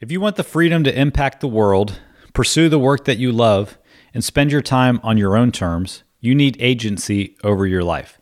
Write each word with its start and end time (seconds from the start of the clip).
If 0.00 0.12
you 0.12 0.20
want 0.20 0.36
the 0.36 0.44
freedom 0.44 0.84
to 0.84 0.96
impact 0.96 1.40
the 1.40 1.48
world, 1.48 1.98
pursue 2.32 2.68
the 2.68 2.78
work 2.78 3.04
that 3.06 3.18
you 3.18 3.32
love, 3.32 3.78
and 4.14 4.22
spend 4.22 4.52
your 4.52 4.62
time 4.62 5.00
on 5.02 5.18
your 5.18 5.36
own 5.36 5.50
terms, 5.50 6.04
you 6.20 6.36
need 6.36 6.56
agency 6.60 7.36
over 7.42 7.66
your 7.66 7.82
life. 7.82 8.16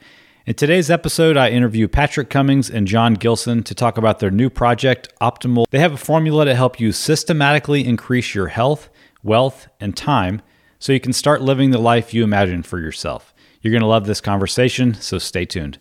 In 0.47 0.55
today's 0.55 0.91
episode, 0.91 1.37
I 1.37 1.51
interview 1.51 1.87
Patrick 1.87 2.31
Cummings 2.31 2.71
and 2.71 2.87
Jon 2.87 3.13
Gilson 3.13 3.63
to 3.65 3.75
talk 3.75 3.99
about 3.99 4.21
their 4.21 4.31
new 4.31 4.49
project, 4.49 5.09
Optimal. 5.21 5.67
They 5.69 5.81
have 5.81 5.93
a 5.93 5.99
formula 5.99 6.47
to 6.47 6.55
help 6.55 6.81
you 6.81 6.93
systematically 6.93 7.85
increase 7.85 8.35
your 8.35 8.47
health, 8.47 8.89
wealth, 9.23 9.69
and 9.79 9.95
time 9.95 10.41
so 10.79 10.95
you 10.95 11.01
can 11.01 11.13
start 11.13 11.43
living 11.43 11.73
the 11.73 11.79
life 11.79 12.15
you 12.15 12.25
imagine 12.25 12.63
for 12.63 12.79
yourself. 12.79 13.35
You're 13.61 13.73
going 13.73 13.83
to 13.83 13.87
love 13.87 14.07
this 14.07 14.23
conversation, 14.23 14.95
so 14.95 15.19
stay 15.19 15.45
tuned. 15.45 15.79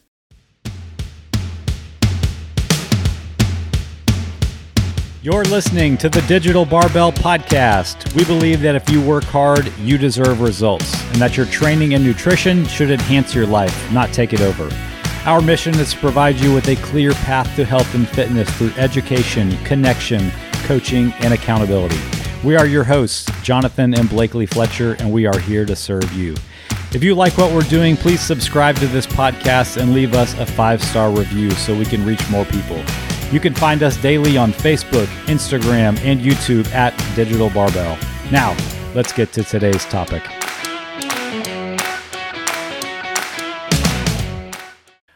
You're 5.25 5.43
listening 5.45 5.97
to 5.97 6.07
the 6.07 6.21
Digital 6.27 6.65
Barbell 6.65 7.11
Podcast. 7.11 8.13
We 8.13 8.23
believe 8.25 8.61
that 8.61 8.75
if 8.75 8.87
you 8.91 9.01
work 9.01 9.23
hard, 9.23 9.75
you 9.79 9.97
deserve 9.97 10.39
results, 10.39 11.01
and 11.01 11.15
that 11.15 11.35
your 11.35 11.47
training 11.47 11.95
and 11.95 12.03
nutrition 12.03 12.63
should 12.67 12.91
enhance 12.91 13.33
your 13.33 13.47
life, 13.47 13.91
not 13.91 14.13
take 14.13 14.33
it 14.33 14.41
over. 14.41 14.69
Our 15.25 15.41
mission 15.41 15.73
is 15.79 15.93
to 15.93 15.97
provide 15.97 16.35
you 16.35 16.53
with 16.53 16.67
a 16.67 16.75
clear 16.75 17.11
path 17.13 17.55
to 17.55 17.65
health 17.65 17.91
and 17.95 18.07
fitness 18.07 18.47
through 18.55 18.73
education, 18.73 19.57
connection, 19.63 20.29
coaching, 20.65 21.11
and 21.21 21.33
accountability. 21.33 21.97
We 22.43 22.55
are 22.55 22.67
your 22.67 22.83
hosts, 22.83 23.27
Jonathan 23.41 23.95
and 23.95 24.07
Blakely 24.07 24.45
Fletcher, 24.45 24.93
and 24.99 25.11
we 25.11 25.25
are 25.25 25.39
here 25.39 25.65
to 25.65 25.75
serve 25.75 26.13
you. 26.13 26.35
If 26.93 27.03
you 27.03 27.15
like 27.15 27.35
what 27.35 27.51
we're 27.51 27.61
doing, 27.61 27.97
please 27.97 28.21
subscribe 28.21 28.75
to 28.75 28.85
this 28.85 29.07
podcast 29.07 29.81
and 29.81 29.91
leave 29.91 30.13
us 30.13 30.35
a 30.35 30.45
five 30.45 30.83
star 30.83 31.09
review 31.09 31.49
so 31.49 31.75
we 31.75 31.85
can 31.85 32.05
reach 32.05 32.29
more 32.29 32.45
people. 32.45 32.85
You 33.31 33.39
can 33.39 33.55
find 33.55 33.81
us 33.81 33.97
daily 33.97 34.37
on 34.37 34.51
Facebook, 34.53 35.07
Instagram, 35.25 35.99
and 36.05 36.21
YouTube 36.21 36.71
at 36.73 36.95
Digital 37.15 37.49
Barbell. 37.49 37.97
Now, 38.31 38.55
let's 38.93 39.11
get 39.11 39.33
to 39.33 39.43
today's 39.43 39.83
topic. 39.85 40.21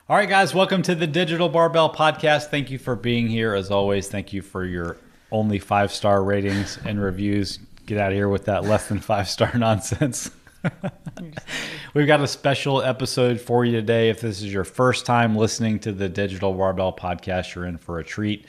All 0.10 0.16
right, 0.16 0.28
guys, 0.28 0.56
welcome 0.56 0.82
to 0.82 0.96
the 0.96 1.06
Digital 1.06 1.50
Barbell 1.50 1.94
Podcast. 1.94 2.48
Thank 2.48 2.72
you 2.72 2.80
for 2.80 2.96
being 2.96 3.28
here. 3.28 3.54
As 3.54 3.70
always, 3.70 4.08
thank 4.08 4.34
you 4.34 4.42
for 4.42 4.66
your 4.66 4.98
only 5.32 5.60
five 5.60 5.94
star 5.94 6.24
ratings 6.24 6.80
and 6.84 7.00
reviews. 7.00 7.60
Get 7.86 8.00
out 8.00 8.12
of 8.12 8.16
here 8.16 8.28
with 8.28 8.46
that 8.46 8.64
less 8.64 8.88
than 8.88 9.00
five 9.00 9.30
star 9.30 9.52
nonsense. 9.58 10.32
We've 11.94 12.08
got 12.08 12.22
a 12.22 12.28
special 12.28 12.82
episode 12.82 13.40
for 13.40 13.66
you 13.66 13.72
today. 13.72 14.10
If 14.10 14.22
this 14.22 14.42
is 14.42 14.52
your 14.52 14.64
first 14.64 15.06
time 15.06 15.36
listening 15.36 15.80
to 15.80 15.92
the 15.92 16.10
Digital 16.10 16.54
Barbell 16.54 16.94
podcast, 16.94 17.56
you're 17.56 17.66
in 17.66 17.78
for 17.78 18.00
a 18.00 18.04
treat. 18.04 18.46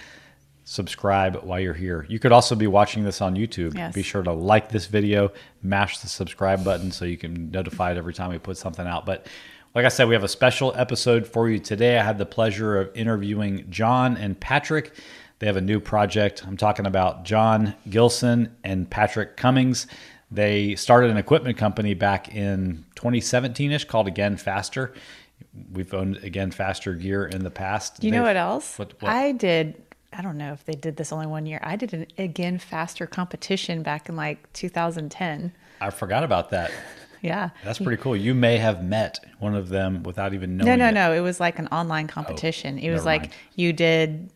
Subscribe 0.65 1.37
while 1.43 1.59
you're 1.59 1.75
here. 1.75 2.07
You 2.09 2.19
could 2.19 2.33
also 2.33 2.55
be 2.55 2.67
watching 2.67 3.03
this 3.03 3.21
on 3.21 3.35
YouTube. 3.35 3.77
Yes. 3.77 3.95
Be 3.95 4.03
sure 4.03 4.23
to 4.23 4.33
like 4.33 4.69
this 4.69 4.87
video, 4.87 5.33
mash 5.63 5.99
the 5.99 6.09
subscribe 6.09 6.65
button 6.65 6.93
so 6.93 7.05
you 7.05 7.17
can 7.17 7.35
be 7.35 7.41
notified 7.41 7.97
every 7.97 8.15
time 8.15 8.31
we 8.31 8.39
put 8.39 8.57
something 8.57 8.87
out. 8.87 9.05
But 9.05 9.27
like 9.75 9.85
I 9.85 9.89
said, 9.89 10.09
we 10.09 10.15
have 10.15 10.25
a 10.25 10.29
special 10.29 10.73
episode 10.77 11.27
for 11.27 11.49
you 11.49 11.59
today. 11.59 11.99
I 11.99 12.03
had 12.03 12.19
the 12.19 12.27
pleasure 12.27 12.79
of 12.79 12.95
interviewing 12.95 13.67
Jon 13.71 14.17
and 14.17 14.39
Patrick. 14.39 14.93
They 15.41 15.47
have 15.47 15.57
a 15.57 15.63
new 15.63 15.81
project. 15.81 16.45
I'm 16.47 16.57
talking 16.57 16.87
about 16.87 17.25
Jon 17.25 17.75
Gilson 17.89 18.55
and 18.63 18.89
Patrick 18.89 19.37
Cummings. 19.37 19.87
They 20.31 20.77
started 20.77 21.11
an 21.11 21.17
equipment 21.17 21.59
company 21.59 21.95
back 21.95 22.35
in 22.35 22.85
2017 22.95 23.73
ish 23.73 23.85
called 23.85 24.07
Again 24.07 24.37
Faster. 24.37 24.95
We've 25.73 25.93
owned 25.93 26.19
Again 26.19 26.51
Faster 26.51 26.95
gear 26.95 27.27
in 27.27 27.43
the 27.43 27.51
past. 27.51 28.03
You 28.05 28.11
know 28.11 28.19
They've- 28.19 28.27
what 28.27 28.37
else? 28.37 28.79
What- 28.79 29.01
what? 29.03 29.11
I 29.11 29.33
did. 29.33 29.83
I 30.13 30.23
don't 30.23 30.37
know 30.39 30.53
if 30.53 30.65
they 30.65 30.75
did 30.75 30.97
this 30.97 31.13
only 31.13 31.27
one 31.27 31.47
year. 31.47 31.61
I 31.63 31.77
did 31.77 31.95
an 31.95 32.07
again 32.19 32.59
faster 32.59 33.07
competition 33.07 33.83
back 33.83 34.09
in 34.09 34.17
like 34.17 34.53
2010. 34.53 35.53
I 35.81 35.91
forgot 35.91 36.25
about 36.25 36.51
that. 36.51 36.71
Yeah. 37.23 37.51
That's 37.65 37.79
pretty 37.79 38.03
cool. 38.03 38.17
You 38.17 38.35
may 38.35 38.57
have 38.57 38.83
met 38.83 39.19
one 39.39 39.55
of 39.55 39.69
them 39.69 40.03
without 40.05 40.33
even 40.33 40.57
knowing. 40.57 40.67
No, 40.67 40.77
no, 40.77 40.89
it. 40.89 40.93
no. 40.93 41.13
It 41.13 41.21
was 41.21 41.39
like 41.39 41.59
an 41.59 41.67
online 41.69 42.07
oh, 42.07 42.13
competition. 42.15 42.79
it 42.79 42.91
was 42.91 43.05
like 43.05 43.23
mind. 43.23 43.33
you 43.57 43.73
did. 43.73 44.31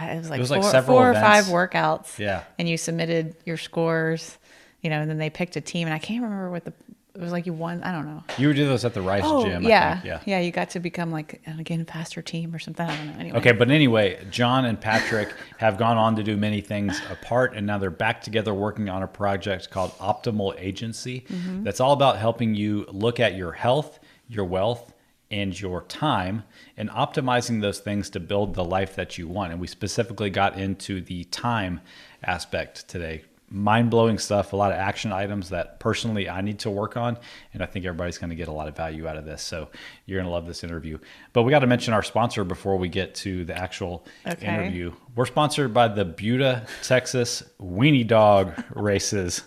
It 0.00 0.18
was 0.18 0.30
like, 0.30 0.40
was 0.40 0.50
like 0.50 0.62
four, 0.62 0.70
several 0.70 0.98
four 0.98 1.10
or 1.10 1.14
five 1.14 1.46
workouts. 1.46 2.18
Yeah. 2.18 2.44
And 2.58 2.68
you 2.68 2.76
submitted 2.76 3.36
your 3.44 3.56
scores, 3.56 4.38
you 4.84 4.90
know, 4.90 5.00
and 5.00 5.10
then 5.10 5.18
they 5.18 5.30
picked 5.30 5.56
a 5.56 5.60
team. 5.60 5.88
And 5.88 5.94
I 5.94 5.98
can't 5.98 6.22
remember 6.22 6.50
what 6.50 6.64
the. 6.64 6.72
It 7.14 7.20
was 7.20 7.30
like 7.30 7.46
you 7.46 7.52
won. 7.52 7.80
I 7.84 7.92
don't 7.92 8.06
know. 8.06 8.24
You 8.38 8.48
would 8.48 8.56
do 8.56 8.68
this 8.68 8.84
at 8.84 8.92
the 8.92 9.00
Rice 9.00 9.22
Oh, 9.24 9.44
Gym. 9.44 9.64
I 9.64 9.68
yeah, 9.68 10.00
think. 10.00 10.26
yeah. 10.26 10.40
You 10.40 10.50
got 10.50 10.70
to 10.70 10.80
become 10.80 11.12
like 11.12 11.40
an 11.46 11.60
again 11.60 11.84
faster 11.84 12.20
team 12.22 12.52
or 12.52 12.58
something. 12.58 12.84
I 12.84 12.96
don't 12.96 13.06
know. 13.06 13.20
Anyway. 13.20 13.38
Okay, 13.38 13.52
but 13.52 13.70
anyway, 13.70 14.18
Jon 14.32 14.64
and 14.64 14.80
Patrick 14.80 15.32
have 15.58 15.78
gone 15.78 15.96
on 15.96 16.16
to 16.16 16.24
do 16.24 16.36
many 16.36 16.60
things 16.60 17.00
apart, 17.12 17.54
and 17.54 17.68
now 17.68 17.78
they're 17.78 17.90
back 17.90 18.20
together 18.20 18.52
working 18.52 18.88
on 18.88 19.04
a 19.04 19.06
project 19.06 19.70
called 19.70 19.92
Optimal 19.98 20.58
Agency. 20.58 21.24
Mm-hmm. 21.28 21.62
That's 21.62 21.78
all 21.78 21.92
about 21.92 22.18
helping 22.18 22.56
you 22.56 22.84
look 22.90 23.20
at 23.20 23.36
your 23.36 23.52
health, 23.52 24.00
your 24.28 24.44
wealth, 24.44 24.92
and 25.30 25.58
your 25.58 25.82
time, 25.82 26.42
and 26.76 26.90
optimizing 26.90 27.60
those 27.60 27.78
things 27.78 28.10
to 28.10 28.18
build 28.18 28.54
the 28.54 28.64
life 28.64 28.96
that 28.96 29.18
you 29.18 29.28
want. 29.28 29.52
And 29.52 29.60
we 29.60 29.68
specifically 29.68 30.30
got 30.30 30.58
into 30.58 31.00
the 31.00 31.22
time 31.24 31.80
aspect 32.24 32.88
today. 32.88 33.22
Mind 33.50 33.90
blowing 33.90 34.18
stuff, 34.18 34.52
a 34.52 34.56
lot 34.56 34.72
of 34.72 34.78
action 34.78 35.12
items 35.12 35.50
that 35.50 35.78
personally 35.78 36.28
I 36.28 36.40
need 36.40 36.58
to 36.60 36.70
work 36.70 36.96
on. 36.96 37.18
And 37.52 37.62
I 37.62 37.66
think 37.66 37.84
everybody's 37.84 38.18
going 38.18 38.30
to 38.30 38.36
get 38.36 38.48
a 38.48 38.52
lot 38.52 38.66
of 38.68 38.76
value 38.76 39.06
out 39.06 39.16
of 39.16 39.24
this. 39.24 39.42
So 39.42 39.68
you're 40.06 40.16
going 40.18 40.26
to 40.26 40.32
love 40.32 40.46
this 40.46 40.64
interview. 40.64 40.98
But 41.32 41.42
we 41.42 41.50
got 41.50 41.60
to 41.60 41.66
mention 41.66 41.94
our 41.94 42.02
sponsor 42.02 42.42
before 42.42 42.76
we 42.76 42.88
get 42.88 43.14
to 43.16 43.44
the 43.44 43.56
actual 43.56 44.06
Okay. 44.26 44.46
interview. 44.46 44.92
We're 45.14 45.26
sponsored 45.26 45.72
by 45.72 45.88
the 45.88 46.04
Buda, 46.04 46.66
Texas 46.82 47.44
Weenie 47.60 48.06
Dog 48.06 48.52
Races. 48.74 49.42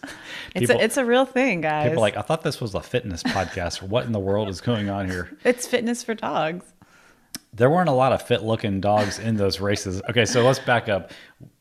It's 0.56 0.70
a, 0.70 0.82
it's 0.82 0.98
a 0.98 1.04
real 1.04 1.26
thing, 1.26 1.62
guys. 1.62 1.84
people 1.90 1.98
are 1.98 2.02
like, 2.02 2.16
I 2.18 2.22
thought 2.22 2.44
this 2.44 2.62
was 2.62 2.76
a 2.76 2.82
fitness 2.82 3.24
podcast. 3.24 3.82
What 3.82 4.06
in 4.06 4.12
the 4.14 4.20
world 4.20 4.48
is 4.48 4.62
going 4.62 4.90
on 4.90 5.10
here? 5.10 5.36
it's 5.44 5.68
fitness 5.68 6.04
for 6.04 6.14
dogs. 6.14 6.64
there 7.54 7.70
weren't 7.70 7.90
a 7.90 7.94
lot 7.94 8.14
of 8.14 8.22
fit 8.22 8.44
looking 8.44 8.80
dogs 8.80 9.20
in 9.20 9.36
those 9.36 9.60
races. 9.60 10.02
Okay, 10.10 10.26
so 10.26 10.44
let's 10.44 10.60
back 10.60 10.88
up. 10.88 11.12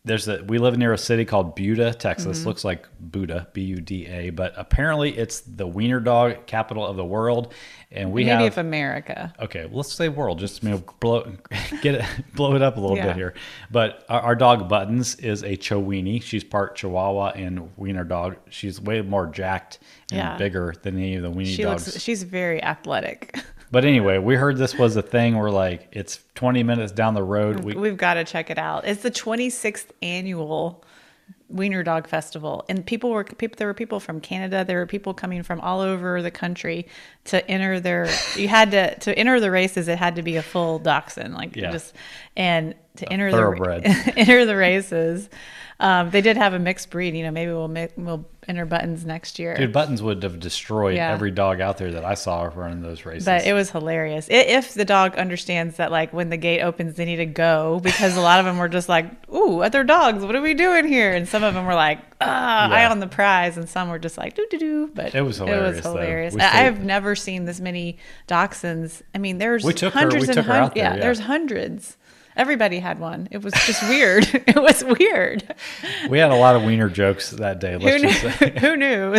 There's 0.04 0.28
a 0.28 0.42
we 0.44 0.58
live 0.58 0.78
near 0.78 0.92
a 0.92 0.98
city 0.98 1.24
called 1.24 1.56
Buda, 1.56 1.92
Texas. 1.92 2.38
Mm-hmm. 2.38 2.48
Looks 2.48 2.64
like 2.64 2.86
Buda, 3.00 3.48
B 3.52 3.62
U 3.62 3.76
D 3.80 4.06
A, 4.06 4.30
but 4.30 4.54
apparently 4.56 5.16
it's 5.18 5.40
the 5.40 5.66
wiener 5.66 5.98
dog 6.00 6.46
capital 6.46 6.86
of 6.86 6.96
the 6.96 7.04
world. 7.04 7.52
And 7.90 8.12
we 8.12 8.24
Maybe 8.24 8.44
have 8.44 8.52
of 8.52 8.58
America. 8.58 9.34
okay, 9.40 9.66
well, 9.66 9.78
let's 9.78 9.92
say 9.92 10.08
world, 10.08 10.38
just 10.38 10.62
you 10.62 10.70
know, 10.70 10.82
blow 11.00 11.30
get 11.82 11.96
it 11.96 12.04
blow 12.34 12.54
it 12.54 12.62
up 12.62 12.76
a 12.76 12.80
little 12.80 12.96
Yeah. 12.96 13.08
bit 13.08 13.16
here. 13.16 13.34
But 13.70 14.04
our, 14.08 14.20
our 14.20 14.34
dog 14.36 14.68
Buttons 14.68 15.16
is 15.16 15.42
a 15.42 15.56
Chiweenie. 15.56 16.22
She's 16.22 16.44
part 16.44 16.76
Chihuahua 16.76 17.32
and 17.34 17.70
wiener 17.76 18.04
dog. 18.04 18.36
She's 18.48 18.80
way 18.80 19.02
more 19.02 19.26
jacked 19.26 19.80
and 20.12 20.18
Yeah. 20.18 20.36
bigger 20.38 20.72
than 20.82 20.96
any 20.96 21.16
of 21.16 21.22
the 21.24 21.30
weenie 21.32 21.54
She 21.56 21.62
dogs. 21.64 21.86
looks. 21.88 22.00
She's 22.00 22.22
very 22.22 22.62
athletic. 22.62 23.36
But 23.70 23.84
anyway, 23.84 24.18
we 24.18 24.36
heard 24.36 24.56
this 24.56 24.74
was 24.76 24.96
a 24.96 25.02
thing 25.02 25.36
where 25.38 25.50
like 25.50 25.88
it's 25.92 26.20
20 26.36 26.62
minutes 26.62 26.92
down 26.92 27.14
the 27.14 27.22
road. 27.22 27.64
We, 27.64 27.74
We've 27.74 27.96
got 27.96 28.14
to 28.14 28.24
check 28.24 28.50
it 28.50 28.58
out. 28.58 28.86
It's 28.86 29.02
the 29.02 29.10
26th 29.10 29.86
annual 30.02 30.84
Wiener 31.48 31.82
Dog 31.84 32.08
Festival, 32.08 32.64
and 32.68 32.84
people 32.84 33.10
were 33.10 33.22
people. 33.24 33.54
There 33.56 33.68
were 33.68 33.74
people 33.74 34.00
from 34.00 34.20
Canada. 34.20 34.64
There 34.64 34.78
were 34.78 34.86
people 34.86 35.14
coming 35.14 35.42
from 35.44 35.60
all 35.60 35.80
over 35.80 36.20
the 36.20 36.30
country 36.30 36.86
to 37.26 37.48
enter 37.48 37.78
their. 37.78 38.08
You 38.36 38.48
had 38.48 38.70
to 38.72 38.96
to 38.98 39.16
enter 39.16 39.38
the 39.38 39.50
races. 39.50 39.86
It 39.88 39.98
had 39.98 40.16
to 40.16 40.22
be 40.22 40.36
a 40.36 40.42
full 40.42 40.78
dachshund, 40.80 41.34
like 41.34 41.54
Yeah. 41.54 41.70
just 41.70 41.94
and 42.36 42.74
to 42.96 43.12
enter 43.12 43.30
the 43.30 44.12
enter 44.16 44.44
the 44.44 44.56
races. 44.56 45.28
Um, 45.78 46.10
they 46.10 46.20
did 46.20 46.36
have 46.36 46.52
a 46.54 46.58
mixed 46.58 46.90
breed. 46.90 47.14
You 47.14 47.22
know, 47.24 47.30
maybe 47.30 47.52
we'll 47.52 47.68
mi- 47.68 47.88
we'll 47.96 48.26
enter 48.48 48.64
buttons 48.64 49.04
next 49.04 49.38
year. 49.38 49.54
Dude, 49.56 49.72
Buttons 49.72 50.02
would 50.02 50.22
have 50.22 50.38
destroyed 50.40 50.94
Yeah. 50.96 51.12
every 51.12 51.30
dog 51.30 51.60
out 51.60 51.78
there 51.78 51.90
that 51.92 52.04
I 52.04 52.14
saw 52.14 52.50
running 52.54 52.80
those 52.82 53.04
races. 53.04 53.24
But 53.24 53.44
it 53.46 53.52
was 53.52 53.70
hilarious. 53.70 54.28
I- 54.30 54.34
If 54.34 54.74
the 54.74 54.84
dog 54.84 55.16
understands 55.16 55.76
that, 55.76 55.90
like, 55.90 56.12
when 56.12 56.30
the 56.30 56.36
gate 56.36 56.60
opens, 56.60 56.94
they 56.94 57.04
need 57.04 57.16
to 57.16 57.26
go 57.26 57.80
because 57.82 58.16
a 58.16 58.20
lot 58.20 58.38
of 58.38 58.46
them 58.46 58.58
were 58.58 58.68
just 58.68 58.88
like, 58.88 59.06
"Ooh, 59.34 59.62
other 59.62 59.82
dogs, 59.84 60.24
what 60.24 60.34
are 60.36 60.40
we 60.42 60.54
doing 60.54 60.86
here?" 60.86 61.12
And 61.12 61.26
some 61.28 61.42
of 61.42 61.54
them 61.54 61.66
were 61.66 61.74
like, 61.74 61.98
"Ah, 62.20 62.70
eye 62.70 62.82
Yeah. 62.82 62.90
on 62.90 63.00
the 63.00 63.06
prize," 63.08 63.56
and 63.56 63.68
some 63.68 63.88
were 63.88 63.98
just 63.98 64.16
like, 64.16 64.34
"Doo 64.34 64.46
doo 64.50 64.58
doo." 64.58 64.90
But 64.94 65.14
It 65.14 65.22
was 65.22 65.38
hilarious, 65.38 65.80
though. 65.82 65.90
hilarious. 65.92 66.34
We 66.34 66.40
I- 66.40 66.48
stayed- 66.48 66.58
I've 66.66 66.84
never 66.84 67.14
seen 67.16 67.44
this 67.44 67.60
many 67.60 67.98
dachshunds. 68.28 69.02
I 69.14 69.18
mean, 69.18 69.38
there's 69.38 69.64
We 69.64 69.72
took 69.72 69.92
her- 69.92 69.98
hundreds 70.00 70.28
and 70.28 70.36
her 70.38 70.42
hun- 70.52 70.62
out 70.62 70.74
there, 70.74 70.84
yeah, 70.84 70.94
yeah. 70.94 71.00
there's 71.00 71.20
hundreds. 71.20 71.96
Everybody 72.36 72.78
had 72.78 72.98
one. 73.00 73.28
It 73.30 73.42
was 73.42 73.52
just 73.64 73.82
weird. 73.88 74.24
it 74.46 74.56
was 74.62 74.84
weird. 74.84 75.54
we 76.08 76.18
had 76.18 76.30
a 76.30 76.36
lot 76.36 76.54
of 76.54 76.62
wiener 76.64 76.88
jokes 76.90 77.30
that 77.30 77.60
day. 77.60 77.72
Who 77.72 77.78
Let's 77.78 78.02
knew, 78.02 78.10
just 78.10 78.38
say 78.38 78.50
who 78.60 78.76
knew 78.76 79.12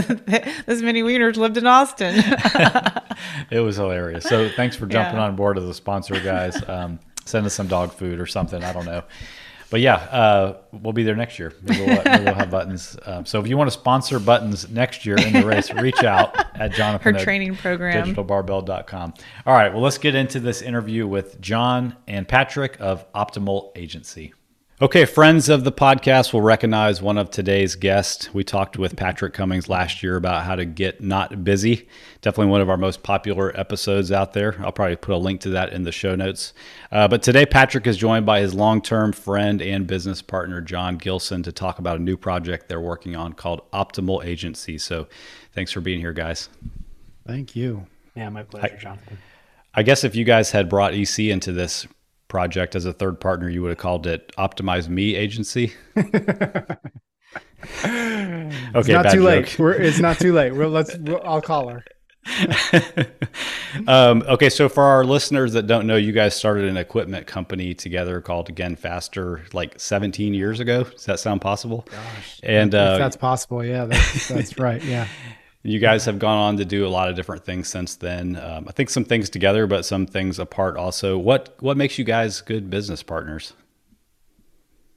this 0.66 0.82
many 0.82 1.02
wieners 1.02 1.36
lived 1.36 1.58
in 1.58 1.66
Austin? 1.66 2.16
it 3.50 3.60
was 3.60 3.78
hilarious. 3.78 4.24
So 4.26 4.50
thanks 4.50 4.76
for 4.76 4.86
jumping 4.86 5.16
Yeah. 5.18 5.24
on 5.26 5.36
board 5.36 5.58
as 5.58 5.64
a 5.64 5.74
sponsor, 5.74 6.20
guys. 6.20 6.62
Um, 6.70 7.00
send 7.26 7.46
us 7.46 7.54
some 7.54 7.68
dog 7.68 7.92
food 7.92 8.20
or 8.20 8.26
something. 8.28 8.64
I 8.64 8.72
don't 8.74 8.86
know. 8.86 9.04
But 9.70 9.82
yeah, 9.82 9.96
uh, 9.96 10.58
we'll 10.72 10.94
be 10.94 11.04
there 11.04 11.16
next 11.16 11.40
year. 11.40 11.54
Maybe 11.62 11.86
we'll, 11.86 12.04
maybe 12.04 12.24
we'll 12.24 12.34
have 12.36 12.50
buttons. 12.50 12.98
Um, 13.06 13.26
so 13.26 13.40
if 13.42 13.48
you 13.48 13.58
want 13.58 13.68
to 13.68 13.78
sponsor 13.78 14.18
buttons 14.20 14.70
next 14.70 15.06
year 15.06 15.18
in 15.18 15.34
the 15.34 15.46
race, 15.46 15.74
reach 15.74 16.04
out 16.04 16.38
at 16.56 16.72
Jonathan. 16.74 17.16
Her 17.16 17.20
training 17.20 17.56
program. 17.58 18.16
digitalbarbell.com. 18.16 19.14
All 19.46 19.54
right, 19.54 19.74
well, 19.74 19.82
let's 19.82 19.98
get 19.98 20.16
into 20.16 20.40
this 20.40 20.62
interview 20.62 21.06
with 21.06 21.42
Jon 21.42 21.98
and 22.08 22.28
Patrick 22.28 22.78
of 22.80 23.12
Optimal 23.14 23.72
Agency. 23.76 24.34
Okay, 24.80 25.06
friends 25.06 25.50
of 25.50 25.64
the 25.64 25.72
podcast 25.72 26.32
will 26.32 26.44
recognize 26.44 27.02
one 27.02 27.18
of 27.18 27.32
today's 27.32 27.74
guests. 27.74 28.32
We 28.32 28.44
talked 28.44 28.78
with 28.78 28.96
Patrick 28.96 29.34
Cummings 29.34 29.68
last 29.68 30.04
year 30.04 30.18
about 30.18 30.44
how 30.44 30.56
to 30.56 30.66
get 30.66 31.02
not 31.02 31.44
busy. 31.44 31.88
Definitely 32.22 32.52
one 32.52 32.62
of 32.62 32.70
our 32.70 32.78
most 32.78 33.02
popular 33.02 33.60
episodes 33.60 34.12
out 34.12 34.34
there. 34.34 34.56
I'll 34.64 34.72
probably 34.72 34.96
put 34.96 35.16
a 35.16 35.18
link 35.18 35.42
to 35.42 35.50
that 35.50 35.74
in 35.74 35.82
the 35.82 35.92
show 35.92 36.16
notes. 36.16 36.54
Uh, 36.92 37.08
but 37.08 37.24
today, 37.24 37.44
Patrick 37.44 37.88
is 37.88 37.98
joined 37.98 38.28
by 38.28 38.40
his 38.40 38.54
long 38.54 38.80
term 38.84 39.14
friend 39.14 39.64
and 39.64 39.88
business 39.88 40.22
partner, 40.22 40.62
Jon 40.62 40.98
Gilson, 40.98 41.42
to 41.42 41.52
talk 41.52 41.80
about 41.80 41.98
a 41.98 42.04
new 42.04 42.16
project 42.16 42.70
they're 42.70 42.80
working 42.80 43.16
on 43.16 43.34
called 43.34 43.64
Optimal 43.72 44.24
Agency. 44.24 44.78
So 44.78 45.08
thanks 45.54 45.72
for 45.72 45.82
being 45.82 46.00
here, 46.00 46.14
guys. 46.14 46.50
Thank 47.26 47.56
you. 47.56 47.88
Yeah, 48.14 48.30
my 48.30 48.44
pleasure, 48.44 48.76
I, 48.76 48.80
Jonathan. 48.80 49.18
I 49.74 49.82
guess 49.82 50.04
if 50.04 50.16
you 50.16 50.24
guys 50.24 50.52
had 50.52 50.70
brought 50.70 50.94
EC 50.94 51.18
into 51.18 51.52
this 51.52 51.88
project 52.28 52.76
as 52.76 52.86
a 52.86 52.94
third 52.94 53.20
partner, 53.20 53.50
you 53.50 53.62
would 53.62 53.70
have 53.70 53.78
called 53.78 54.08
it 54.08 54.32
Optimize 54.38 54.88
Me 54.88 55.16
Agency. 55.16 55.74
okay, 55.98 56.78
it's 58.76 58.88
not 58.88 59.04
too 59.04 59.18
joke. 59.18 59.26
late. 59.26 59.60
We're, 59.60 59.74
it's 59.74 60.00
not 60.00 60.20
too 60.20 60.34
late. 60.34 60.52
We'll, 60.52 60.70
let's. 60.70 60.96
We'll, 60.98 61.22
I'll 61.24 61.42
call 61.42 61.70
her. 61.70 61.84
um, 63.88 64.24
okay, 64.28 64.50
so 64.50 64.68
for 64.68 64.84
our 64.84 65.04
listeners 65.06 65.54
that 65.54 65.68
don't 65.68 65.88
know, 65.88 65.96
you 65.96 66.12
guys 66.12 66.36
started 66.36 66.66
an 66.66 66.78
equipment 66.78 67.28
company 67.28 67.74
together 67.74 68.22
called 68.22 68.50
Again 68.50 68.76
Faster 68.76 69.44
like 69.54 69.80
17 69.80 70.34
years 70.34 70.60
ago. 70.60 70.84
Does 70.84 71.06
that 71.06 71.20
sound 71.20 71.42
possible? 71.42 71.88
Gosh, 71.90 72.40
and 72.44 72.74
uh, 72.76 72.98
that's 72.98 73.16
possible, 73.16 73.64
yeah, 73.64 73.86
that's, 73.86 74.28
that's 74.28 74.60
right. 74.60 74.84
Yeah. 74.84 75.08
You 75.68 75.80
guys 75.80 76.06
have 76.06 76.18
gone 76.18 76.38
on 76.38 76.58
to 76.58 76.64
do 76.64 76.88
a 76.88 76.88
lot 76.88 77.10
of 77.10 77.18
different 77.18 77.44
things 77.44 77.68
since 77.68 77.96
then. 77.96 78.38
Um, 78.38 78.70
I 78.70 78.72
think 78.72 78.90
some 78.90 79.04
things 79.04 79.30
together, 79.30 79.68
but 79.68 79.84
some 79.84 80.06
things 80.06 80.40
apart 80.40 80.78
also. 80.78 81.18
What 81.18 81.58
what 81.60 81.76
makes 81.76 81.98
you 81.98 82.06
guys 82.06 82.40
good 82.40 82.70
business 82.70 83.04
partners? 83.04 83.52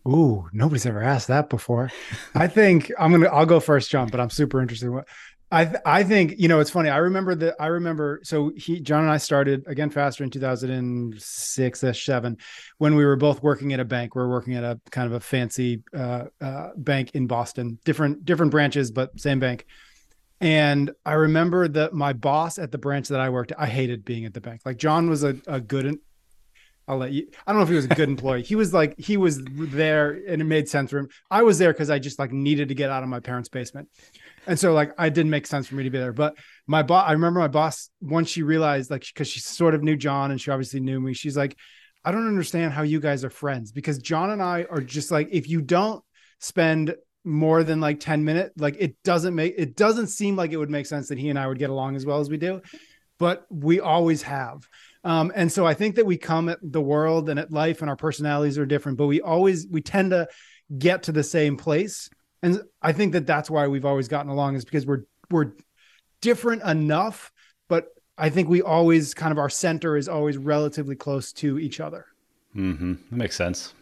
Ooh, 0.06 0.49
nobody's 0.52 0.87
ever 0.87 1.02
asked 1.02 1.26
that 1.26 1.50
before. 1.50 1.90
I 2.37 2.46
think 2.46 2.93
I'm 3.00 3.11
gonna. 3.11 3.26
I'll 3.26 3.46
go 3.46 3.58
first, 3.58 3.90
Jon. 3.90 4.11
But 4.11 4.20
I'm 4.20 4.31
super 4.31 4.62
interested. 4.62 4.90
What 4.90 5.08
I 5.50 5.75
I 5.84 6.05
think 6.05 6.34
you 6.38 6.46
know 6.46 6.61
it's 6.61 6.70
funny. 6.70 6.88
I 6.88 6.99
remember 6.99 7.34
that. 7.34 7.56
I 7.58 7.66
remember. 7.66 8.20
So 8.23 8.52
he 8.56 8.78
Jon 8.78 9.02
and 9.02 9.11
I 9.11 9.16
started 9.16 9.64
again 9.66 9.90
faster 9.90 10.23
in 10.23 10.31
2006 10.31 11.84
seven 12.00 12.37
when 12.78 12.94
we 12.94 13.05
were 13.05 13.16
both 13.16 13.43
working 13.43 13.73
at 13.73 13.81
a 13.81 13.84
bank. 13.84 14.14
We 14.14 14.23
are 14.23 14.28
working 14.28 14.55
at 14.55 14.62
a 14.62 14.81
kind 14.93 15.08
of 15.08 15.14
a 15.14 15.20
fancy 15.20 15.82
uh, 15.93 16.26
uh, 16.40 16.69
bank 16.76 17.11
in 17.14 17.26
Boston. 17.26 17.81
Different 17.84 18.25
different 18.25 18.52
branches, 18.52 18.93
but 18.93 19.19
same 19.19 19.40
bank. 19.40 19.66
And 20.40 20.90
I 21.04 21.12
remember 21.12 21.69
that 21.69 21.92
my 21.92 22.14
boss 22.14 22.58
at 22.58 22.72
the 22.72 22.78
branch 22.78 23.08
that 23.08 23.20
I 23.20 23.28
worked 23.28 23.52
at, 23.52 23.60
I 23.60 23.66
hated 23.66 24.04
being 24.04 24.25
at 24.25 24.32
the 24.32 24.40
bank. 24.40 24.62
Like 24.64 24.78
Jon 24.78 25.10
was 25.10 25.22
a, 25.22 25.37
a 25.46 25.60
good, 25.60 25.98
I'll 26.88 26.96
let 26.96 27.12
you, 27.12 27.28
I 27.46 27.52
don't 27.52 27.58
know 27.58 27.62
if 27.62 27.69
he 27.69 27.75
was 27.75 27.84
a 27.84 27.88
good 27.88 28.08
employee. 28.08 28.42
He 28.42 28.54
was 28.54 28.72
like, 28.72 28.98
he 28.98 29.19
was 29.19 29.38
there 29.44 30.12
and 30.26 30.40
it 30.40 30.46
made 30.46 30.66
sense 30.69 30.90
for 30.90 30.98
him. 30.98 31.08
I 31.31 31.42
was 31.42 31.58
there 31.58 31.72
because 31.75 31.90
I 31.90 31.98
just 31.98 32.19
like 32.19 32.32
needed 32.32 32.69
to 32.69 32.75
get 32.75 32.88
out 32.88 33.02
of 33.02 33.10
my 33.10 33.20
parents' 33.20 33.50
basement. 33.50 33.88
And 34.46 34.58
so 34.58 34.72
like, 34.72 34.92
I 34.96 35.10
didn't 35.10 35.31
make 35.31 35.46
sense 35.46 35.66
for 35.66 35.75
me 35.75 35.84
to 35.84 35.90
be 35.90 35.98
there. 35.98 36.14
But 36.14 36.37
my 36.66 36.82
boss, 36.82 37.06
I 37.06 37.12
remember 37.12 37.40
my 37.40 37.48
boss, 37.48 37.90
once 38.00 38.31
she 38.31 38.42
realized 38.42 38.90
like, 38.90 39.04
cause 39.14 39.28
she 39.28 39.40
sort 39.40 39.75
of 39.75 39.82
knew 39.82 39.96
Jon 39.96 40.31
and 40.31 40.40
she 40.40 40.50
obviously 40.50 40.81
knew 40.81 41.00
me. 41.00 41.12
She's 41.12 41.37
like, 41.37 41.54
I 42.02 42.12
don't 42.12 42.26
understand 42.26 42.72
how 42.72 42.81
you 42.81 42.98
guys 42.98 43.26
are 43.26 43.31
friends 43.31 43.72
because 43.72 43.98
Jon 43.98 44.31
and 44.31 44.42
I 44.42 44.64
are 44.70 44.81
just 44.81 45.10
like, 45.10 45.28
if 45.32 45.50
you 45.50 45.60
don't 45.60 46.02
spend 46.38 46.94
more 47.25 47.62
than 47.62 47.81
like 47.81 48.00
10 48.00 48.25
minutes 48.25 48.52
like 48.56 48.76
it 48.78 48.96
doesn't 49.02 49.34
make 49.34 49.55
it 49.58 49.76
doesn't 49.76 50.06
seem 50.06 50.37
like 50.37 50.52
it 50.52 50.56
would 50.56 50.70
make 50.70 50.87
sense 50.87 51.08
that 51.08 51.19
he 51.19 51.28
and 51.28 51.38
i 51.38 51.46
would 51.46 51.58
get 51.58 51.69
along 51.69 51.94
as 51.94 52.06
well 52.06 52.19
as 52.19 52.31
we 52.31 52.38
do 52.38 52.62
but 53.20 53.44
we 53.50 53.81
always 53.81 54.22
have. 54.22 54.67
Um, 55.05 55.31
and 55.37 55.52
so 55.52 55.67
i 55.67 55.72
think 55.72 55.94
that 55.96 56.05
we 56.05 56.19
come 56.19 56.49
at 56.49 56.58
the 56.62 56.81
world 56.81 57.28
and 57.31 57.38
at 57.38 57.52
life 57.52 57.81
and 57.81 57.88
our 57.88 57.96
personalities 57.96 58.58
are 58.58 58.67
different 58.67 58.99
but 58.99 59.06
we 59.06 59.20
always 59.20 59.67
we 59.67 59.81
tend 59.81 60.11
to 60.11 60.28
get 60.76 61.05
to 61.05 61.12
the 61.12 61.22
same 61.22 61.56
place. 61.56 62.11
And 62.43 62.62
i 62.82 62.93
think 62.93 63.12
that 63.12 63.26
that's 63.26 63.50
why 63.50 63.69
we've 63.69 63.87
always 63.87 64.08
gotten 64.08 64.31
along 64.31 64.56
is 64.56 64.64
because 64.64 64.84
we're 64.87 65.05
we're 65.31 65.52
different 66.20 66.62
enough 66.62 67.32
but 67.69 67.88
i 68.19 68.28
think 68.28 68.49
we 68.49 68.61
always 68.61 69.14
kind 69.14 69.32
of 69.32 69.38
our 69.38 69.49
center 69.49 69.96
is 69.96 70.08
always 70.08 70.37
relatively 70.37 70.96
close 70.96 71.32
to 71.34 71.58
each 71.58 71.81
other. 71.81 72.06
Mm-hmm. 72.55 72.94
that 73.11 73.16
makes 73.16 73.37
sense 73.37 73.75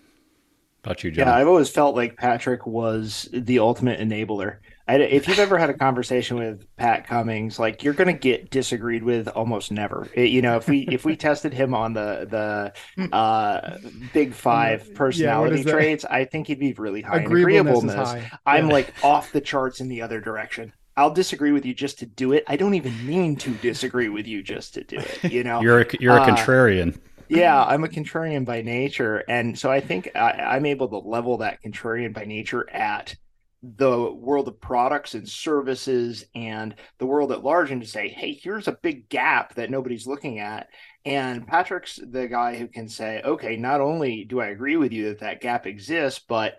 about 0.84 1.04
you, 1.04 1.10
Jon? 1.10 1.26
Yeah, 1.26 1.34
I've 1.34 1.48
always 1.48 1.68
felt 1.68 1.94
like 1.94 2.16
Patrick 2.16 2.66
was 2.66 3.28
the 3.32 3.58
ultimate 3.58 4.00
enabler. 4.00 4.58
I, 4.86 4.96
if 4.96 5.28
you've 5.28 5.38
ever 5.38 5.58
had 5.58 5.68
a 5.68 5.74
conversation 5.74 6.38
with 6.38 6.64
Pat 6.76 7.06
Cummings, 7.06 7.58
like 7.58 7.84
you're 7.84 7.94
going 7.94 8.08
to 8.08 8.18
get 8.18 8.50
disagreed 8.50 9.02
with 9.02 9.28
almost 9.28 9.70
never. 9.70 10.08
It, 10.14 10.30
you 10.30 10.40
know, 10.40 10.56
if 10.56 10.68
we 10.68 10.88
if 10.90 11.04
we 11.04 11.14
tested 11.14 11.52
him 11.52 11.74
on 11.74 11.92
the 11.92 12.72
the 12.96 13.14
uh, 13.14 13.78
big 14.14 14.32
five 14.32 14.94
personality 14.94 15.62
yeah, 15.62 15.72
traits, 15.72 16.04
I 16.06 16.24
think 16.24 16.46
he'd 16.46 16.58
be 16.58 16.72
really 16.72 17.02
high. 17.02 17.18
Agreeableness, 17.18 17.84
agreeableness 17.84 17.94
high. 17.94 18.30
I'm 18.46 18.68
yeah. 18.68 18.72
like 18.72 18.94
off 19.04 19.32
the 19.32 19.42
charts 19.42 19.80
in 19.80 19.88
the 19.88 20.00
other 20.00 20.20
direction. 20.20 20.72
I'll 20.96 21.12
disagree 21.12 21.52
with 21.52 21.64
you 21.64 21.74
just 21.74 22.00
to 22.00 22.06
do 22.06 22.32
it. 22.32 22.42
I 22.48 22.56
don't 22.56 22.74
even 22.74 23.06
mean 23.06 23.36
to 23.36 23.54
disagree 23.54 24.08
with 24.08 24.26
you 24.26 24.42
just 24.42 24.74
to 24.74 24.84
do 24.84 24.96
it. 24.98 25.32
You 25.32 25.44
know, 25.44 25.60
you're 25.60 25.82
a, 25.82 25.86
you're 26.00 26.16
a 26.16 26.22
uh, 26.22 26.28
contrarian 26.28 26.98
yeah, 27.28 27.62
I'm 27.68 27.84
a 27.84 27.88
contrarian 27.88 28.44
by 28.44 28.62
nature, 28.62 29.24
and 29.28 29.58
so 29.58 29.70
I 29.70 29.80
think 29.80 30.10
I, 30.14 30.56
am 30.56 30.66
able 30.66 30.88
to 30.88 30.98
level 30.98 31.38
that 31.38 31.62
contrarian 31.62 32.12
by 32.12 32.24
nature 32.24 32.68
at 32.70 33.14
the 33.62 34.12
world 34.12 34.46
of 34.46 34.60
products 34.60 35.14
and 35.14 35.28
services 35.28 36.24
and 36.34 36.74
the 36.98 37.06
world 37.06 37.32
at 37.32 37.42
large, 37.42 37.70
and 37.70 37.82
to 37.82 37.88
say, 37.88 38.08
hey, 38.08 38.32
here's 38.32 38.68
a 38.68 38.78
big 38.82 39.08
gap 39.08 39.54
that 39.54 39.70
nobody's 39.70 40.06
looking 40.06 40.38
at. 40.38 40.68
And 41.04 41.46
Patrick's 41.46 41.98
the 42.02 42.28
guy 42.28 42.56
who 42.56 42.68
can 42.68 42.88
say, 42.88 43.20
okay, 43.24 43.56
not 43.56 43.80
only 43.80 44.24
do 44.24 44.40
I 44.40 44.48
agree 44.48 44.76
with 44.76 44.92
you 44.92 45.08
that 45.08 45.20
that 45.20 45.40
gap 45.40 45.66
exists, 45.66 46.20
but 46.28 46.58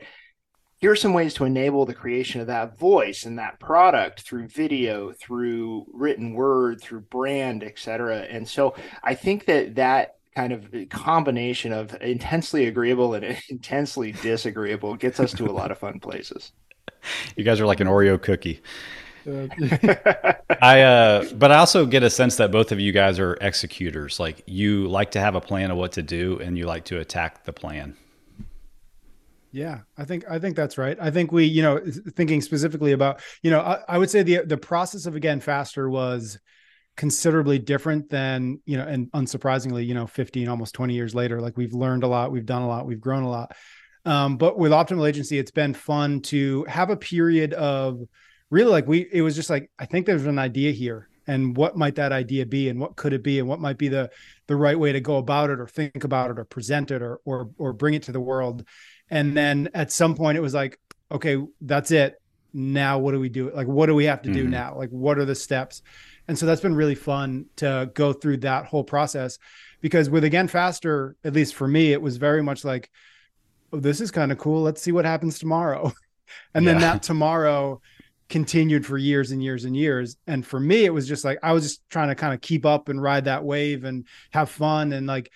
here 0.80 0.92
are 0.92 0.96
some 0.96 1.14
ways 1.14 1.34
to 1.36 1.46
enable 1.46 1.86
the 1.86 1.94
creation 1.94 2.42
of 2.42 2.48
that 2.48 2.78
voice 2.78 3.26
and 3.26 3.38
that 3.38 3.60
product 3.60 4.22
through 4.22 4.48
video 4.48 5.12
through 5.12 5.86
written 5.94 6.34
word 6.34 6.82
through 6.82 7.02
brand 7.02 7.64
et 7.64 7.78
cetera 7.78 8.20
and 8.20 8.48
so 8.48 8.74
i 9.04 9.14
think 9.14 9.46
that 9.46 9.76
that 9.76 10.16
kind 10.36 10.54
of 10.54 10.68
combination 10.90 11.74
of 11.74 11.96
intensely 12.02 12.68
agreeable 12.68 13.14
and 13.14 13.38
intensely 13.50 14.12
disagreeable 14.12 14.96
gets 14.96 15.20
us 15.20 15.34
to 15.34 15.46
a 15.46 15.52
lot 15.52 15.72
of 15.72 15.78
fun 15.78 16.00
places. 16.00 16.52
You 17.36 17.44
guys 17.44 17.60
are 17.60 17.66
like 17.66 17.80
an 17.80 17.88
Oreo 17.88 18.22
cookie. 18.22 18.62
I 20.62 20.82
uh 20.82 21.26
but 21.34 21.52
I 21.52 21.58
also 21.58 21.86
get 21.86 22.04
a 22.04 22.10
sense 22.10 22.38
that 22.38 22.52
both 22.52 22.72
of 22.72 22.80
you 22.80 22.92
guys 22.92 23.20
are 23.20 23.38
executors. 23.42 24.20
Like 24.20 24.42
you 24.48 24.88
like 24.88 25.12
to 25.12 25.20
have 25.20 25.36
a 25.36 25.42
plan 25.42 25.72
of 25.72 25.78
what 25.78 25.92
to 25.94 26.02
do 26.02 26.40
and 26.40 26.58
you 26.58 26.66
like 26.66 26.86
to 26.86 27.00
attack 27.00 27.44
the 27.44 27.54
plan. 27.54 27.96
Yeah, 29.52 29.80
I 29.98 30.06
think 30.06 30.26
I 30.30 30.40
think 30.40 30.56
that's 30.56 30.78
right. 30.78 30.98
I 31.02 31.12
think 31.12 31.32
we, 31.32 31.46
you 31.46 31.62
know, 31.62 31.82
thinking 32.16 32.42
specifically 32.42 32.92
about, 32.92 33.22
you 33.42 33.50
know, 33.50 33.62
I, 33.62 33.80
I 33.88 33.98
would 33.98 34.10
say 34.10 34.24
the 34.24 34.44
the 34.46 34.58
process 34.58 35.06
of 35.06 35.16
again 35.16 35.42
faster 35.42 35.90
was 35.90 36.40
considerably 37.00 37.58
different 37.58 38.10
than 38.10 38.60
you 38.66 38.76
know 38.76 38.86
and 38.86 39.10
unsurprisingly 39.14 39.88
you 39.88 39.94
know 39.94 40.06
15 40.06 40.50
almost 40.50 40.76
20 40.76 40.94
years 40.94 41.16
later 41.16 41.40
like 41.40 41.56
we've 41.56 41.72
learned 41.72 42.04
a 42.04 42.08
lot 42.08 42.30
we've 42.30 42.46
done 42.46 42.62
a 42.62 42.68
lot 42.68 42.86
we've 42.86 43.00
grown 43.00 43.24
a 43.24 43.30
lot. 43.30 43.56
Um, 44.04 44.36
but 44.36 44.60
with 44.60 44.74
optimal 44.74 45.08
agency 45.08 45.40
it's 45.40 45.50
been 45.50 45.74
fun 45.74 46.22
to 46.24 46.66
have 46.66 46.90
a 46.90 46.98
period 46.98 47.54
of 47.54 48.02
really 48.50 48.70
like 48.70 48.86
we 48.86 49.08
it 49.14 49.22
was 49.22 49.34
just 49.34 49.50
like 49.50 49.72
i 49.80 49.86
think 49.86 50.06
there's 50.06 50.26
an 50.26 50.40
idea 50.40 50.74
here 50.74 51.08
and 51.26 51.56
what 51.56 51.78
might 51.78 51.96
that 51.96 52.12
idea 52.12 52.46
be 52.46 52.68
and 52.68 52.80
what 52.80 52.98
could 52.98 53.14
it 53.14 53.24
be 53.24 53.40
and 53.40 53.48
what 53.48 53.62
might 53.62 53.78
be 53.78 53.88
the 53.88 54.10
the 54.48 54.56
right 54.56 54.78
way 54.78 54.92
to 54.92 55.00
go 55.00 55.18
about 55.18 55.50
it 55.50 55.60
or 55.60 55.68
think 55.68 56.04
about 56.04 56.32
it 56.32 56.38
or 56.38 56.44
present 56.44 56.92
it 56.92 57.02
or 57.02 57.22
or 57.24 57.50
or 57.58 57.72
bring 57.72 57.94
it 57.94 58.04
to 58.04 58.12
the 58.12 58.20
world. 58.20 58.66
And 59.10 59.38
then 59.38 59.70
at 59.74 59.92
some 59.92 60.16
point 60.16 60.38
it 60.38 60.42
was 60.42 60.54
like 60.54 60.80
okay 61.10 61.38
that's 61.62 61.92
it. 61.92 62.16
Now 62.52 62.98
what 62.98 63.12
do 63.12 63.20
we 63.22 63.30
do? 63.30 63.52
Like 63.54 63.68
what 63.68 63.86
do 63.86 63.96
we 63.96 64.06
have 64.06 64.24
to 64.24 64.34
do 64.34 64.42
mm-hmm. 64.42 64.52
now? 64.52 64.76
Like 64.76 64.90
what 64.90 65.18
are 65.18 65.26
the 65.26 65.36
steps 65.36 65.82
and 66.30 66.38
so 66.38 66.46
that's 66.46 66.62
been 66.62 66.76
really 66.76 66.94
fun 66.94 67.48
to 67.56 67.90
go 67.96 68.14
through 68.14 68.38
that 68.38 68.68
whole 68.68 68.84
process 68.84 69.40
because 69.82 70.12
with 70.12 70.24
again 70.24 70.48
faster, 70.48 71.16
at 71.24 71.34
least 71.34 71.56
for 71.56 71.68
me, 71.68 71.92
it 71.92 72.00
was 72.00 72.18
very 72.18 72.44
much 72.44 72.64
like, 72.64 72.92
oh, 73.74 73.80
this 73.80 74.00
is 74.00 74.12
kind 74.12 74.32
of 74.32 74.38
cool. 74.38 74.62
Let's 74.62 74.80
see 74.80 74.92
what 74.92 75.06
happens 75.06 75.40
tomorrow. 75.40 75.92
and 76.54 76.64
yeah. 76.64 76.74
then 76.74 76.82
that 76.82 77.02
tomorrow 77.02 77.82
continued 78.30 78.86
for 78.86 78.96
years 78.96 79.32
and 79.32 79.42
years 79.42 79.66
and 79.66 79.76
years. 79.76 80.18
And 80.28 80.46
for 80.46 80.60
me, 80.60 80.86
it 80.86 80.94
was 80.94 81.08
just 81.08 81.26
like 81.26 81.40
I 81.42 81.52
was 81.52 81.64
just 81.64 81.90
trying 81.90 82.10
to 82.10 82.16
kind 82.16 82.36
of 82.36 82.42
keep 82.42 82.64
up 82.64 82.90
and 82.90 83.02
ride 83.02 83.26
that 83.26 83.44
wave 83.44 83.84
and 83.84 84.06
have 84.30 84.52
fun 84.52 84.94
and 84.94 85.08
like 85.08 85.32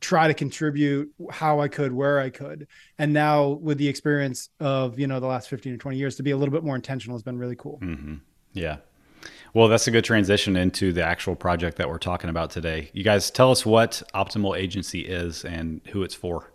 try 0.00 0.28
to 0.28 0.34
contribute 0.34 1.12
how 1.30 1.60
I 1.60 1.68
could, 1.68 1.92
where 1.92 2.20
I 2.20 2.30
could. 2.30 2.68
And 2.96 3.12
now 3.12 3.48
with 3.48 3.76
the 3.76 3.88
experience 3.88 4.48
of, 4.60 4.98
you 4.98 5.08
know, 5.08 5.20
the 5.20 5.26
last 5.26 5.50
15 5.50 5.74
or 5.74 5.76
20 5.76 5.98
years 5.98 6.16
to 6.16 6.22
be 6.22 6.30
a 6.30 6.38
little 6.38 6.54
bit 6.54 6.64
more 6.64 6.74
intentional 6.74 7.16
has 7.16 7.22
been 7.22 7.36
really 7.36 7.56
cool. 7.56 7.80
Mm-hmm. 7.82 8.14
Yeah. 8.54 8.78
Well, 9.54 9.68
that's 9.68 9.86
a 9.86 9.90
good 9.90 10.04
transition 10.04 10.56
into 10.56 10.92
the 10.92 11.04
actual 11.04 11.34
project 11.34 11.78
that 11.78 11.88
we're 11.88 11.98
talking 11.98 12.30
about 12.30 12.50
today. 12.50 12.90
You 12.92 13.02
guys 13.02 13.30
tell 13.30 13.50
us 13.50 13.64
what 13.64 14.02
Optimal 14.14 14.58
Agency 14.58 15.00
is 15.00 15.44
and 15.44 15.80
who 15.88 16.02
it's 16.02 16.14
for. 16.14 16.52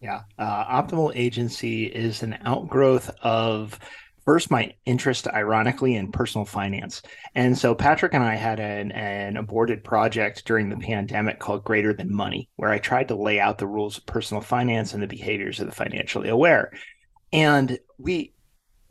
Yeah, 0.00 0.22
uh, 0.38 0.82
Optimal 0.82 1.12
Agency 1.14 1.86
is 1.86 2.22
an 2.22 2.38
outgrowth 2.44 3.10
of 3.22 3.78
first 4.28 4.50
my 4.50 4.70
interest 4.84 5.26
ironically 5.28 5.94
in 5.94 6.12
personal 6.12 6.44
finance 6.44 7.00
and 7.34 7.56
so 7.56 7.74
patrick 7.74 8.12
and 8.12 8.22
i 8.22 8.34
had 8.34 8.60
an, 8.60 8.92
an 8.92 9.38
aborted 9.38 9.82
project 9.82 10.44
during 10.44 10.68
the 10.68 10.76
pandemic 10.76 11.38
called 11.38 11.64
greater 11.64 11.94
than 11.94 12.14
money 12.14 12.46
where 12.56 12.70
i 12.70 12.78
tried 12.78 13.08
to 13.08 13.14
lay 13.14 13.40
out 13.40 13.56
the 13.56 13.66
rules 13.66 13.96
of 13.96 14.04
personal 14.04 14.42
finance 14.42 14.92
and 14.92 15.02
the 15.02 15.06
behaviors 15.06 15.60
of 15.60 15.66
the 15.66 15.74
financially 15.74 16.28
aware 16.28 16.70
and 17.32 17.78
we 17.96 18.34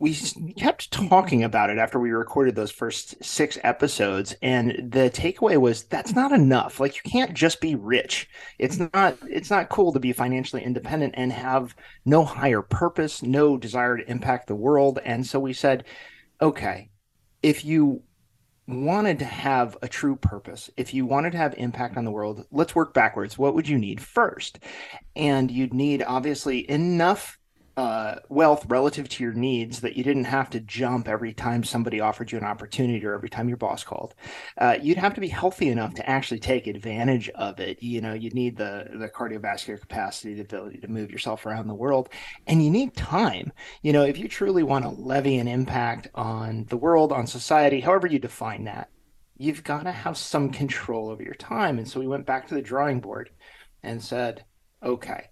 we 0.00 0.14
kept 0.56 0.92
talking 0.92 1.42
about 1.42 1.70
it 1.70 1.78
after 1.78 1.98
we 1.98 2.12
recorded 2.12 2.54
those 2.54 2.70
first 2.70 3.22
six 3.24 3.58
episodes 3.64 4.34
and 4.42 4.70
the 4.92 5.10
takeaway 5.10 5.60
was 5.60 5.84
that's 5.84 6.14
not 6.14 6.30
enough. 6.30 6.78
Like 6.78 6.94
you 6.94 7.10
can't 7.10 7.34
just 7.34 7.60
be 7.60 7.74
rich. 7.74 8.28
It's 8.58 8.78
not 8.78 9.18
it's 9.28 9.50
not 9.50 9.70
cool 9.70 9.92
to 9.92 9.98
be 9.98 10.12
financially 10.12 10.62
independent 10.62 11.14
and 11.16 11.32
have 11.32 11.74
no 12.04 12.24
higher 12.24 12.62
purpose 12.62 13.22
no 13.22 13.56
desire 13.56 13.96
to 13.96 14.10
impact 14.10 14.46
the 14.46 14.54
world. 14.54 15.00
And 15.04 15.26
so 15.26 15.40
we 15.40 15.52
said 15.52 15.84
okay 16.40 16.90
if 17.42 17.64
you 17.64 18.02
wanted 18.68 19.18
to 19.18 19.24
have 19.24 19.76
a 19.82 19.88
true 19.88 20.14
purpose 20.14 20.70
if 20.76 20.94
you 20.94 21.06
wanted 21.06 21.32
to 21.32 21.38
have 21.38 21.54
impact 21.56 21.96
on 21.96 22.04
the 22.04 22.10
world 22.12 22.46
let's 22.52 22.74
work 22.74 22.94
backwards. 22.94 23.36
What 23.36 23.56
would 23.56 23.68
you 23.68 23.78
need 23.78 24.00
first? 24.00 24.60
And 25.16 25.50
you'd 25.50 25.74
need 25.74 26.04
obviously 26.06 26.70
enough 26.70 27.36
uh, 27.78 28.18
wealth 28.28 28.66
relative 28.66 29.08
to 29.08 29.22
your 29.22 29.32
needs 29.32 29.82
that 29.82 29.96
you 29.96 30.02
didn't 30.02 30.24
have 30.24 30.50
to 30.50 30.58
jump 30.58 31.06
every 31.06 31.32
time 31.32 31.62
somebody 31.62 32.00
offered 32.00 32.32
you 32.32 32.36
an 32.36 32.42
opportunity 32.42 33.06
or 33.06 33.14
every 33.14 33.28
time 33.28 33.46
your 33.46 33.56
boss 33.56 33.84
called. 33.84 34.16
Uh, 34.60 34.76
you'd 34.82 34.98
have 34.98 35.14
to 35.14 35.20
be 35.20 35.28
healthy 35.28 35.68
enough 35.68 35.94
to 35.94 36.10
actually 36.10 36.40
take 36.40 36.66
advantage 36.66 37.28
of 37.36 37.60
it. 37.60 37.80
You 37.80 38.00
know, 38.00 38.14
you 38.14 38.30
need 38.30 38.56
the 38.56 38.88
the 38.94 39.08
cardiovascular 39.08 39.80
capacity, 39.80 40.34
the 40.34 40.40
ability 40.40 40.78
to 40.78 40.88
move 40.88 41.12
yourself 41.12 41.46
around 41.46 41.68
the 41.68 41.74
world, 41.74 42.08
and 42.48 42.64
you 42.64 42.68
need 42.68 42.96
time. 42.96 43.52
You 43.82 43.92
know, 43.92 44.02
if 44.02 44.18
you 44.18 44.26
truly 44.26 44.64
want 44.64 44.84
to 44.84 44.90
levy 44.90 45.38
an 45.38 45.46
impact 45.46 46.08
on 46.16 46.66
the 46.70 46.76
world, 46.76 47.12
on 47.12 47.28
society, 47.28 47.78
however 47.78 48.08
you 48.08 48.18
define 48.18 48.64
that, 48.64 48.90
you've 49.36 49.62
got 49.62 49.84
to 49.84 49.92
have 49.92 50.16
some 50.16 50.50
control 50.50 51.10
over 51.10 51.22
your 51.22 51.34
time. 51.34 51.78
And 51.78 51.86
so 51.86 52.00
we 52.00 52.08
went 52.08 52.26
back 52.26 52.48
to 52.48 52.56
the 52.56 52.60
drawing 52.62 52.98
board 52.98 53.30
and 53.84 54.02
said, 54.02 54.44
okay 54.82 55.28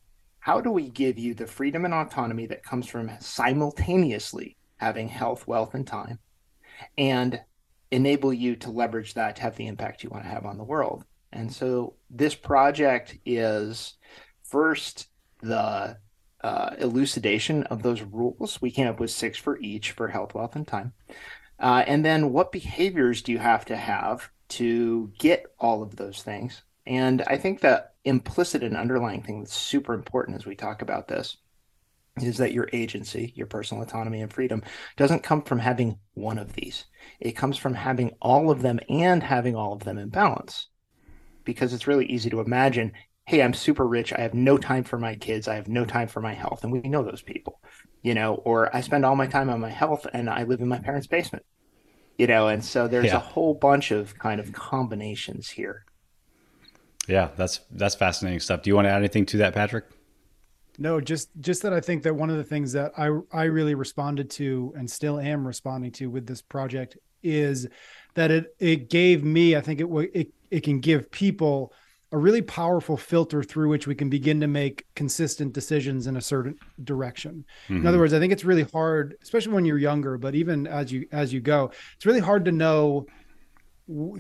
how 0.47 0.61
do 0.61 0.71
we 0.71 0.89
give 0.89 1.19
you 1.19 1.35
the 1.35 1.45
freedom 1.45 1.85
and 1.85 1.93
autonomy 1.93 2.47
that 2.47 2.63
comes 2.63 2.87
from 2.87 3.11
simultaneously 3.19 4.57
having 4.77 5.09
health, 5.09 5.45
wealth, 5.49 5.75
and 5.75 5.85
time, 5.85 6.21
and 6.97 7.41
enable 7.91 8.33
you 8.33 8.55
to 8.55 8.71
leverage 8.71 9.15
that 9.15 9.35
to 9.35 9.43
have 9.43 9.57
the 9.57 9.67
impact 9.67 10.05
you 10.05 10.09
want 10.09 10.23
to 10.23 10.31
have 10.31 10.47
on 10.47 10.57
the 10.57 10.63
world? 10.63 11.05
And 11.33 11.53
so 11.53 11.95
this 12.11 12.37
project 12.37 13.19
is 13.27 13.95
first 14.45 15.09
the 15.43 15.97
uh, 16.45 16.77
elucidation 16.79 17.65
of 17.65 17.83
those 17.83 18.03
rules. 18.03 18.63
We 18.63 18.71
came 18.71 18.87
up 18.87 19.01
with 19.01 19.11
six 19.11 19.37
for 19.37 19.59
each 19.59 19.91
for 19.91 20.07
health, 20.07 20.33
wealth, 20.33 20.55
and 20.55 20.65
time. 20.65 20.93
Uh, 21.59 21.83
and 21.89 22.05
then 22.05 22.31
what 22.31 22.53
behaviors 22.53 23.21
do 23.21 23.33
you 23.33 23.39
have 23.39 23.65
to 23.65 23.77
have 23.77 24.31
to 24.51 25.11
get 25.19 25.47
all 25.59 25.83
of 25.83 25.97
those 25.97 26.23
things? 26.23 26.63
And 26.87 27.23
I 27.27 27.37
think 27.37 27.61
the 27.61 27.87
implicit 28.05 28.63
and 28.63 28.77
underlying 28.77 29.23
thing 29.23 29.41
that's 29.41 29.55
super 29.55 29.95
important 29.95 30.37
as 30.37 30.47
we 30.47 30.55
talk 30.55 30.83
about 30.83 31.09
this 31.09 31.37
is 32.23 32.39
that 32.39 32.53
your 32.53 32.69
agency, 32.73 33.33
your 33.35 33.47
personal 33.47 33.83
autonomy 33.83 34.23
and 34.23 34.33
freedom 34.33 34.63
doesn't 34.97 35.23
come 35.23 35.43
from 35.43 35.59
having 35.59 35.99
one 36.15 36.39
of 36.39 36.55
these. 36.55 36.87
It 37.21 37.33
comes 37.33 37.59
from 37.59 37.75
having 37.75 38.15
all 38.23 38.51
of 38.51 38.63
them 38.63 38.81
and 38.89 39.23
having 39.23 39.55
all 39.55 39.73
of 39.73 39.85
them 39.85 39.99
in 39.99 40.09
balance. 40.09 40.69
Because 41.45 41.73
it's 41.73 41.87
really 41.87 42.07
easy 42.07 42.31
to 42.31 42.41
imagine, 42.41 42.93
hey, 43.27 43.43
I'm 43.43 43.55
super 43.55 43.87
rich. 43.87 44.13
I 44.13 44.21
have 44.21 44.35
no 44.35 44.57
time 44.57 44.85
for 44.85 44.99
my 44.99 45.15
kids. 45.15 45.47
I 45.47 45.57
have 45.57 45.69
no 45.69 45.85
time 45.85 46.09
for 46.09 46.21
my 46.21 46.33
health. 46.33 46.65
And 46.65 46.73
we 46.73 46.81
know 46.81 47.03
those 47.03 47.23
people, 47.23 47.61
you 48.03 48.15
know, 48.15 48.35
or 48.37 48.75
I 48.75 48.81
spend 48.81 49.05
all 49.05 49.17
my 49.17 49.27
time 49.27 49.51
on 49.51 49.61
my 49.61 49.71
health 49.71 50.07
and 50.13 50.31
I 50.31 50.45
live 50.45 50.61
in 50.61 50.69
my 50.69 50.79
parents' 50.79 51.07
basement, 51.07 51.45
you 52.17 52.27
know, 52.27 52.49
and 52.49 52.65
so 52.65 52.89
there's 52.89 53.07
yeah. 53.07 53.17
a 53.17 53.21
whole 53.21 53.55
bunch 53.55 53.91
of 53.91 54.19
kind 54.19 54.41
of 54.41 54.53
combinations 54.53 55.51
here. 55.51 55.85
Yeah, 57.07 57.31
that's 57.37 57.61
that's 57.71 57.95
fascinating 57.95 58.41
stuff. 58.41 58.63
Do 58.63 58.71
you 58.71 58.75
want 58.75 58.87
to 58.87 58.91
add 58.91 58.99
anything 58.99 59.27
to 59.27 59.37
that, 59.39 59.55
Patrick? 59.55 59.85
No, 60.79 61.01
just 61.01 61.31
just 61.41 61.63
that 61.63 61.73
I 61.73 61.81
think 61.81 62.03
that 62.03 62.15
one 62.15 62.31
of 62.31 62.37
the 62.37 62.45
things 62.45 62.73
that 62.73 62.93
I 62.99 63.11
I 63.33 63.45
really 63.45 63.75
responded 63.75 64.31
to 64.31 64.75
and 64.77 64.91
still 64.91 65.19
am 65.19 65.47
responding 65.47 65.93
to 65.93 66.11
with 66.11 66.27
this 66.27 66.43
project 66.43 66.97
is 67.23 67.67
that 68.15 68.31
it 68.31 68.55
it 68.59 68.91
gave 68.91 69.25
me 69.25 69.57
I 69.57 69.61
think 69.61 69.81
it 69.81 69.89
it 70.15 70.29
it 70.51 70.61
can 70.63 70.81
give 70.81 71.11
people 71.11 71.73
a 72.13 72.19
really 72.19 72.43
powerful 72.43 72.97
filter 72.97 73.43
through 73.43 73.69
which 73.69 73.87
we 73.87 73.95
can 73.95 74.09
begin 74.09 74.41
to 74.41 74.47
make 74.47 74.87
consistent 74.95 75.53
decisions 75.53 76.07
in 76.07 76.17
a 76.17 76.21
certain 76.21 76.57
direction. 76.85 77.45
Mm-hmm. 77.65 77.79
In 77.79 77.87
other 77.87 77.99
words, 77.99 78.15
I 78.15 78.21
think 78.21 78.33
it's 78.33 78.45
really 78.45 78.63
hard, 78.63 79.17
especially 79.23 79.53
when 79.53 79.65
you're 79.65 79.79
younger, 79.79 80.17
but 80.17 80.35
even 80.35 80.67
as 80.67 80.93
you 80.93 81.07
as 81.13 81.33
you 81.33 81.41
go, 81.41 81.71
it's 81.97 82.07
really 82.07 82.21
hard 82.21 82.45
to 82.45 82.53
know 82.53 83.07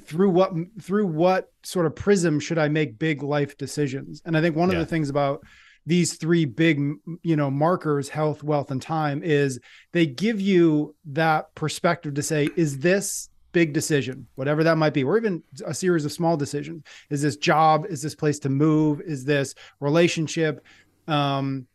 through 0.05 0.31
what 0.31 0.53
through 0.81 1.07
what 1.07 1.51
sort 1.63 1.87
of 1.87 1.97
prism 1.97 2.39
should 2.39 2.59
I 2.59 2.69
make 2.69 2.99
big 2.99 3.23
life 3.23 3.57
decisions? 3.57 4.23
And 4.25 4.37
I 4.37 4.41
think 4.41 4.57
one 4.57 4.71
yeah. 4.71 4.77
of 4.77 4.81
the 4.81 4.87
things 4.87 5.11
about 5.11 5.45
these 5.87 6.15
three 6.15 6.45
big 6.45 6.79
you 7.23 7.37
know 7.37 7.51
markers 7.51 8.09
health 8.09 8.43
wealth 8.43 8.71
and 8.71 8.83
time 8.83 9.23
is 9.23 9.61
they 9.93 10.05
give 10.05 10.41
you 10.41 10.95
that 11.07 11.55
perspective 11.55 12.15
to 12.15 12.23
say 12.23 12.49
is 12.57 12.79
this 12.79 13.31
big 13.53 13.73
decision 13.73 14.27
whatever 14.35 14.65
that 14.65 14.77
might 14.77 14.93
be 14.93 15.03
or 15.03 15.17
even 15.17 15.43
a 15.65 15.73
series 15.73 16.05
of 16.05 16.13
small 16.13 16.37
decisions 16.37 16.83
is 17.09 17.23
this 17.23 17.37
job 17.37 17.87
is 17.89 18.03
this 18.03 18.15
place 18.15 18.39
to 18.39 18.51
move 18.51 19.01
is 19.01 19.25
this 19.25 19.55
relationship 19.81 20.63
um, 21.09 21.67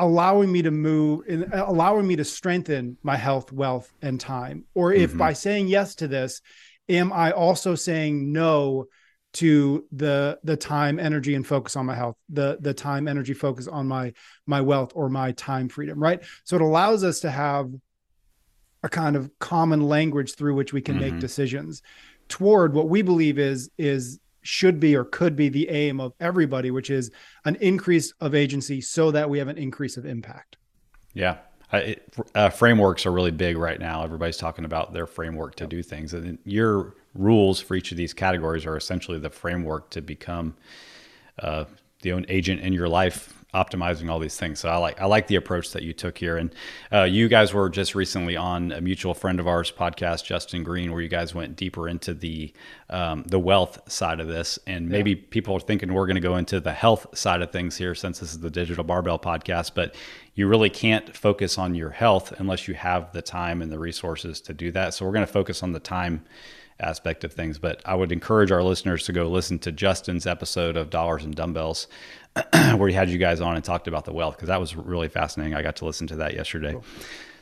allowing 0.00 0.50
me 0.50 0.60
to 0.60 0.72
move 0.72 1.22
and 1.28 1.44
allowing 1.54 2.06
me 2.06 2.16
to 2.16 2.24
strengthen 2.24 2.98
my 3.02 3.16
health 3.16 3.52
wealth 3.52 3.90
and 4.02 4.20
time 4.20 4.64
or 4.74 4.92
if 4.92 5.10
mm-hmm. 5.10 5.20
by 5.20 5.32
saying 5.32 5.68
yes 5.68 5.94
to 5.94 6.08
this 6.08 6.42
am 6.88 7.12
I 7.12 7.32
also 7.32 7.74
saying 7.74 8.32
no 8.32 8.86
to 9.34 9.84
the 9.92 10.38
the 10.44 10.56
time, 10.56 10.98
energy, 10.98 11.34
and 11.34 11.46
focus 11.46 11.76
on 11.76 11.86
my 11.86 11.94
health, 11.94 12.16
the 12.28 12.56
the 12.60 12.72
time, 12.72 13.06
energy, 13.06 13.34
focus 13.34 13.68
on 13.68 13.86
my 13.86 14.12
my 14.46 14.60
wealth 14.60 14.92
or 14.94 15.08
my 15.08 15.32
time 15.32 15.68
freedom, 15.68 16.02
right? 16.02 16.22
So 16.44 16.56
it 16.56 16.62
allows 16.62 17.04
us 17.04 17.20
to 17.20 17.30
have 17.30 17.70
a 18.82 18.88
kind 18.88 19.16
of 19.16 19.30
common 19.38 19.82
language 19.82 20.34
through 20.34 20.54
which 20.54 20.72
we 20.72 20.80
can 20.80 20.94
mm-hmm. 20.94 21.12
make 21.12 21.20
decisions 21.20 21.82
toward 22.28 22.72
what 22.72 22.88
we 22.88 23.02
believe 23.02 23.38
is 23.38 23.70
is 23.76 24.20
should 24.42 24.78
be 24.78 24.94
or 24.94 25.04
could 25.04 25.36
be 25.36 25.48
the 25.48 25.68
aim 25.68 26.00
of 26.00 26.14
everybody, 26.20 26.70
which 26.70 26.88
is 26.88 27.10
an 27.44 27.56
increase 27.56 28.14
of 28.20 28.34
agency 28.34 28.80
so 28.80 29.10
that 29.10 29.28
we 29.28 29.38
have 29.38 29.48
an 29.48 29.58
increase 29.58 29.96
of 29.96 30.06
impact. 30.06 30.56
Yeah, 31.14 31.38
it, 31.76 32.14
uh, 32.34 32.50
frameworks 32.50 33.06
are 33.06 33.12
really 33.12 33.30
big 33.30 33.56
right 33.56 33.78
now. 33.78 34.02
Everybody's 34.04 34.36
talking 34.36 34.64
about 34.64 34.92
their 34.92 35.06
framework 35.06 35.54
to 35.56 35.64
yep. 35.64 35.70
do 35.70 35.82
things, 35.82 36.14
and 36.14 36.38
your 36.44 36.94
rules 37.14 37.60
for 37.60 37.74
each 37.74 37.90
of 37.90 37.96
these 37.96 38.12
categories 38.12 38.66
are 38.66 38.76
essentially 38.76 39.18
the 39.18 39.30
framework 39.30 39.90
to 39.90 40.00
become 40.00 40.54
uh, 41.38 41.64
the 42.02 42.12
own 42.12 42.26
agent 42.28 42.60
in 42.60 42.72
your 42.72 42.88
life 42.88 43.32
optimizing 43.56 44.10
all 44.10 44.18
these 44.18 44.36
things. 44.36 44.60
So 44.60 44.68
I 44.68 44.76
like 44.76 45.00
I 45.00 45.06
like 45.06 45.28
the 45.28 45.36
approach 45.36 45.72
that 45.72 45.82
you 45.82 45.92
took 45.92 46.18
here. 46.18 46.36
And 46.36 46.54
uh, 46.92 47.04
you 47.04 47.26
guys 47.26 47.54
were 47.54 47.70
just 47.70 47.94
recently 47.94 48.36
on 48.36 48.70
a 48.70 48.80
mutual 48.80 49.14
friend 49.14 49.40
of 49.40 49.48
ours 49.48 49.72
podcast, 49.72 50.24
Justin 50.24 50.62
Green, 50.62 50.92
where 50.92 51.00
you 51.00 51.08
guys 51.08 51.34
went 51.34 51.56
deeper 51.56 51.88
into 51.88 52.12
the 52.12 52.52
um, 52.90 53.22
the 53.24 53.38
wealth 53.38 53.90
side 53.90 54.20
of 54.20 54.28
this. 54.28 54.58
And 54.66 54.88
maybe 54.88 55.12
yeah. 55.12 55.22
people 55.30 55.56
are 55.56 55.60
thinking 55.60 55.92
we're 55.92 56.06
going 56.06 56.16
to 56.16 56.20
go 56.20 56.36
into 56.36 56.60
the 56.60 56.72
health 56.72 57.06
side 57.16 57.40
of 57.40 57.50
things 57.50 57.76
here, 57.76 57.94
since 57.94 58.18
this 58.18 58.32
is 58.32 58.40
the 58.40 58.50
Digital 58.50 58.84
Barbell 58.84 59.18
podcast. 59.18 59.72
But 59.74 59.94
you 60.36 60.46
really 60.46 60.70
can't 60.70 61.16
focus 61.16 61.58
on 61.58 61.74
your 61.74 61.90
health 61.90 62.32
unless 62.38 62.68
you 62.68 62.74
have 62.74 63.12
the 63.12 63.22
time 63.22 63.62
and 63.62 63.72
the 63.72 63.78
resources 63.78 64.40
to 64.42 64.54
do 64.54 64.70
that. 64.70 64.94
So 64.94 65.04
we're 65.04 65.12
going 65.12 65.26
to 65.26 65.32
focus 65.32 65.62
on 65.62 65.72
the 65.72 65.80
time 65.80 66.24
aspect 66.78 67.24
of 67.24 67.32
things. 67.32 67.58
But 67.58 67.80
I 67.86 67.94
would 67.94 68.12
encourage 68.12 68.52
our 68.52 68.62
listeners 68.62 69.04
to 69.06 69.12
go 69.12 69.28
listen 69.28 69.58
to 69.60 69.72
Justin's 69.72 70.26
episode 70.26 70.76
of 70.76 70.90
Dollars 70.90 71.24
and 71.24 71.34
Dumbbells, 71.34 71.88
where 72.76 72.88
he 72.88 72.94
had 72.94 73.08
you 73.08 73.16
guys 73.16 73.40
on 73.40 73.56
and 73.56 73.64
talked 73.64 73.88
about 73.88 74.04
the 74.04 74.12
wealth, 74.12 74.36
because 74.36 74.48
that 74.48 74.60
was 74.60 74.76
really 74.76 75.08
fascinating. 75.08 75.54
I 75.54 75.62
got 75.62 75.76
to 75.76 75.86
listen 75.86 76.06
to 76.08 76.16
that 76.16 76.34
yesterday. 76.34 76.72
Cool. 76.72 76.84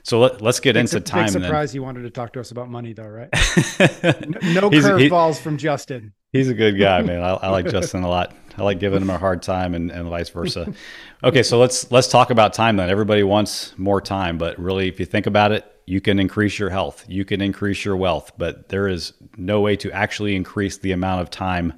So 0.05 0.21
let, 0.21 0.41
us 0.43 0.61
get 0.61 0.75
big 0.75 0.83
into 0.83 1.01
time. 1.01 1.25
Big 1.25 1.33
surprise 1.33 1.73
he 1.73 1.81
wanted 1.81 2.03
to 2.03 2.11
talk 2.11 2.35
to 2.35 2.41
us 2.41 2.53
about 2.53 2.69
money, 2.69 2.93
though, 2.93 3.09
right? 3.09 3.29
no, 3.33 4.61
no 4.61 4.71
curveballs 4.71 5.41
from 5.41 5.57
Justin. 5.57 6.13
He's 6.31 6.49
a 6.49 6.55
good 6.55 6.79
guy, 6.79 7.01
man. 7.03 7.23
I, 7.23 7.31
I, 7.31 7.49
like 7.49 7.67
Justin 7.67 8.03
a 8.03 8.09
lot. 8.09 8.35
I 8.57 8.63
like 8.63 8.79
giving 8.79 9.01
them 9.01 9.11
a 9.11 9.19
hard 9.19 9.43
time, 9.43 9.75
and, 9.75 9.91
and 9.91 10.09
vice 10.09 10.29
versa. 10.31 10.73
Okay, 11.23 11.43
so 11.43 11.59
let's 11.59 11.91
let's 11.91 12.09
talk 12.09 12.29
about 12.29 12.53
time 12.53 12.77
then. 12.77 12.91
Everybody 12.91 13.23
wants 13.23 13.73
more 13.79 13.99
time, 13.99 14.37
but 14.37 14.59
really, 14.59 14.89
if 14.89 15.01
you 15.01 15.07
think 15.07 15.27
about 15.27 15.53
it, 15.53 15.65
you 15.87 15.99
can 15.99 16.19
increase 16.19 16.59
your 16.59 16.69
health, 16.69 17.03
you 17.09 17.25
can 17.25 17.41
increase 17.41 17.83
your 17.83 17.97
wealth, 17.97 18.33
but 18.37 18.69
there 18.69 18.87
is 18.87 19.15
no 19.39 19.63
way 19.63 19.75
to 19.77 19.91
actually 19.93 20.37
increase 20.37 20.77
the 20.77 20.93
amount 20.93 21.23
of 21.23 21.31
time 21.31 21.73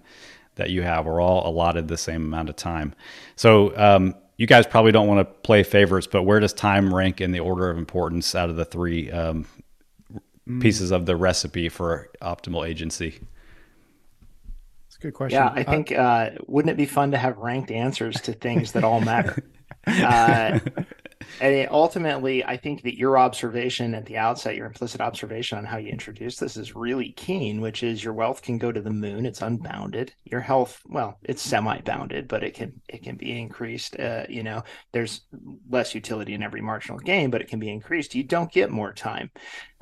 that 0.57 0.71
you 0.71 0.83
have. 0.83 1.07
We're 1.07 1.21
all 1.21 1.49
allotted 1.49 1.87
the 1.87 1.97
same 1.97 2.25
amount 2.25 2.49
of 2.49 2.57
time. 2.57 2.93
So, 3.37 3.77
um, 3.79 4.17
you 4.37 4.47
guys 4.49 4.67
probably 4.67 4.93
don't 4.93 5.07
want 5.07 5.21
to 5.21 5.25
play 5.25 5.63
favorites, 5.63 6.09
but 6.11 6.25
where 6.25 6.41
does 6.41 6.53
time 6.53 6.93
rank 6.93 7.21
in 7.21 7.31
the 7.31 7.41
order 7.41 7.71
of 7.71 7.79
importance 7.79 8.35
out 8.35 8.51
of 8.51 8.57
the 8.57 8.65
three 8.65 9.11
um, 9.11 9.47
mm. 10.49 10.61
pieces 10.61 10.91
of 10.91 11.07
the 11.07 11.17
recipe 11.17 11.69
for 11.69 12.11
optimal 12.21 12.69
agency? 12.69 13.21
That's 14.97 15.05
a 15.05 15.09
good 15.09 15.15
question. 15.15 15.39
Yeah, 15.39 15.53
I 15.55 15.63
think 15.63 15.93
uh, 15.93 16.31
wouldn't 16.47 16.71
it 16.71 16.79
be 16.79 16.87
fun 16.87 17.11
to 17.11 17.19
have 17.19 17.37
ranked 17.37 17.71
answers 17.71 18.19
to 18.23 18.33
things 18.33 18.73
that 18.73 18.83
all 18.83 19.01
matter? 19.01 19.45
uh, 19.87 20.59
and 21.39 21.69
ultimately, 21.71 22.43
I 22.43 22.57
think 22.57 22.83
that 22.83 22.97
your 22.97 23.19
observation 23.19 23.95
at 23.95 24.07
the 24.07 24.17
outset, 24.17 24.57
your 24.57 24.65
implicit 24.65 25.03
observation 25.03 25.59
on 25.59 25.67
how 25.67 25.77
you 25.77 25.91
introduce 25.91 26.39
this 26.39 26.57
is 26.57 26.75
really 26.75 27.13
keen, 27.13 27.61
which 27.61 27.83
is 27.83 28.03
your 28.03 28.15
wealth 28.15 28.41
can 28.41 28.57
go 28.57 28.73
to 28.73 28.81
the 28.81 28.91
moon. 28.91 29.27
It's 29.27 29.43
unbounded. 29.43 30.15
Your 30.25 30.41
health, 30.41 30.81
well, 30.87 31.19
it's 31.25 31.43
semi-bounded, 31.43 32.27
but 32.27 32.43
it 32.43 32.55
can 32.55 32.81
it 32.89 33.03
can 33.03 33.17
be 33.17 33.39
increased. 33.39 34.01
Uh, 34.01 34.25
you 34.31 34.43
know, 34.43 34.63
there's 34.93 35.27
less 35.69 35.95
utility 35.95 36.33
in 36.33 36.43
every 36.43 36.63
marginal 36.63 36.99
gain, 36.99 37.31
but 37.31 37.43
it 37.43 37.49
can 37.49 37.59
be 37.59 37.69
increased. 37.69 38.15
You 38.15 38.25
don't 38.25 38.51
get 38.51 38.71
more 38.71 38.95
time, 38.95 39.31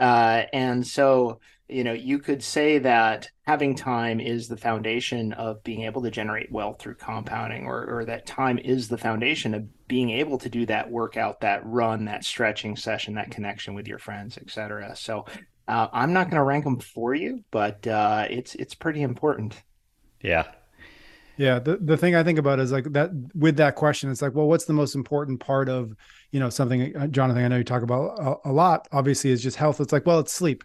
uh, 0.00 0.42
and 0.52 0.85
so 0.85 1.38
you 1.68 1.83
know 1.83 1.92
you 1.92 2.18
could 2.18 2.42
say 2.42 2.78
that 2.78 3.28
having 3.47 3.75
time 3.75 4.21
is 4.21 4.49
the 4.49 4.56
foundation 4.56 5.33
of 5.33 5.62
being 5.64 5.83
able 5.83 6.02
to 6.02 6.11
generate 6.11 6.52
wealth 6.52 6.78
through 6.78 6.94
compounding 6.94 7.64
or, 7.64 7.87
or 7.87 8.04
that 8.04 8.26
time 8.26 8.59
is 8.59 8.88
the 8.88 8.99
foundation 8.99 9.54
of 9.54 9.64
being 9.88 10.11
able 10.11 10.38
to 10.38 10.49
do 10.49 10.66
that 10.66 10.90
workout 10.90 11.40
that 11.40 11.64
run 11.64 12.04
that 12.04 12.25
stretching 12.25 12.76
session 12.76 13.14
that 13.14 13.30
connection 13.30 13.75
with 13.75 13.88
your 13.88 13.99
friends 13.99 14.37
etc 14.37 14.94
so 14.94 15.25
uh, 15.68 15.88
i'm 15.92 16.12
not 16.12 16.25
going 16.25 16.37
to 16.37 16.42
rank 16.42 16.64
them 16.64 16.78
for 16.78 17.14
you 17.14 17.42
but 17.50 17.87
uh, 17.87 18.26
it's 18.30 18.54
it's 18.56 18.75
pretty 18.75 19.02
important. 19.02 19.62
Yeah. 20.21 20.44
Yeah 21.37 21.59
the, 21.59 21.78
the 21.78 21.97
thing 21.97 22.14
i 22.14 22.23
think 22.23 22.38
about 22.38 22.61
is 22.61 22.71
like 22.71 22.92
that 22.92 23.11
with 23.35 23.56
that 23.56 23.75
question 23.75 24.11
it's 24.11 24.23
like 24.23 24.35
well 24.35 24.47
what's 24.47 24.66
the 24.66 24.73
most 24.73 24.94
important 24.94 25.40
part 25.40 25.68
of 25.68 25.92
you 26.30 26.38
know 26.38 26.49
something 26.49 26.97
uh, 26.97 27.06
jonathan 27.09 27.44
i 27.44 27.49
know 27.49 27.56
you 27.56 27.64
talk 27.64 27.83
about 27.83 28.18
a, 28.21 28.50
a 28.50 28.52
lot 28.52 28.87
obviously 28.92 29.30
is 29.30 29.42
just 29.42 29.56
health. 29.56 29.80
It's 29.80 29.92
like 29.92 30.06
well 30.06 30.21
it's 30.21 30.33
sleep 30.33 30.62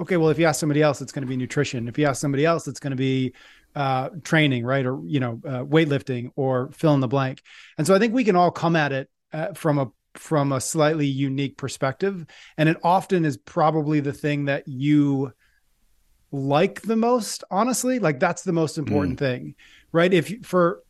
okay, 0.00 0.16
well, 0.16 0.28
if 0.28 0.38
you 0.38 0.46
ask 0.46 0.60
somebody 0.60 0.82
else, 0.82 1.00
it's 1.00 1.12
going 1.12 1.22
to 1.22 1.28
be 1.28 1.36
nutrition. 1.36 1.88
If 1.88 1.98
you 1.98 2.06
ask 2.06 2.20
somebody 2.20 2.44
else, 2.44 2.66
it's 2.66 2.80
going 2.80 2.90
to 2.90 2.96
be 2.96 3.32
uh, 3.74 4.10
training, 4.22 4.64
right? 4.64 4.84
Or, 4.84 5.00
you 5.04 5.20
know, 5.20 5.40
uh, 5.46 5.64
weightlifting 5.64 6.30
or 6.36 6.70
fill 6.72 6.94
in 6.94 7.00
the 7.00 7.08
blank. 7.08 7.42
And 7.78 7.86
so 7.86 7.94
I 7.94 7.98
think 7.98 8.12
we 8.12 8.24
can 8.24 8.36
all 8.36 8.50
come 8.50 8.76
at 8.76 8.92
it 8.92 9.10
uh, 9.32 9.52
from 9.54 9.78
a, 9.78 9.90
from 10.14 10.52
a 10.52 10.60
slightly 10.60 11.06
unique 11.06 11.56
perspective. 11.56 12.26
And 12.56 12.68
it 12.68 12.76
often 12.82 13.24
is 13.24 13.36
probably 13.36 14.00
the 14.00 14.12
thing 14.12 14.46
that 14.46 14.66
you 14.68 15.32
like 16.30 16.82
the 16.82 16.96
most, 16.96 17.44
honestly, 17.50 17.98
like 17.98 18.18
that's 18.18 18.42
the 18.42 18.52
most 18.52 18.78
important 18.78 19.16
mm. 19.16 19.20
thing, 19.20 19.54
right? 19.92 20.12
If 20.12 20.44
for, 20.44 20.82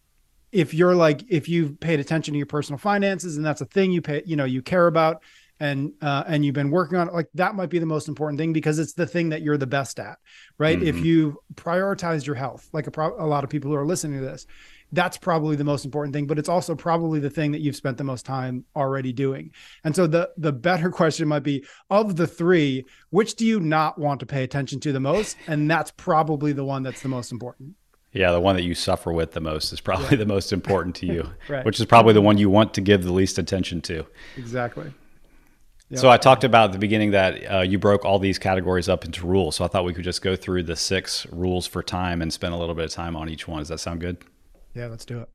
if 0.53 0.73
you're 0.73 0.95
like, 0.95 1.25
if 1.29 1.49
you've 1.49 1.81
paid 1.81 2.01
attention 2.01 2.33
to 2.33 2.39
your 2.39 2.47
personal 2.47 2.79
finances 2.79 3.37
and 3.37 3.45
that's 3.45 3.61
a 3.61 3.67
thing 3.67 3.93
you 3.93 4.01
pay, 4.01 4.23
you 4.25 4.37
know, 4.37 4.45
you 4.45 4.63
care 4.63 4.87
about, 4.87 5.23
and 5.61 5.93
uh, 6.03 6.25
and 6.27 6.45
you've 6.45 6.55
been 6.55 6.71
working 6.71 6.99
on 6.99 7.09
it 7.09 7.15
like 7.15 7.29
that 7.35 7.55
might 7.55 7.71
be 7.71 7.79
the 7.79 7.87
most 7.87 8.09
important 8.09 8.39
thing 8.39 8.53
because 8.53 8.79
it's 8.79 8.95
the 8.95 9.07
thing 9.07 9.29
that 9.29 9.43
you're 9.43 9.57
the 9.57 9.67
best 9.67 10.01
at 10.01 10.19
right 10.59 10.79
mm-hmm. 10.79 10.87
if 10.87 11.05
you've 11.05 11.37
prioritized 11.55 12.27
your 12.27 12.35
health 12.35 12.69
like 12.73 12.87
a, 12.87 12.91
pro- 12.91 13.17
a 13.23 13.27
lot 13.27 13.45
of 13.45 13.51
people 13.51 13.71
who 13.71 13.77
are 13.77 13.87
listening 13.87 14.19
to 14.19 14.25
this 14.25 14.47
that's 14.93 15.17
probably 15.17 15.57
the 15.57 15.65
most 15.65 15.85
important 15.85 16.13
thing 16.13 16.27
but 16.27 16.39
it's 16.39 16.49
also 16.49 16.75
probably 16.75 17.21
the 17.21 17.31
thing 17.31 17.53
that 17.53 17.61
you've 17.61 17.77
spent 17.77 17.97
the 17.97 18.05
most 18.05 18.27
time 18.27 18.65
already 18.75 19.13
doing 19.13 19.51
and 19.85 19.95
so 19.95 20.07
the 20.07 20.29
the 20.37 20.53
better 20.53 20.91
question 21.01 21.29
might 21.29 21.43
be 21.45 21.65
of 21.91 22.17
the 22.17 22.27
three 22.27 22.85
which 23.11 23.35
do 23.37 23.47
you 23.47 23.61
not 23.61 23.99
want 23.99 24.21
to 24.21 24.27
pay 24.27 24.43
attention 24.43 24.81
to 24.81 24.93
the 24.93 25.01
most 25.01 25.37
and 25.47 25.71
that's 25.71 25.93
probably 25.93 26.53
the 26.53 26.65
one 26.65 26.83
that's 26.83 27.03
the 27.03 27.09
most 27.09 27.31
important 27.31 27.75
yeah, 28.15 28.31
the 28.31 28.41
one 28.41 28.55
that 28.55 28.63
you 28.63 28.77
suffer 28.77 29.13
with 29.13 29.33
the 29.33 29.41
most 29.41 29.73
is 29.73 29.81
probably 29.81 30.11
yeah. 30.13 30.19
the 30.19 30.27
most 30.27 30.53
important 30.53 30.95
to 30.97 31.07
you, 31.07 31.29
right. 31.49 31.65
which 31.65 31.81
is 31.81 31.87
probably 31.87 32.15
the 32.15 32.23
one 32.23 32.39
you 32.39 32.49
want 32.49 32.73
to 32.75 32.81
give 32.81 33.03
the 33.03 33.13
least 33.13 33.39
attention 33.39 33.81
to. 33.83 34.07
Exactly. 34.37 34.93
So 35.93 36.11
I 36.11 36.17
talked 36.17 36.45
about 36.45 36.67
at 36.67 36.73
the 36.73 36.79
beginning 36.79 37.13
that 37.13 37.53
uh, 37.53 37.61
you 37.61 37.79
broke 37.79 38.05
all 38.05 38.19
these 38.19 38.39
categories 38.39 38.89
up 38.89 39.05
into 39.05 39.27
rules. 39.27 39.57
So 39.57 39.65
I 39.65 39.69
thought 39.69 39.85
we 39.85 39.93
could 39.93 40.05
just 40.05 40.23
go 40.23 40.35
through 40.35 40.65
the 40.65 40.77
six 40.77 41.27
rules 41.31 41.67
for 41.67 41.83
time 41.83 42.23
and 42.23 42.33
spend 42.33 42.55
a 42.55 42.57
little 42.57 42.75
bit 42.75 42.87
of 42.87 42.91
time 42.91 43.17
on 43.17 43.29
each 43.29 43.47
one. 43.47 43.61
Does 43.61 43.69
that 43.69 43.79
sound 43.79 44.01
good? 44.01 44.17
Yeah, 44.75 44.87
let's 44.87 45.05
do 45.05 45.21
it. 45.21 45.29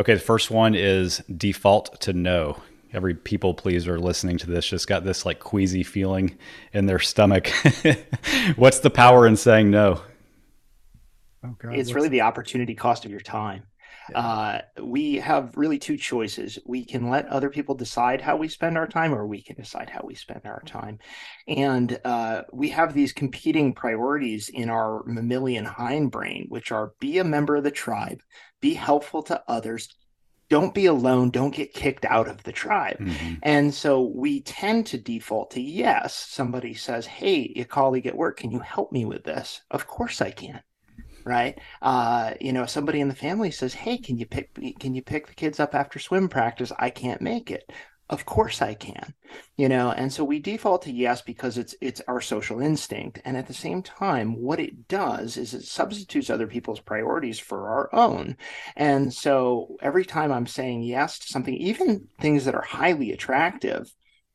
Okay, 0.00 0.14
the 0.14 0.20
first 0.20 0.50
one 0.50 0.74
is 0.74 1.18
default 1.36 2.00
to 2.00 2.12
no. 2.12 2.60
Every 2.92 3.14
people 3.14 3.54
pleaser 3.54 4.00
listening 4.00 4.38
to 4.38 4.50
this 4.50 4.66
just 4.66 4.88
got 4.88 5.04
this 5.04 5.24
like 5.24 5.38
queasy 5.38 5.84
feeling 5.84 6.36
in 6.72 6.86
their 6.86 6.98
stomach. 6.98 7.48
What's 8.56 8.80
the 8.80 8.90
power 8.90 9.26
in 9.26 9.36
saying 9.36 9.70
no? 9.70 10.00
Oh 11.44 11.54
God, 11.58 11.74
it's 11.74 11.92
really 11.92 12.08
the 12.08 12.22
opportunity 12.22 12.74
cost 12.74 13.04
of 13.04 13.10
your 13.10 13.20
time. 13.20 13.62
Uh, 14.14 14.60
we 14.82 15.16
have 15.16 15.56
really 15.56 15.78
two 15.78 15.96
choices. 15.96 16.58
We 16.66 16.84
can 16.84 17.10
let 17.10 17.26
other 17.26 17.50
people 17.50 17.74
decide 17.74 18.20
how 18.20 18.36
we 18.36 18.48
spend 18.48 18.76
our 18.76 18.86
time, 18.86 19.14
or 19.14 19.26
we 19.26 19.42
can 19.42 19.56
decide 19.56 19.90
how 19.90 20.02
we 20.04 20.14
spend 20.14 20.42
our 20.44 20.62
time. 20.66 20.98
And 21.46 21.98
uh, 22.04 22.42
we 22.52 22.70
have 22.70 22.94
these 22.94 23.12
competing 23.12 23.72
priorities 23.72 24.48
in 24.48 24.70
our 24.70 25.02
mammalian 25.04 25.66
hindbrain, 25.66 26.48
which 26.48 26.72
are 26.72 26.92
be 27.00 27.18
a 27.18 27.24
member 27.24 27.56
of 27.56 27.64
the 27.64 27.70
tribe, 27.70 28.20
be 28.60 28.74
helpful 28.74 29.22
to 29.24 29.42
others, 29.48 29.88
don't 30.50 30.74
be 30.74 30.86
alone 30.86 31.30
don't 31.30 31.54
get 31.54 31.72
kicked 31.72 32.04
out 32.04 32.28
of 32.28 32.42
the 32.42 32.52
tribe 32.52 32.98
mm-hmm. 32.98 33.34
and 33.42 33.72
so 33.72 34.02
we 34.02 34.40
tend 34.42 34.84
to 34.84 34.98
default 34.98 35.52
to 35.52 35.60
yes 35.60 36.14
somebody 36.14 36.74
says 36.74 37.06
hey 37.06 37.52
a 37.56 37.64
colleague 37.64 38.06
at 38.06 38.16
work 38.16 38.36
can 38.36 38.50
you 38.50 38.58
help 38.58 38.92
me 38.92 39.04
with 39.04 39.24
this 39.24 39.62
of 39.70 39.86
course 39.86 40.20
i 40.20 40.30
can 40.30 40.60
right? 41.24 41.58
Uh, 41.82 42.34
you 42.40 42.52
know, 42.52 42.66
somebody 42.66 43.00
in 43.00 43.08
the 43.08 43.14
family 43.14 43.50
says, 43.50 43.74
"Hey, 43.74 43.98
can 43.98 44.18
you 44.18 44.26
pick 44.26 44.54
can 44.78 44.94
you 44.94 45.02
pick 45.02 45.26
the 45.26 45.34
kids 45.34 45.60
up 45.60 45.74
after 45.74 45.98
swim 45.98 46.28
practice? 46.28 46.72
I 46.78 46.90
can't 46.90 47.20
make 47.22 47.50
it." 47.50 47.70
Of 48.10 48.26
course 48.26 48.60
I 48.60 48.74
can. 48.74 49.14
You 49.56 49.68
know, 49.68 49.92
and 49.92 50.12
so 50.12 50.24
we 50.24 50.40
default 50.40 50.82
to 50.82 50.92
yes 50.92 51.22
because 51.22 51.56
it's 51.56 51.76
it's 51.80 52.02
our 52.08 52.20
social 52.20 52.60
instinct. 52.60 53.20
And 53.24 53.36
at 53.36 53.46
the 53.46 53.54
same 53.54 53.82
time, 53.84 54.34
what 54.34 54.58
it 54.58 54.88
does 54.88 55.36
is 55.36 55.54
it 55.54 55.62
substitutes 55.62 56.28
other 56.28 56.48
people's 56.48 56.80
priorities 56.80 57.38
for 57.38 57.68
our 57.68 57.88
own. 57.94 58.36
And 58.74 59.14
so 59.14 59.76
every 59.80 60.04
time 60.04 60.32
I'm 60.32 60.48
saying 60.48 60.82
yes 60.82 61.20
to 61.20 61.28
something, 61.28 61.54
even 61.54 62.08
things 62.18 62.44
that 62.46 62.54
are 62.56 62.62
highly 62.62 63.12
attractive, 63.12 63.92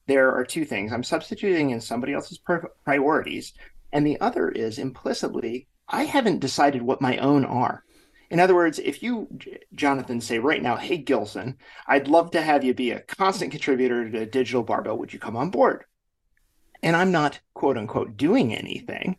there 0.07 0.31
are 0.33 0.45
two 0.45 0.63
things. 0.63 0.93
I'm 0.93 1.03
substituting 1.03 1.71
in 1.71 1.81
somebody 1.81 2.13
else's 2.13 2.39
priorities, 2.85 3.53
and 3.91 4.07
the 4.07 4.21
other 4.21 4.49
is 4.49 4.79
implicitly 4.79 5.67
I 5.87 6.03
haven't 6.03 6.39
decided 6.39 6.81
what 6.81 7.01
my 7.01 7.17
own 7.17 7.45
are. 7.45 7.83
In 8.29 8.39
other 8.39 8.55
words, 8.55 8.79
if 8.79 9.03
you, 9.03 9.27
Jonathan, 9.73 10.19
say 10.19 10.39
right 10.39 10.61
now, 10.61 10.75
hey, 10.75 10.97
Gilson, 10.97 11.57
I'd 11.87 12.07
love 12.07 12.31
to 12.31 12.41
have 12.41 12.63
you 12.63 12.73
be 12.73 12.91
a 12.91 13.01
constant 13.01 13.51
contributor 13.51 14.09
to 14.09 14.25
Digital 14.25 14.63
Barbell. 14.63 14.97
Would 14.97 15.13
you 15.13 15.19
come 15.19 15.35
on 15.35 15.51
board? 15.51 15.85
And 16.81 16.95
I'm 16.95 17.11
not, 17.11 17.39
quote 17.53 17.77
unquote, 17.77 18.17
doing 18.17 18.53
anything. 18.53 19.17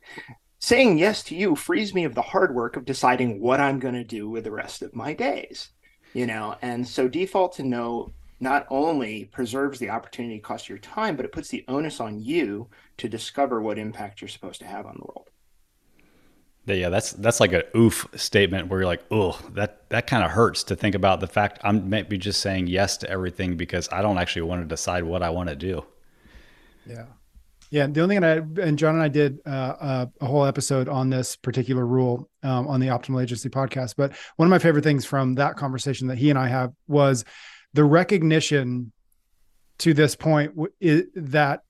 Saying 0.59 0.99
yes 0.99 1.23
to 1.25 1.37
you 1.37 1.55
frees 1.55 1.95
me 1.95 2.05
of 2.05 2.15
the 2.15 2.23
hard 2.23 2.55
work 2.55 2.77
of 2.77 2.85
deciding 2.85 3.41
what 3.41 3.61
I'm 3.61 3.79
going 3.79 3.95
to 3.95 4.05
do 4.05 4.29
with 4.29 4.45
the 4.45 4.51
rest 4.51 4.83
of 4.83 4.95
my 4.95 5.13
days. 5.15 5.71
You 6.13 6.27
know, 6.27 6.57
and 6.63 6.87
so 6.87 7.09
default 7.09 7.55
to 7.57 7.63
no 7.63 8.13
not 8.41 8.67
only 8.71 9.27
preserves 9.27 9.79
the 9.79 9.91
opportunity 9.91 10.37
to 10.37 10.43
cost 10.43 10.69
your 10.69 10.79
time, 10.79 11.17
but 11.17 11.25
it 11.25 11.33
puts 11.33 11.49
the 11.49 11.65
onus 11.69 12.01
on 12.01 12.21
you 12.21 12.69
to 12.99 13.09
discover 13.09 13.61
what 13.63 13.79
impact 13.79 14.21
you're 14.21 14.29
supposed 14.29 14.61
to 14.61 14.67
have 14.67 14.87
on 14.87 14.97
the 14.99 15.05
world. 15.05 15.31
Yeah, 16.67 16.89
that's 16.89 17.13
that's 17.13 17.39
like 17.39 17.53
an 17.53 17.63
oof 17.77 18.09
statement 18.17 18.69
where 18.69 18.81
you're 18.81 18.89
like, 18.89 19.05
oh, 19.13 19.41
that 19.53 19.89
that 19.91 20.09
kind 20.09 20.25
of 20.25 20.33
hurts 20.33 20.65
to 20.65 20.77
think 20.77 20.97
about 20.97 21.21
the 21.21 21.29
fact 21.29 21.61
I'm 21.63 21.89
maybe 21.89 22.19
just 22.19 22.41
saying 22.41 22.67
yes 22.67 22.97
to 22.99 23.11
everything 23.11 23.57
because 23.57 23.89
I 23.93 24.03
don't 24.03 24.19
actually 24.19 24.43
want 24.43 24.63
to 24.63 24.67
decide 24.67 25.05
what 25.05 25.23
I 25.23 25.31
want 25.31 25.49
to 25.49 25.55
do. 25.55 25.85
Yeah, 26.85 27.07
yeah. 27.71 27.87
The 27.87 28.01
only 28.01 28.17
thing 28.17 28.25
I 28.25 28.63
and 28.63 28.77
Jon 28.77 28.95
and 28.95 29.03
I 29.03 29.07
did 29.07 29.39
uh, 29.47 29.51
uh, 29.51 30.07
a 30.21 30.27
whole 30.27 30.45
episode 30.45 30.89
on 30.89 31.09
this 31.09 31.37
particular 31.37 31.87
rule 31.87 32.29
um, 32.43 32.67
on 32.67 32.81
the 32.81 32.89
Optimal 32.89 33.23
Agency 33.23 33.49
podcast. 33.49 33.95
But 33.97 34.15
one 34.35 34.49
of 34.49 34.51
my 34.51 34.59
favorite 34.59 34.83
things 34.83 35.05
from 35.05 35.37
that 35.37 35.55
conversation 35.55 36.09
that 36.09 36.19
he 36.19 36.31
and 36.31 36.39
I 36.39 36.49
have 36.49 36.73
was 36.89 37.25
the 37.75 37.85
recognition 37.85 38.93
to 39.79 39.95
this 39.95 40.17
point 40.17 40.53
is 40.81 41.05
that 41.15 41.63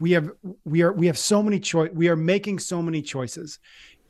we 0.00 0.12
have 0.12 0.30
we 0.64 0.82
are 0.82 0.92
we 0.92 1.06
have 1.06 1.18
so 1.18 1.42
many 1.42 1.60
choice 1.60 1.90
we 1.92 2.08
are 2.08 2.16
making 2.16 2.58
so 2.58 2.82
many 2.82 3.02
choices 3.02 3.58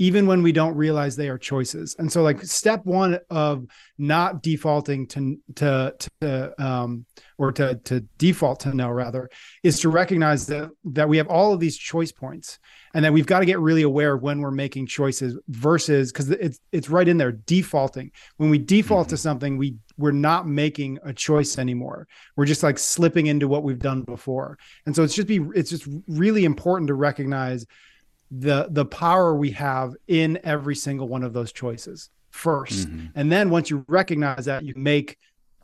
even 0.00 0.26
when 0.26 0.42
we 0.42 0.50
don't 0.50 0.74
realize 0.76 1.14
they 1.14 1.28
are 1.28 1.36
choices. 1.36 1.94
And 1.98 2.10
so 2.10 2.22
like 2.22 2.42
step 2.42 2.80
one 2.86 3.18
of 3.28 3.66
not 3.98 4.42
defaulting 4.42 5.06
to 5.08 5.38
to 5.56 5.94
to 6.22 6.62
um 6.62 7.04
or 7.36 7.52
to 7.52 7.74
to 7.84 8.00
default 8.16 8.60
to 8.60 8.74
no 8.74 8.88
rather 8.88 9.28
is 9.62 9.78
to 9.80 9.90
recognize 9.90 10.46
that 10.46 10.70
that 10.84 11.08
we 11.08 11.18
have 11.18 11.28
all 11.28 11.52
of 11.52 11.60
these 11.60 11.76
choice 11.76 12.12
points 12.12 12.58
and 12.94 13.04
that 13.04 13.12
we've 13.12 13.26
got 13.26 13.40
to 13.40 13.46
get 13.46 13.60
really 13.60 13.82
aware 13.82 14.14
of 14.14 14.22
when 14.22 14.40
we're 14.40 14.50
making 14.50 14.86
choices 14.86 15.38
versus 15.48 16.10
because 16.10 16.30
it's 16.30 16.58
it's 16.72 16.88
right 16.88 17.06
in 17.06 17.18
there 17.18 17.32
defaulting. 17.32 18.10
When 18.38 18.48
we 18.48 18.56
default 18.56 19.08
mm-hmm. 19.08 19.10
to 19.10 19.16
something, 19.18 19.58
we 19.58 19.76
we're 19.98 20.12
not 20.12 20.48
making 20.48 20.98
a 21.04 21.12
choice 21.12 21.58
anymore. 21.58 22.08
We're 22.36 22.46
just 22.46 22.62
like 22.62 22.78
slipping 22.78 23.26
into 23.26 23.48
what 23.48 23.64
we've 23.64 23.78
done 23.78 24.00
before. 24.04 24.56
And 24.86 24.96
so 24.96 25.02
it's 25.02 25.14
just 25.14 25.28
be 25.28 25.40
it's 25.54 25.68
just 25.68 25.86
really 26.08 26.46
important 26.46 26.88
to 26.88 26.94
recognize 26.94 27.66
the 28.30 28.68
the 28.70 28.84
power 28.84 29.34
we 29.34 29.50
have 29.50 29.94
in 30.06 30.38
every 30.44 30.76
single 30.76 31.08
one 31.08 31.22
of 31.22 31.32
those 31.32 31.52
choices 31.52 32.10
1st 32.32 32.86
mm-hmm. 32.86 33.06
and 33.16 33.32
then 33.32 33.50
once 33.50 33.70
you 33.70 33.84
recognize 33.88 34.44
that 34.44 34.62
you 34.64 34.72
make 34.76 35.18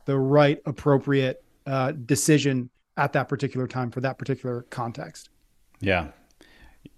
the 0.05 0.17
right 0.17 0.59
appropriate 0.65 1.43
uh, 1.67 1.91
decision 1.91 2.69
at 2.95 3.13
that 3.13 3.29
particular 3.29 3.67
time 3.67 3.91
for 3.91 4.01
that 4.01 4.17
particular 4.17 4.63
context. 4.69 5.29
Yeah. 5.79 6.07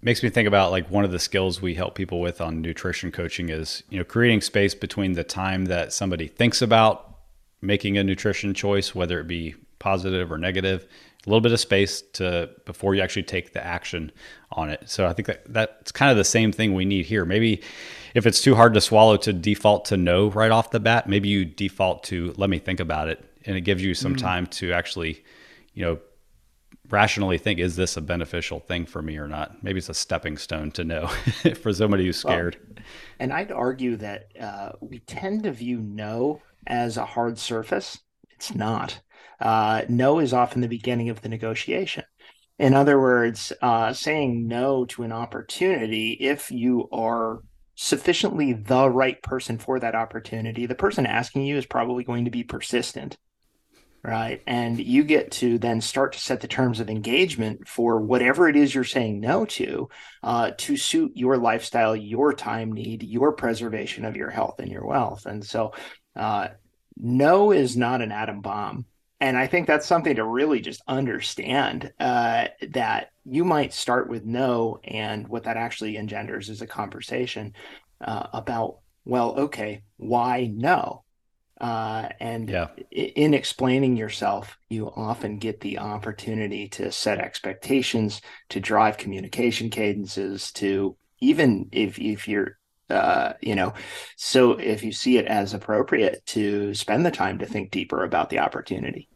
Makes 0.02 0.24
me 0.24 0.30
think 0.30 0.48
about 0.48 0.72
like 0.72 0.90
one 0.90 1.04
of 1.04 1.12
the 1.12 1.20
skills 1.20 1.62
we 1.62 1.74
help 1.74 1.96
people 1.96 2.22
with 2.22 2.40
on 2.40 2.62
nutrition 2.62 3.12
coaching 3.12 3.50
is 3.50 3.84
you 3.90 3.98
know 3.98 4.06
creating 4.06 4.42
space 4.42 4.74
between 4.74 5.14
the 5.14 5.24
time 5.24 5.66
that 5.66 5.92
somebody 5.92 6.28
thinks 6.28 6.62
about 6.62 7.18
making 7.62 7.98
a 7.98 8.04
nutrition 8.04 8.54
choice 8.54 8.96
whether 8.96 9.20
it 9.20 9.28
be 9.28 9.56
positive 9.80 10.32
or 10.32 10.38
negative, 10.38 10.88
a 11.26 11.30
little 11.30 11.42
bit 11.42 11.52
of 11.52 11.60
space 11.60 12.02
to 12.14 12.50
before 12.66 12.96
you 12.96 13.02
actually 13.02 13.24
take 13.24 13.54
the 13.54 13.66
action 13.66 14.12
on 14.52 14.70
it. 14.70 14.90
So 14.90 15.06
I 15.06 15.14
think 15.14 15.28
that 15.28 15.52
that's 15.52 15.92
kind 15.92 16.12
of 16.12 16.18
the 16.18 16.24
same 16.24 16.52
thing 16.52 16.74
we 16.74 16.86
need 16.86 17.06
here. 17.06 17.26
Maybe 17.26 17.62
if 18.14 18.26
it's 18.26 18.42
too 18.42 18.56
hard 18.56 18.74
to 18.74 18.82
swallow 18.82 19.18
to 19.18 19.34
default 19.34 19.86
to 19.86 19.98
no 19.98 20.30
right 20.30 20.52
off 20.52 20.72
the 20.72 20.80
bat, 20.80 21.08
maybe 21.08 21.30
you 21.30 21.46
default 21.46 22.04
to 22.06 22.34
let 22.38 22.50
me 22.50 22.60
think 22.60 22.80
about 22.80 23.10
it 23.10 23.24
and 23.46 23.58
it 23.58 23.62
gives 23.62 23.84
you 23.84 23.94
some 23.94 24.16
mm-hmm. 24.16 24.26
time 24.26 24.48
to 24.48 24.72
actually, 24.72 25.24
you 25.74 25.84
know, 25.84 26.00
rationally 26.90 27.38
think 27.38 27.60
is 27.60 27.76
this 27.76 27.98
a 27.98 28.02
beneficial 28.02 28.60
thing 28.60 28.86
for 28.86 29.02
me 29.02 29.18
or 29.18 29.28
not 29.28 29.64
maybe 29.64 29.78
it's 29.78 29.90
a 29.90 29.94
stepping 29.94 30.38
stone 30.38 30.72
to 30.72 30.84
know 30.84 31.08
for 31.62 31.72
somebody 31.72 32.06
who's 32.06 32.18
scared 32.18 32.58
well, 32.60 32.86
and 33.20 33.34
i'd 33.34 33.52
argue 33.52 33.96
that 33.96 34.30
uh, 34.40 34.72
we 34.82 35.00
tend 35.00 35.44
to 35.44 35.52
view 35.52 35.80
no 35.80 36.42
as 36.66 36.98
a 36.98 37.06
hard 37.06 37.38
surface 37.38 38.00
it's 38.32 38.56
not 38.56 39.00
uh, 39.40 39.84
no 39.90 40.20
is 40.20 40.34
often 40.34 40.62
the 40.62 40.68
beginning 40.68 41.10
of 41.10 41.22
the 41.22 41.30
negotiation 41.30 42.04
in 42.58 42.74
other 42.74 43.00
words 43.00 43.54
uh, 43.62 43.94
saying 43.94 44.48
no 44.48 44.86
to 44.86 45.04
an 45.04 45.12
opportunity 45.12 46.12
if 46.12 46.52
you 46.52 46.88
are 46.92 47.40
sufficiently 47.76 48.54
the 48.54 48.90
right 48.90 49.22
person 49.24 49.58
for 49.58 49.80
that 49.80 49.96
opportunity 49.96 50.66
the 50.66 50.76
person 50.76 51.06
asking 51.06 51.46
you 51.46 51.58
is 51.58 51.66
probably 51.66 52.04
going 52.04 52.26
to 52.26 52.32
be 52.32 52.44
persistent 52.44 53.18
right? 54.04 54.42
And 54.48 54.80
you 54.80 55.04
get 55.04 55.32
to 55.34 55.58
then 55.58 55.82
start 55.82 56.14
to 56.14 56.20
set 56.20 56.42
the 56.42 56.48
terms 56.48 56.80
of 56.80 56.90
engagement 56.90 57.68
for 57.68 58.00
whatever 58.00 58.48
it 58.48 58.56
is 58.56 58.74
you're 58.74 58.84
saying 58.84 59.20
no 59.20 59.46
to, 59.46 59.90
uh, 60.24 60.52
to 60.58 60.78
suit 60.78 61.12
your 61.16 61.38
lifestyle, 61.38 61.96
your 61.96 62.34
time 62.34 62.72
need, 62.72 63.04
your 63.04 63.34
preservation 63.34 64.06
of 64.06 64.16
your 64.16 64.30
health 64.30 64.60
and 64.60 64.72
your 64.72 64.86
wealth. 64.86 65.26
And 65.26 65.44
so, 65.44 65.74
uh, 66.16 66.50
no 66.98 67.52
is 67.52 67.76
not 67.76 68.02
an 68.02 68.12
atom 68.12 68.42
bomb. 68.42 68.86
And 69.22 69.38
I 69.38 69.48
think 69.48 69.68
that's 69.68 69.86
something 69.86 70.16
to 70.16 70.24
really 70.24 70.62
just 70.62 70.82
understand 70.88 71.92
uh, 72.00 72.48
that 72.70 73.10
you 73.26 73.44
might 73.44 73.74
start 73.74 74.10
with 74.10 74.26
no, 74.26 74.80
and 74.84 75.28
what 75.28 75.44
that 75.44 75.58
actually 75.58 75.98
engenders 75.98 76.50
is 76.50 76.62
a 76.62 76.68
conversation 76.68 77.54
uh, 78.00 78.28
about, 78.32 78.78
well, 79.06 79.38
okay, 79.40 79.84
why 79.98 80.50
no? 80.54 81.04
Uh, 81.60 82.08
and 82.22 82.50
yeah. 82.50 82.68
in 82.92 83.34
explaining 83.34 83.98
yourself, 83.98 84.58
you 84.70 84.90
often 84.96 85.38
get 85.38 85.60
the 85.60 85.78
opportunity 85.80 86.70
to 86.70 86.90
set 86.90 87.20
expectations, 87.20 88.22
to 88.48 88.62
drive 88.62 88.98
communication 88.98 89.70
cadences, 89.70 90.54
to 90.54 90.96
even 91.20 91.68
if 91.74 92.00
if 92.00 92.30
you're 92.30 92.59
uh, 92.90 93.34
you 93.42 93.56
know, 93.56 93.74
so 94.16 94.54
if 94.54 94.84
you 94.84 94.92
see 94.92 95.18
it 95.18 95.26
as 95.26 95.54
appropriate 95.54 96.26
to 96.28 96.74
spend 96.74 97.06
the 97.06 97.12
time 97.12 97.40
to 97.40 97.46
think 97.46 97.72
deeper 97.72 98.04
about 98.04 98.30
the 98.30 98.40
opportunity. 98.40 99.10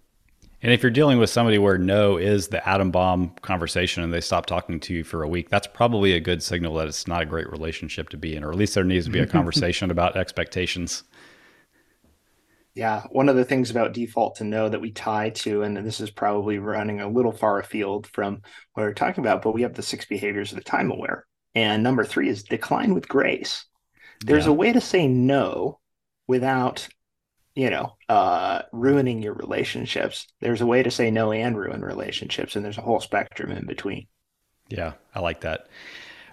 And 0.62 0.72
if 0.72 0.82
you're 0.82 0.92
dealing 0.92 1.20
with 1.20 1.30
somebody 1.30 1.58
where 1.58 1.78
no 1.78 2.16
is 2.16 2.48
the 2.48 2.68
atom 2.68 2.90
bomb 2.90 3.32
conversation 3.42 4.02
and 4.02 4.14
they 4.14 4.22
stop 4.22 4.46
talking 4.46 4.80
to 4.80 4.94
you 4.94 5.04
for 5.04 5.22
a 5.22 5.28
week, 5.28 5.50
that's 5.50 5.68
probably 5.68 6.14
a 6.14 6.22
good 6.22 6.42
signal 6.42 6.76
that 6.76 6.88
it's 6.88 7.06
not 7.06 7.24
a 7.24 7.26
great 7.26 7.52
relationship 7.52 8.08
to 8.10 8.18
be 8.18 8.34
in, 8.34 8.46
or 8.46 8.52
at 8.52 8.58
least 8.58 8.74
there 8.74 8.86
needs 8.86 9.06
to 9.06 9.12
be 9.12 9.20
a 9.20 9.28
conversation 9.28 9.92
about 9.92 10.16
expectations. 10.16 11.04
Yeah, 12.76 13.04
one 13.12 13.28
of 13.28 13.36
the 13.36 13.44
things 13.44 13.72
about 13.72 13.94
default 13.94 14.36
to 14.36 14.46
no 14.46 14.70
that 14.70 14.82
we 14.82 14.92
tie 14.92 15.32
to, 15.32 15.64
and 15.64 15.76
this 15.78 16.00
is 16.00 16.10
probably 16.10 16.60
running 16.60 17.02
a 17.02 17.10
little 17.10 17.34
far 17.34 17.60
afield 17.60 18.08
from 18.08 18.42
what 18.74 18.84
we're 18.84 18.94
talking 18.94 19.24
about, 19.24 19.42
but 19.42 19.54
we 19.54 19.64
have 19.64 19.74
the 19.74 19.84
six 19.84 20.06
behaviors 20.06 20.54
of 20.54 20.58
the 20.58 20.64
time 20.64 20.90
aware. 20.90 21.26
And 21.56 21.84
number 21.84 22.04
three 22.04 22.30
is 22.30 22.44
decline 22.44 22.94
with 22.94 23.08
grace. 23.08 23.66
There's 24.26 24.46
yeah. 24.46 24.52
a 24.52 24.56
way 24.56 24.74
to 24.74 24.82
say 24.82 25.08
no 25.08 25.80
without, 26.28 26.88
you 27.56 27.70
know, 27.70 27.96
uh, 28.10 28.63
ruining 28.72 29.22
your 29.22 29.34
relationships. 29.34 30.28
There's 30.39 30.62
a 30.62 30.66
way 30.66 30.84
to 30.84 30.92
say 30.92 31.12
no 31.12 31.32
and 31.32 31.58
ruin 31.58 31.82
relationships, 31.82 32.56
and 32.56 32.63
there's 32.63 32.78
a 32.78 32.82
whole 32.82 33.00
spectrum 33.00 33.52
in 33.52 33.66
between. 33.66 34.08
Yeah, 34.70 34.94
I 35.13 35.20
like 35.20 35.42
that. 35.42 35.68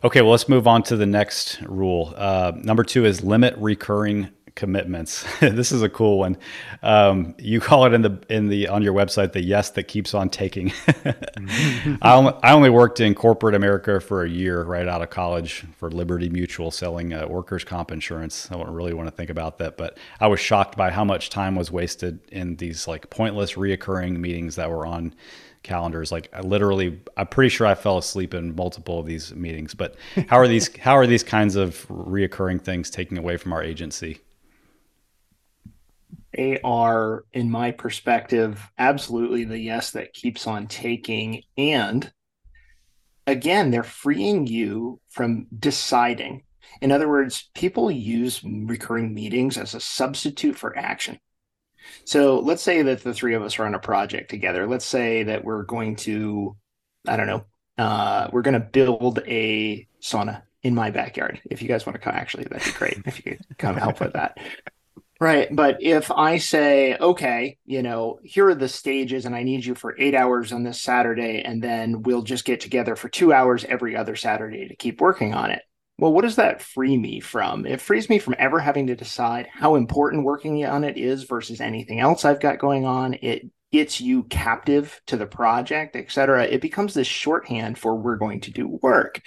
Okay, 0.02 0.22
well, 0.22 0.30
let's 0.30 0.48
move 0.48 0.66
on 0.66 0.82
to 0.84 0.96
the 0.96 1.04
next 1.04 1.60
rule. 1.62 2.14
Uh, 2.16 2.52
number 2.56 2.84
two 2.84 3.04
is 3.04 3.22
limit 3.22 3.54
recurring 3.58 4.30
commitments. 4.54 5.24
this 5.40 5.72
is 5.72 5.82
a 5.82 5.88
cool 5.88 6.18
one. 6.18 6.36
Um, 6.82 7.34
you 7.38 7.60
call 7.60 7.84
it 7.86 7.92
in 7.92 8.02
the 8.02 8.22
in 8.28 8.48
the 8.48 8.68
on 8.68 8.82
your 8.82 8.94
website 8.94 9.32
the 9.32 9.42
yes 9.42 9.70
that 9.70 9.84
keeps 9.84 10.14
on 10.14 10.30
taking. 10.30 10.72
I, 12.02 12.14
only, 12.14 12.32
I 12.42 12.52
only 12.52 12.70
worked 12.70 13.00
in 13.00 13.14
corporate 13.14 13.54
America 13.54 14.00
for 14.00 14.24
a 14.24 14.28
year 14.28 14.62
right 14.62 14.86
out 14.86 15.02
of 15.02 15.10
college 15.10 15.64
for 15.76 15.90
Liberty 15.90 16.28
Mutual 16.28 16.70
selling 16.70 17.12
uh, 17.12 17.26
workers' 17.26 17.64
comp 17.64 17.90
insurance. 17.90 18.48
I 18.50 18.56
don't 18.56 18.70
really 18.70 18.94
want 18.94 19.08
to 19.08 19.14
think 19.14 19.30
about 19.30 19.58
that, 19.58 19.76
but 19.76 19.98
I 20.20 20.26
was 20.28 20.40
shocked 20.40 20.76
by 20.76 20.90
how 20.90 21.04
much 21.04 21.30
time 21.30 21.54
was 21.54 21.70
wasted 21.70 22.20
in 22.30 22.56
these 22.56 22.86
like 22.88 23.10
pointless 23.10 23.54
reoccurring 23.54 24.18
meetings 24.18 24.56
that 24.56 24.70
were 24.70 24.86
on 24.86 25.14
calendars. 25.62 26.10
Like 26.10 26.28
I 26.32 26.40
literally, 26.40 27.00
I'm 27.16 27.26
pretty 27.26 27.50
sure 27.50 27.66
I 27.66 27.74
fell 27.74 27.98
asleep 27.98 28.34
in 28.34 28.54
multiple 28.54 28.98
of 29.00 29.06
these 29.06 29.34
meetings. 29.34 29.74
But 29.74 29.96
how 30.28 30.38
are 30.38 30.48
these? 30.48 30.74
how 30.80 30.96
are 30.96 31.06
these 31.06 31.22
kinds 31.22 31.56
of 31.56 31.86
reoccurring 31.88 32.62
things 32.62 32.90
taking 32.90 33.18
away 33.18 33.36
from 33.36 33.52
our 33.52 33.62
agency? 33.62 34.20
They 36.32 36.60
are, 36.62 37.24
in 37.32 37.50
my 37.50 37.72
perspective, 37.72 38.70
absolutely 38.78 39.44
the 39.44 39.58
yes 39.58 39.92
that 39.92 40.12
keeps 40.12 40.46
on 40.46 40.66
taking. 40.68 41.42
And 41.56 42.10
again, 43.26 43.70
they're 43.70 43.82
freeing 43.82 44.46
you 44.46 45.00
from 45.10 45.46
deciding. 45.58 46.44
In 46.80 46.92
other 46.92 47.08
words, 47.08 47.50
people 47.54 47.90
use 47.90 48.42
recurring 48.44 49.12
meetings 49.12 49.58
as 49.58 49.74
a 49.74 49.80
substitute 49.80 50.56
for 50.56 50.76
action. 50.76 51.18
So 52.04 52.38
let's 52.38 52.62
say 52.62 52.82
that 52.82 53.02
the 53.02 53.14
three 53.14 53.34
of 53.34 53.42
us 53.42 53.58
are 53.58 53.66
on 53.66 53.74
a 53.74 53.80
project 53.80 54.30
together. 54.30 54.66
Let's 54.66 54.86
say 54.86 55.24
that 55.24 55.44
we're 55.44 55.64
going 55.64 55.96
to, 55.96 56.56
I 57.08 57.16
don't 57.16 57.26
know, 57.26 57.44
uh, 57.78 58.28
we're 58.32 58.42
going 58.42 58.54
to 58.54 58.60
build 58.60 59.20
a 59.26 59.88
sauna 60.00 60.42
in 60.62 60.74
my 60.74 60.90
backyard. 60.90 61.40
If 61.50 61.62
you 61.62 61.68
guys 61.68 61.86
want 61.86 61.94
to 61.94 62.00
come, 62.00 62.14
actually, 62.14 62.44
that'd 62.44 62.72
be 62.72 62.78
great. 62.78 62.98
if 63.06 63.16
you 63.16 63.22
could 63.32 63.58
come 63.58 63.76
help 63.76 64.00
with 64.00 64.12
that. 64.12 64.38
Right. 65.20 65.54
But 65.54 65.82
if 65.82 66.10
I 66.10 66.38
say, 66.38 66.96
okay, 66.96 67.58
you 67.66 67.82
know, 67.82 68.20
here 68.24 68.48
are 68.48 68.54
the 68.54 68.70
stages 68.70 69.26
and 69.26 69.36
I 69.36 69.42
need 69.42 69.66
you 69.66 69.74
for 69.74 69.94
eight 69.98 70.14
hours 70.14 70.50
on 70.50 70.62
this 70.62 70.80
Saturday, 70.80 71.42
and 71.42 71.62
then 71.62 72.00
we'll 72.02 72.22
just 72.22 72.46
get 72.46 72.60
together 72.60 72.96
for 72.96 73.10
two 73.10 73.30
hours 73.30 73.66
every 73.66 73.94
other 73.94 74.16
Saturday 74.16 74.66
to 74.68 74.76
keep 74.76 74.98
working 74.98 75.34
on 75.34 75.50
it. 75.50 75.60
Well, 75.98 76.14
what 76.14 76.22
does 76.22 76.36
that 76.36 76.62
free 76.62 76.96
me 76.96 77.20
from? 77.20 77.66
It 77.66 77.82
frees 77.82 78.08
me 78.08 78.18
from 78.18 78.34
ever 78.38 78.58
having 78.58 78.86
to 78.86 78.96
decide 78.96 79.46
how 79.52 79.74
important 79.74 80.24
working 80.24 80.64
on 80.64 80.84
it 80.84 80.96
is 80.96 81.24
versus 81.24 81.60
anything 81.60 82.00
else 82.00 82.24
I've 82.24 82.40
got 82.40 82.58
going 82.58 82.86
on. 82.86 83.12
It 83.20 83.42
gets 83.72 84.00
you 84.00 84.22
captive 84.24 85.00
to 85.06 85.18
the 85.18 85.26
project, 85.26 85.96
et 85.96 86.10
cetera. 86.10 86.44
It 86.44 86.62
becomes 86.62 86.94
this 86.94 87.06
shorthand 87.06 87.78
for 87.78 87.94
we're 87.94 88.16
going 88.16 88.40
to 88.40 88.50
do 88.50 88.78
work 88.82 89.20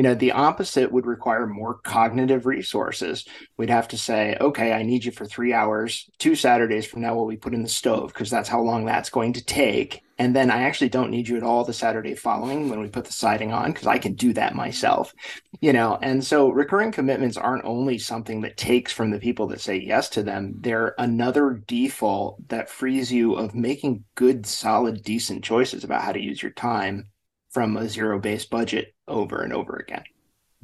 you 0.00 0.02
know 0.02 0.14
the 0.14 0.32
opposite 0.32 0.90
would 0.90 1.04
require 1.04 1.46
more 1.46 1.74
cognitive 1.74 2.46
resources. 2.46 3.26
We'd 3.58 3.68
have 3.68 3.88
to 3.88 3.98
say 3.98 4.34
okay 4.40 4.72
i 4.72 4.82
need 4.82 5.04
you 5.04 5.12
for 5.12 5.26
three 5.26 5.52
hours 5.52 6.08
two 6.18 6.34
saturdays 6.34 6.86
from 6.86 7.02
now 7.02 7.16
while 7.16 7.26
we 7.26 7.36
put 7.36 7.52
in 7.52 7.62
the 7.62 7.68
stove 7.68 8.08
because 8.08 8.30
that's 8.30 8.48
how 8.48 8.62
long 8.62 8.86
that's 8.86 9.10
going 9.10 9.34
to 9.34 9.44
take. 9.44 10.00
And 10.16 10.34
then 10.34 10.50
i 10.50 10.62
actually 10.62 10.88
don't 10.88 11.10
need 11.10 11.28
you 11.28 11.36
at 11.36 11.42
all 11.42 11.64
the 11.64 11.74
saturday 11.74 12.14
following 12.14 12.70
when 12.70 12.80
we 12.80 12.88
put 12.88 13.04
the 13.04 13.12
siding 13.12 13.52
on 13.52 13.72
because 13.72 13.86
i 13.86 13.98
can 13.98 14.14
do 14.14 14.32
that 14.32 14.54
myself 14.54 15.12
you 15.60 15.74
know? 15.74 15.98
And 16.00 16.24
so 16.24 16.48
recurring 16.48 16.90
commitments 16.90 17.36
aren't 17.36 17.66
only 17.66 17.98
something 17.98 18.40
that 18.40 18.56
takes 18.56 18.94
from 18.94 19.10
the 19.10 19.18
people 19.18 19.46
that 19.48 19.60
say 19.60 19.76
yes 19.76 20.08
to 20.10 20.22
them. 20.22 20.54
They're 20.58 20.94
another 20.96 21.62
default 21.66 22.48
that 22.48 22.70
frees 22.70 23.12
you 23.12 23.34
of 23.34 23.54
making 23.54 24.04
good 24.14 24.46
solid 24.46 25.02
decent 25.02 25.44
choices 25.44 25.84
about 25.84 26.02
how 26.02 26.12
to 26.12 26.22
use 26.22 26.42
your 26.42 26.52
time 26.52 27.10
from 27.50 27.76
a 27.76 27.88
zero 27.88 28.18
based 28.18 28.48
budget 28.48 28.94
over 29.10 29.42
and 29.42 29.52
over 29.52 29.76
again. 29.76 30.04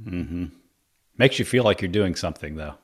Mm-hmm. 0.03 0.47
Makes 1.19 1.39
you 1.39 1.45
feel 1.45 1.65
like 1.65 1.81
you're 1.81 1.91
doing 1.91 2.15
something, 2.15 2.57
though. 2.57 2.75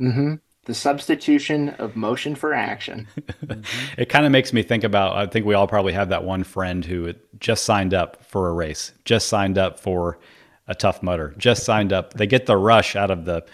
Mm-hmm. 0.00 0.34
The 0.64 0.74
substitution 0.74 1.70
of 1.70 1.94
motion 1.94 2.34
for 2.34 2.54
action. 2.54 3.06
it 3.98 4.08
kind 4.08 4.24
of 4.24 4.32
makes 4.32 4.52
me 4.52 4.62
think 4.62 4.82
about. 4.82 5.16
I 5.16 5.26
think 5.26 5.44
we 5.44 5.54
all 5.54 5.66
probably 5.66 5.92
have 5.92 6.08
that 6.08 6.24
one 6.24 6.42
friend 6.42 6.84
who 6.84 7.12
just 7.38 7.64
signed 7.64 7.92
up 7.92 8.24
for 8.24 8.48
a 8.48 8.52
race, 8.52 8.92
just 9.04 9.28
signed 9.28 9.58
up 9.58 9.78
for 9.78 10.18
a 10.66 10.74
Tough 10.74 11.02
Mudder, 11.02 11.34
just 11.36 11.64
signed 11.64 11.92
up. 11.92 12.14
They 12.14 12.26
get 12.26 12.46
the 12.46 12.56
rush 12.56 12.96
out 12.96 13.10
of 13.10 13.26
the, 13.26 13.44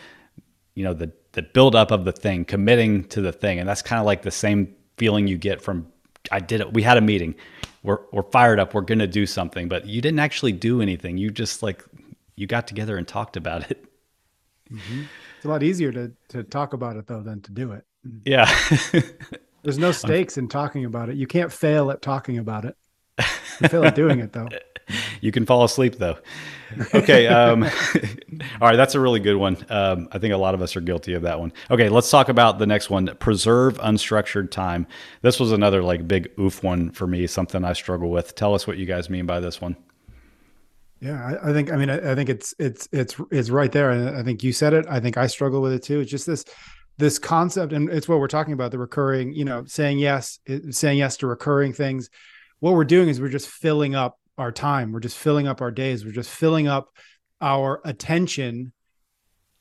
you 0.75 0.85
know, 0.85 0.95
the 0.95 1.13
the 1.33 1.43
build 1.43 1.77
up 1.77 1.91
of 1.91 2.05
the 2.05 2.13
thing, 2.13 2.45
committing 2.45 3.05
to 3.05 3.21
the 3.21 3.33
thing, 3.33 3.59
and 3.59 3.69
that's 3.69 3.83
kind 3.83 4.01
of 4.01 4.07
like 4.07 4.23
the 4.23 4.31
same 4.31 4.75
feeling 4.97 5.27
you 5.27 5.37
get 5.37 5.61
from. 5.61 5.89
I 6.31 6.39
did 6.39 6.61
it. 6.61 6.73
We 6.73 6.83
had 6.83 6.97
a 6.97 7.01
meeting 7.01 7.35
we're 7.83 8.01
we're 8.13 8.31
fired 8.31 8.61
up. 8.61 8.75
We're 8.75 8.83
going 8.83 8.99
to 8.99 9.07
do 9.07 9.27
something, 9.27 9.69
but 9.69 9.87
you 9.87 10.01
didn't 10.01 10.21
actually 10.21 10.53
do 10.53 10.83
anything. 10.83 11.17
You 11.19 11.31
just 11.31 11.63
like 11.63 11.85
you 12.37 12.47
got 12.47 12.67
together 12.67 12.97
and 12.97 13.07
talked 13.07 13.37
about 13.37 13.71
it. 13.71 13.85
Mm-hmm. 14.71 15.03
It's 15.37 15.45
a 15.45 15.49
lot 15.49 15.63
easier 15.63 15.93
to 15.93 16.13
to 16.29 16.43
talk 16.43 16.73
about 16.73 16.97
it 16.97 17.07
though 17.07 17.23
than 17.23 17.41
to 17.43 17.53
do 17.53 17.73
it. 17.73 17.85
Yeah. 18.25 18.53
There's 19.63 19.79
no 19.79 19.93
stakes 19.93 20.39
in 20.39 20.49
talking 20.49 20.85
about 20.85 21.09
it. 21.09 21.17
You 21.17 21.27
can't 21.27 21.53
fail 21.53 21.91
at 21.91 22.03
talking 22.03 22.39
about 22.39 22.65
it. 22.65 22.77
You 23.61 23.69
fail 23.69 23.85
at 23.85 23.95
doing 23.95 24.21
it 24.21 24.33
though. 24.33 24.49
you 25.21 25.33
can 25.33 25.47
fall 25.47 25.65
asleep 25.65 25.97
though. 25.97 26.19
Okay. 26.95 27.27
Um, 27.27 27.65
all 28.61 28.69
right. 28.69 28.77
That's 28.77 28.95
a 28.95 29.01
really 29.01 29.21
good 29.21 29.37
one. 29.37 29.57
Um, 29.69 30.09
I 30.13 30.19
think 30.19 30.33
a 30.33 30.37
lot 30.37 30.55
of 30.55 30.63
us 30.63 30.77
are 30.77 30.81
guilty 30.81 31.15
of 31.15 31.23
that 31.23 31.41
one. 31.41 31.53
Okay. 31.71 31.89
Let's 31.89 32.11
talk 32.11 32.29
about 32.29 32.59
the 32.59 32.67
next 32.67 32.91
one 32.91 33.07
preserve 33.19 33.79
unstructured 33.79 34.51
time. 34.51 34.87
This 35.23 35.41
was 35.41 35.53
another 35.53 35.83
like 35.83 36.07
big 36.07 36.31
oof 36.39 36.63
one 36.63 36.91
for 36.91 37.07
me, 37.07 37.27
something 37.27 37.65
I 37.65 37.73
struggle 37.73 38.11
with. 38.11 38.35
Tell 38.35 38.55
us 38.55 38.67
what 38.67 38.79
you 38.79 38.87
guys 38.87 39.11
mean 39.11 39.27
by 39.27 39.41
this 39.41 39.61
one. 39.61 39.77
Yeah, 41.01 41.39
I, 41.43 41.51
I 41.51 41.53
think. 41.53 41.73
I 41.73 41.77
mean, 41.77 41.89
I, 41.89 42.13
I, 42.13 42.15
think 42.15 42.29
it's 42.29 42.55
it's 42.59 42.87
it's 42.93 43.17
it's 43.31 43.49
right 43.49 43.73
there, 43.73 43.91
and 43.91 44.17
I 44.17 44.23
think 44.23 44.45
you 44.45 44.53
said 44.53 44.75
it. 44.75 44.85
I 44.89 45.01
think 45.01 45.17
I 45.17 45.29
struggle 45.29 45.63
with 45.63 45.73
it 45.73 45.83
too. 45.83 46.01
It's 46.01 46.11
just 46.11 46.27
this 46.27 46.45
this 46.99 47.19
concept, 47.19 47.73
and 47.73 47.89
it's 47.89 48.07
what 48.07 48.21
we're 48.21 48.29
talking 48.29 48.53
about: 48.53 48.71
the 48.71 48.79
recurring. 48.79 49.33
You 49.33 49.47
know, 49.47 49.65
saying 49.65 49.99
yes, 49.99 50.39
saying 50.71 50.99
yes 50.99 51.17
to 51.19 51.27
recurring 51.27 51.73
things. 51.73 52.11
What 52.61 52.75
we're 52.75 52.85
doing 52.85 53.09
is 53.09 53.21
we're 53.21 53.29
just 53.29 53.49
filling 53.49 53.95
up 53.95 54.19
our 54.39 54.53
time. 54.53 54.93
We're 54.93 55.01
just 55.01 55.19
filling 55.19 55.49
up 55.49 55.61
our 55.61 55.71
days. 55.71 56.05
We're 56.05 56.13
just 56.13 56.31
filling 56.31 56.69
up 56.69 56.89
our 57.41 57.81
attention, 57.85 58.73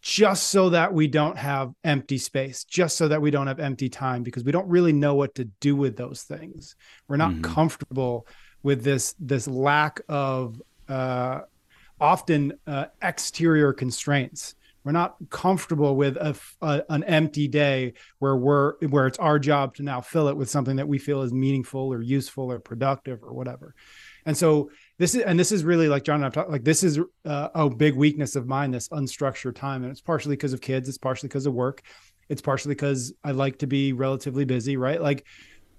just 0.01 0.47
so 0.47 0.69
that 0.69 0.93
we 0.93 1.07
don't 1.07 1.38
have 1.38 1.73
empty 1.83 2.17
space, 2.17 2.63
just 2.63 2.97
so 2.97 3.07
that 3.07 3.21
we 3.21 3.31
don't 3.31 3.47
have 3.47 3.59
empty 3.59 3.89
time, 3.89 4.23
because 4.23 4.43
we 4.43 4.51
don't 4.51 4.67
really 4.67 4.93
know 4.93 5.15
what 5.15 5.35
to 5.35 5.45
do 5.45 5.75
with 5.75 5.97
those 5.97 6.23
things. 6.23 6.75
We're 7.07 7.17
not 7.17 7.31
mm-hmm. 7.31 7.41
comfortable 7.53 8.27
with 8.63 8.83
this 8.83 9.15
this 9.19 9.47
lack 9.47 10.01
of 10.09 10.62
uh, 10.88 11.41
often 11.99 12.53
uh, 12.67 12.85
exterior 13.01 13.73
constraints. 13.73 14.55
We're 14.89 14.93
not 14.93 15.17
comfortable 15.30 15.95
with 15.95 16.17
a, 16.17 16.36
a, 16.63 16.82
an 16.89 17.04
empty 17.04 17.47
day 17.47 17.93
where 18.17 18.36
we're 18.36 18.73
where 18.88 19.06
it's 19.06 19.19
our 19.19 19.38
job 19.38 19.75
to 19.75 19.84
now 19.84 20.02
fill 20.02 20.30
it 20.30 20.36
with 20.36 20.49
something 20.49 20.78
that 20.78 20.88
we 20.88 20.97
feel 20.97 21.21
is 21.21 21.32
meaningful 21.32 21.93
or 21.93 22.02
useful 22.02 22.52
or 22.52 22.58
productive 22.58 23.21
or 23.21 23.32
whatever. 23.34 23.75
And 24.25 24.36
so 24.36 24.71
this 24.97 25.13
is 25.13 25.21
and 25.21 25.39
this 25.39 25.52
is 25.52 25.63
really 25.63 25.89
like 25.89 26.06
Jon 26.06 26.15
and 26.15 26.25
I've 26.25 26.34
talked 26.34 26.49
like 26.49 26.63
this 26.63 26.84
is 26.84 26.99
uh, 27.23 27.49
a 27.54 27.69
big 27.69 27.93
weakness 27.93 28.36
of 28.36 28.47
mine 28.47 28.71
this 28.71 28.89
unstructured 28.89 29.54
time. 29.54 29.84
And 29.84 29.91
it's 29.91 30.02
partially 30.02 30.36
because 30.36 30.54
of 30.54 30.62
kids. 30.62 30.89
It's 30.89 30.97
partially 30.97 31.30
because 31.30 31.45
of 31.45 31.54
work. 31.54 31.84
It's 32.28 32.41
partially 32.41 32.73
because 32.73 33.13
I 33.23 33.30
like 33.30 33.60
to 33.60 33.67
be 33.67 33.93
relatively 33.93 34.45
busy 34.45 34.75
right? 34.75 34.99
Like 34.99 35.23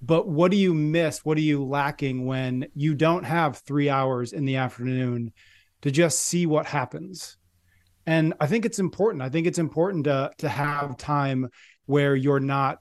but 0.00 0.28
what 0.28 0.52
do 0.52 0.56
you 0.56 0.72
miss? 0.72 1.24
What 1.24 1.36
are 1.36 1.40
you 1.40 1.64
lacking 1.64 2.26
when 2.26 2.68
you 2.76 2.94
don't 2.94 3.24
have 3.24 3.58
three 3.58 3.90
hours 3.90 4.32
in 4.32 4.44
the 4.44 4.54
afternoon 4.54 5.32
to 5.82 5.90
just 5.90 6.20
see 6.20 6.46
what 6.46 6.66
happens 6.66 7.38
and 8.06 8.34
i 8.40 8.46
think 8.46 8.64
it's 8.64 8.78
important. 8.78 9.22
I 9.22 9.28
think 9.28 9.46
it's 9.46 9.58
important 9.58 10.04
to 10.04 10.30
to 10.38 10.48
have 10.48 10.96
time 10.96 11.48
where 11.86 12.14
you're 12.14 12.40
not 12.40 12.78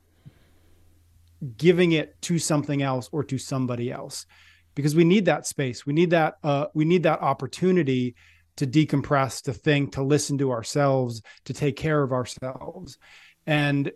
giving 1.57 1.93
it 1.93 2.21
to 2.23 2.37
something 2.37 2.81
else 2.81 3.09
or 3.11 3.23
to 3.23 3.37
somebody 3.37 3.91
else 3.91 4.25
because 4.75 4.95
we 4.95 5.03
need 5.03 5.25
that 5.25 5.47
space. 5.47 5.85
We 5.85 5.93
need 5.93 6.11
that 6.11 6.35
uh, 6.43 6.67
we 6.73 6.85
need 6.85 7.03
that 7.03 7.21
opportunity 7.21 8.15
to 8.57 8.67
decompress 8.67 9.41
to 9.43 9.53
think 9.53 9.93
to 9.93 10.03
listen 10.03 10.37
to 10.39 10.51
ourselves 10.51 11.21
to 11.45 11.53
take 11.53 11.75
care 11.75 12.03
of 12.03 12.11
ourselves. 12.11 12.97
And 13.47 13.91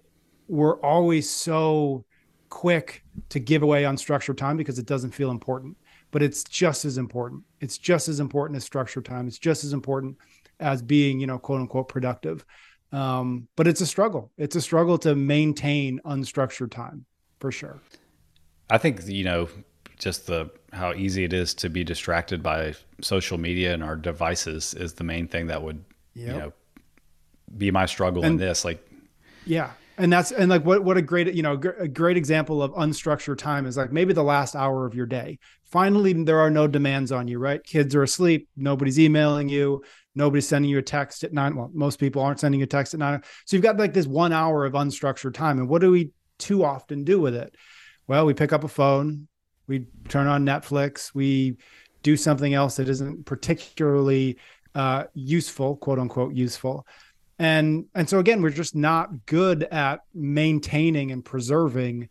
we're 0.48 0.80
always 0.82 1.30
so 1.30 2.06
quick 2.50 3.04
to 3.30 3.40
give 3.40 3.64
away 3.64 3.84
unstructured 3.84 4.38
time 4.38 4.58
because 4.58 4.80
it 4.80 4.86
doesn't 4.86 5.12
feel 5.12 5.32
important 5.32 5.78
but 6.14 6.22
it's 6.22 6.44
just 6.44 6.86
as 6.86 7.00
important. 7.00 7.44
It's 7.60 7.80
just 7.80 8.08
as 8.08 8.20
important 8.20 8.56
as 8.56 8.64
structured 8.64 9.04
time. 9.04 9.28
It's 9.28 9.40
just 9.40 9.64
as 9.64 9.74
important 9.74 10.16
as 10.64 10.82
being 10.82 11.20
you 11.20 11.28
know 11.28 11.38
quote 11.38 11.62
unquote 11.62 11.88
productive. 11.88 12.46
Um, 12.92 13.48
but 13.56 13.68
it's 13.68 13.82
a 13.82 13.88
struggle. 13.88 14.32
It's 14.38 14.56
a 14.56 14.62
struggle 14.62 14.98
to 15.00 15.16
maintain 15.16 16.00
unstructured 16.06 16.72
time 16.72 17.06
for 17.40 17.52
sure. 17.52 17.82
I 18.70 18.78
think 18.78 19.08
you 19.08 19.24
know 19.24 19.50
just 20.00 20.28
the 20.28 20.50
how 20.72 20.94
easy 20.94 21.24
it 21.24 21.34
is 21.34 21.54
to 21.54 21.70
be 21.70 21.84
distracted 21.84 22.42
by 22.42 22.74
social 23.02 23.38
media 23.38 23.74
and 23.74 23.84
our 23.84 23.96
devices 23.96 24.74
is 24.74 24.94
the 24.94 25.04
main 25.04 25.28
thing 25.28 25.48
that 25.48 25.62
would 25.62 25.84
yep. 26.14 26.28
you 26.28 26.34
know 26.40 26.54
be 27.58 27.70
my 27.70 27.86
struggle 27.86 28.24
and, 28.24 28.34
in 28.34 28.48
this 28.48 28.66
like 28.66 28.84
yeah. 29.46 29.72
And 29.98 30.12
that's 30.12 30.32
and 30.32 30.50
like 30.50 30.66
what 30.66 30.84
what 30.84 30.98
a 30.98 31.02
great 31.02 31.34
you 31.36 31.44
know 31.44 31.54
a 31.78 31.88
great 31.88 32.18
example 32.18 32.64
of 32.64 32.72
unstructured 32.74 33.38
time 33.38 33.68
is 33.68 33.78
like 33.78 33.92
maybe 33.92 34.12
the 34.12 34.24
last 34.24 34.56
hour 34.56 34.86
of 34.88 34.96
your 34.96 35.06
day. 35.06 35.38
Finally 35.64 36.14
there 36.24 36.40
are 36.40 36.50
no 36.50 36.68
demands 36.68 37.12
on 37.12 37.28
you 37.28 37.38
right? 37.38 37.64
Kids 37.64 37.94
are 37.94 38.02
asleep. 38.02 38.48
Nobody's 38.58 39.00
emailing 39.00 39.50
you 39.50 39.84
nobody's 40.16 40.48
sending 40.48 40.70
you 40.70 40.78
a 40.78 40.84
text 40.84 41.24
at 41.24 41.34
nine 41.34 41.56
well 41.56 41.72
most 41.74 42.00
people 42.00 42.22
aren't 42.22 42.40
sending 42.40 42.60
you 42.60 42.66
a 42.66 42.68
text 42.68 42.94
at 42.94 43.00
nine. 43.00 43.22
So 43.46 43.56
you've 43.56 43.64
got 43.64 43.78
like 43.78 43.94
this 43.94 44.08
one 44.08 44.34
hour 44.34 44.66
of 44.66 44.74
unstructured 44.74 45.34
time 45.34 45.60
and 45.60 45.68
what 45.68 45.82
do 45.82 45.92
we 45.92 46.12
too 46.38 46.64
often 46.64 47.04
do 47.04 47.20
with 47.20 47.36
it? 47.36 47.56
Well 48.08 48.26
we 48.26 48.34
pick 48.34 48.54
up 48.54 48.64
a 48.64 48.70
phone 48.70 49.28
we 49.66 49.88
turn 50.10 50.28
on 50.28 50.46
netflix 50.46 51.16
we 51.16 51.58
do 52.02 52.18
something 52.18 52.54
else 52.54 52.76
that 52.76 52.90
isn't 52.90 53.26
particularly 53.26 54.38
uh, 54.76 55.06
useful 55.14 55.78
quote 55.78 56.00
unquote 56.00 56.34
useful. 56.34 56.86
And 57.40 57.86
and 57.96 58.08
so 58.08 58.20
again 58.20 58.42
we're 58.42 58.50
just 58.52 58.76
not 58.76 59.26
good 59.26 59.64
at 59.64 60.02
maintaining 60.14 61.12
and 61.12 61.24
preserving 61.24 62.10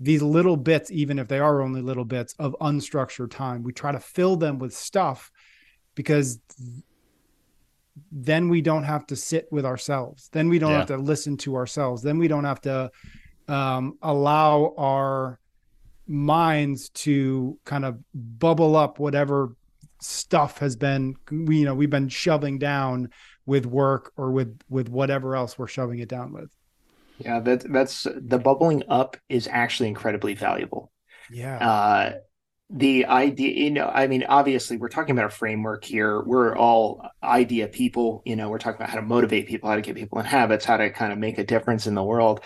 these 0.00 0.22
little 0.22 0.56
bits 0.56 0.90
even 0.90 1.18
if 1.18 1.28
they 1.28 1.38
are 1.38 1.62
only 1.62 1.80
little 1.80 2.04
bits 2.04 2.34
of 2.38 2.56
unstructured 2.60 3.30
time. 3.30 3.62
We 3.62 3.72
try 3.72 3.92
to 3.92 4.00
fill 4.00 4.36
them 4.36 4.58
with 4.58 4.74
stuff 4.74 5.30
because 5.94 6.40
then 8.10 8.48
we 8.48 8.60
don't 8.60 8.84
have 8.84 9.06
to 9.06 9.16
sit 9.16 9.46
with 9.50 9.64
ourselves. 9.64 10.28
Then 10.32 10.48
we 10.48 10.58
don't 10.58 10.72
yeah. 10.72 10.78
have 10.78 10.88
to 10.88 10.96
listen 10.96 11.36
to 11.38 11.56
ourselves. 11.56 12.02
Then 12.02 12.18
we 12.18 12.28
don't 12.28 12.44
have 12.44 12.60
to 12.62 12.90
um, 13.48 13.98
allow 14.02 14.74
our 14.76 15.38
minds 16.06 16.90
to 16.90 17.58
kind 17.64 17.84
of 17.84 17.98
bubble 18.12 18.76
up 18.76 18.98
whatever 18.98 19.56
stuff 20.02 20.58
has 20.58 20.76
been 20.76 21.14
we 21.30 21.60
you 21.60 21.64
know 21.64 21.74
we've 21.74 21.88
been 21.88 22.10
shoving 22.10 22.58
down 22.58 23.08
with 23.46 23.64
work 23.64 24.12
or 24.18 24.30
with 24.32 24.60
with 24.68 24.90
whatever 24.90 25.34
else 25.34 25.58
we're 25.58 25.66
shoving 25.66 25.98
it 26.00 26.08
down 26.08 26.32
with. 26.32 26.50
Yeah 27.18 27.40
that 27.40 27.72
that's 27.72 28.06
the 28.14 28.38
bubbling 28.38 28.82
up 28.88 29.16
is 29.28 29.48
actually 29.50 29.88
incredibly 29.88 30.34
valuable. 30.34 30.92
Yeah. 31.30 31.56
Uh 31.56 32.12
the 32.76 33.06
idea 33.06 33.52
you 33.52 33.70
know 33.70 33.88
i 33.94 34.08
mean 34.08 34.24
obviously 34.28 34.76
we're 34.76 34.88
talking 34.88 35.12
about 35.16 35.26
a 35.26 35.34
framework 35.34 35.84
here. 35.84 36.20
We're 36.22 36.56
all 36.56 37.08
idea 37.22 37.68
people 37.68 38.20
you 38.26 38.34
know 38.34 38.48
we're 38.48 38.58
talking 38.58 38.76
about 38.76 38.90
how 38.90 38.96
to 38.96 39.06
motivate 39.06 39.46
people 39.46 39.70
how 39.70 39.76
to 39.76 39.80
get 39.80 39.94
people 39.94 40.18
in 40.18 40.26
habits 40.26 40.64
how 40.64 40.76
to 40.78 40.90
kind 40.90 41.12
of 41.12 41.18
make 41.18 41.38
a 41.38 41.44
difference 41.44 41.86
in 41.86 41.94
the 41.94 42.02
world. 42.02 42.40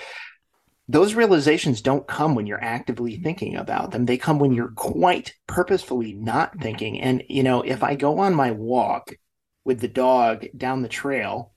Those 0.87 1.14
realizations 1.14 1.81
don't 1.81 2.07
come 2.07 2.35
when 2.35 2.47
you're 2.47 2.62
actively 2.62 3.17
thinking 3.17 3.57
about 3.57 3.91
them. 3.91 4.07
They 4.07 4.17
come 4.17 4.38
when 4.38 4.53
you're 4.53 4.73
quite 4.73 5.35
purposefully 5.47 6.14
not 6.14 6.59
thinking. 6.61 7.01
And 7.01 7.25
you 7.29 7.43
know 7.43 7.62
if 7.62 7.83
i 7.83 7.95
go 7.95 8.19
on 8.19 8.35
my 8.35 8.51
walk 8.51 9.14
with 9.64 9.81
the 9.81 9.88
dog 9.88 10.47
down 10.55 10.83
the 10.83 10.88
trail 10.88 11.53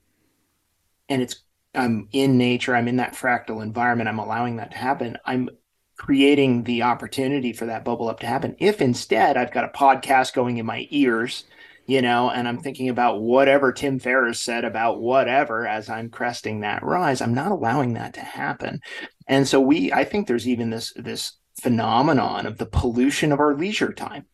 and 1.10 1.20
it's 1.20 1.42
I'm 1.74 2.08
in 2.12 2.38
nature, 2.38 2.74
I'm 2.74 2.88
in 2.88 2.96
that 2.96 3.14
fractal 3.14 3.62
environment, 3.62 4.08
I'm 4.08 4.18
allowing 4.18 4.56
that 4.56 4.70
to 4.72 4.78
happen, 4.78 5.18
I'm 5.26 5.50
creating 6.02 6.64
the 6.64 6.82
opportunity 6.82 7.52
for 7.52 7.66
that 7.66 7.84
bubble 7.84 8.08
up 8.08 8.18
to 8.20 8.26
happen. 8.26 8.56
If 8.58 8.80
instead 8.80 9.36
I've 9.36 9.52
got 9.52 9.64
a 9.64 9.78
podcast 9.78 10.34
going 10.34 10.58
in 10.58 10.66
my 10.66 10.88
ears, 10.90 11.44
you 11.86 12.02
know, 12.02 12.28
and 12.28 12.48
I'm 12.48 12.58
thinking 12.58 12.88
about 12.88 13.22
whatever 13.22 13.72
Tim 13.72 14.00
Ferriss 14.00 14.40
said 14.40 14.64
about 14.64 15.00
whatever 15.00 15.66
as 15.66 15.88
I'm 15.88 16.10
cresting 16.10 16.60
that 16.60 16.82
rise, 16.82 17.20
I'm 17.20 17.34
not 17.34 17.52
allowing 17.52 17.94
that 17.94 18.14
to 18.14 18.20
happen. 18.20 18.80
And 19.28 19.46
so 19.46 19.60
we 19.60 19.92
I 19.92 20.04
think 20.04 20.26
there's 20.26 20.48
even 20.48 20.70
this 20.70 20.92
this 20.96 21.34
phenomenon 21.60 22.46
of 22.46 22.58
the 22.58 22.66
pollution 22.66 23.30
of 23.30 23.38
our 23.38 23.54
leisure 23.54 23.92
time 23.92 24.26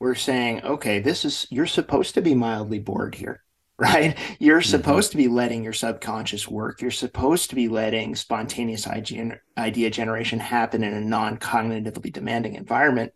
we're 0.00 0.14
saying, 0.14 0.62
okay, 0.64 0.98
this 0.98 1.24
is, 1.24 1.46
you're 1.50 1.66
supposed 1.66 2.14
to 2.14 2.20
be 2.22 2.34
mildly 2.34 2.78
bored 2.78 3.14
here, 3.14 3.42
right? 3.78 4.16
You're 4.38 4.60
mm-hmm. 4.60 4.70
supposed 4.70 5.10
to 5.10 5.16
be 5.16 5.28
letting 5.28 5.64
your 5.64 5.72
subconscious 5.72 6.46
work. 6.46 6.80
You're 6.80 6.92
supposed 6.92 7.50
to 7.50 7.56
be 7.56 7.68
letting 7.68 8.14
spontaneous 8.14 8.86
idea 8.86 9.90
generation 9.90 10.38
happen 10.38 10.84
in 10.84 10.94
a 10.94 11.00
non 11.00 11.38
cognitively 11.38 12.12
demanding 12.12 12.54
environment. 12.54 13.12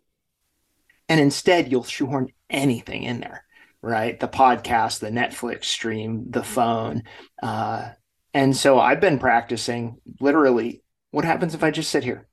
And 1.07 1.19
instead, 1.19 1.71
you'll 1.71 1.85
shoehorn 1.85 2.33
anything 2.49 3.03
in 3.03 3.21
there, 3.21 3.45
right? 3.81 4.19
The 4.19 4.27
podcast, 4.27 4.99
the 4.99 5.09
Netflix 5.09 5.65
stream, 5.65 6.25
the 6.29 6.43
phone. 6.43 7.03
Uh, 7.41 7.91
and 8.33 8.55
so 8.55 8.79
I've 8.79 8.99
been 9.01 9.17
practicing 9.17 9.97
literally 10.19 10.83
what 11.11 11.25
happens 11.25 11.55
if 11.55 11.63
I 11.63 11.71
just 11.71 11.89
sit 11.89 12.03
here? 12.03 12.27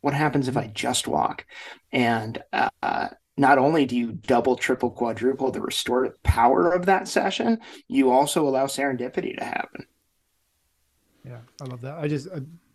What 0.00 0.14
happens 0.14 0.48
if 0.48 0.56
I 0.56 0.68
just 0.68 1.08
walk? 1.08 1.44
And 1.92 2.40
uh, 2.52 3.08
not 3.36 3.58
only 3.58 3.86
do 3.86 3.96
you 3.96 4.12
double, 4.12 4.56
triple, 4.56 4.90
quadruple 4.90 5.50
the 5.50 5.60
restorative 5.60 6.22
power 6.22 6.72
of 6.72 6.86
that 6.86 7.08
session, 7.08 7.58
you 7.88 8.10
also 8.10 8.46
allow 8.46 8.66
serendipity 8.66 9.36
to 9.38 9.44
happen. 9.44 9.86
Yeah, 11.24 11.40
I 11.60 11.64
love 11.64 11.80
that. 11.82 11.98
I 11.98 12.08
just 12.08 12.28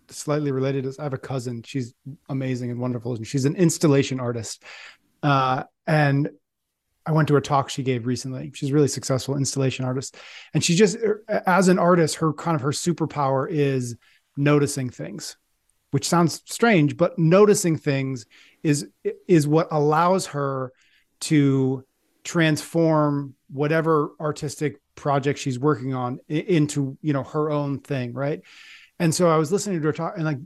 slightly 0.09 0.51
related 0.51 0.85
is 0.85 0.99
I 0.99 1.03
have 1.03 1.13
a 1.13 1.17
cousin. 1.17 1.63
She's 1.63 1.93
amazing 2.29 2.71
and 2.71 2.79
wonderful, 2.79 3.15
and 3.15 3.25
she's 3.25 3.45
an 3.45 3.55
installation 3.55 4.19
artist. 4.19 4.63
Uh, 5.23 5.63
and 5.87 6.29
I 7.05 7.11
went 7.11 7.27
to 7.27 7.35
a 7.35 7.41
talk 7.41 7.69
she 7.69 7.83
gave 7.83 8.05
recently. 8.05 8.51
She's 8.53 8.71
a 8.71 8.73
really 8.73 8.87
successful 8.87 9.37
installation 9.37 9.85
artist, 9.85 10.17
and 10.53 10.63
she 10.63 10.75
just, 10.75 10.97
er, 10.97 11.23
as 11.27 11.67
an 11.67 11.79
artist, 11.79 12.15
her 12.17 12.33
kind 12.33 12.55
of 12.55 12.61
her 12.61 12.71
superpower 12.71 13.49
is 13.49 13.95
noticing 14.37 14.89
things, 14.89 15.37
which 15.91 16.07
sounds 16.07 16.41
strange, 16.45 16.97
but 16.97 17.17
noticing 17.17 17.77
things 17.77 18.25
is 18.65 18.87
is 19.27 19.47
what 19.47 19.67
allows 19.71 20.25
her 20.27 20.73
to 21.21 21.85
transform 22.23 23.35
whatever 23.47 24.11
artistic 24.19 24.81
project 24.95 25.37
she's 25.37 25.59
working 25.59 25.93
on 25.93 26.19
into 26.27 26.97
you 27.01 27.13
know 27.13 27.23
her 27.23 27.51
own 27.51 27.79
thing 27.79 28.13
right? 28.13 28.41
And 28.97 29.13
so 29.13 29.29
i 29.29 29.37
was 29.37 29.51
listening 29.51 29.79
to 29.79 29.85
her 29.85 29.93
talk 29.93 30.13
and 30.15 30.25
like 30.25 30.39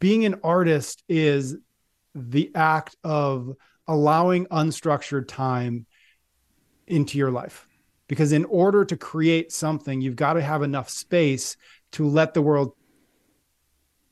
being 0.00 0.26
an 0.26 0.40
artist 0.44 1.02
is 1.08 1.56
the 2.14 2.50
act 2.54 2.94
of 3.02 3.54
allowing 3.88 4.46
unstructured 4.46 5.26
time 5.26 5.86
into 6.86 7.16
your 7.16 7.30
life. 7.30 7.66
Because 8.06 8.32
in 8.32 8.44
order 8.44 8.84
to 8.84 8.96
create 8.98 9.50
something 9.50 10.02
you've 10.02 10.16
got 10.16 10.34
to 10.34 10.42
have 10.42 10.62
enough 10.62 10.90
space 10.90 11.56
to 11.92 12.06
let 12.06 12.34
the 12.34 12.42
world 12.42 12.74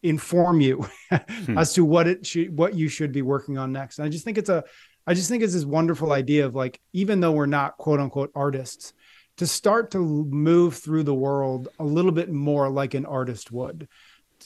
inform 0.03 0.61
you 0.61 0.87
hmm. 1.11 1.59
as 1.59 1.73
to 1.73 1.85
what 1.85 2.09
it 2.09 2.27
should 2.27 2.57
what 2.57 2.75
you 2.75 2.89
should 2.89 3.13
be 3.13 3.23
working 3.23 3.59
on 3.59 3.73
next 3.73 3.99
and 3.99 4.07
i 4.07 4.09
just 4.09 4.25
think 4.25 4.37
it's 4.37 4.49
a 4.49 4.65
i 5.07 5.15
just 5.15 5.29
think 5.29 5.43
it's 5.43 5.53
this 5.55 5.65
wonderful 5.65 6.13
idea 6.13 6.45
of 6.45 6.55
like 6.55 6.81
even 6.93 7.21
though 7.21 7.33
we're 7.33 7.47
not 7.47 7.77
quote 7.79 8.01
unquote 8.01 8.31
artists 8.35 8.95
to 9.37 9.47
start 9.47 9.91
to 9.91 9.99
move 9.99 10.77
through 10.77 11.03
the 11.03 11.15
world 11.15 11.69
a 11.79 11.85
little 11.85 12.13
bit 12.13 12.31
more 12.31 12.69
like 12.69 12.95
an 12.95 13.07
artist 13.07 13.53
would 13.53 13.89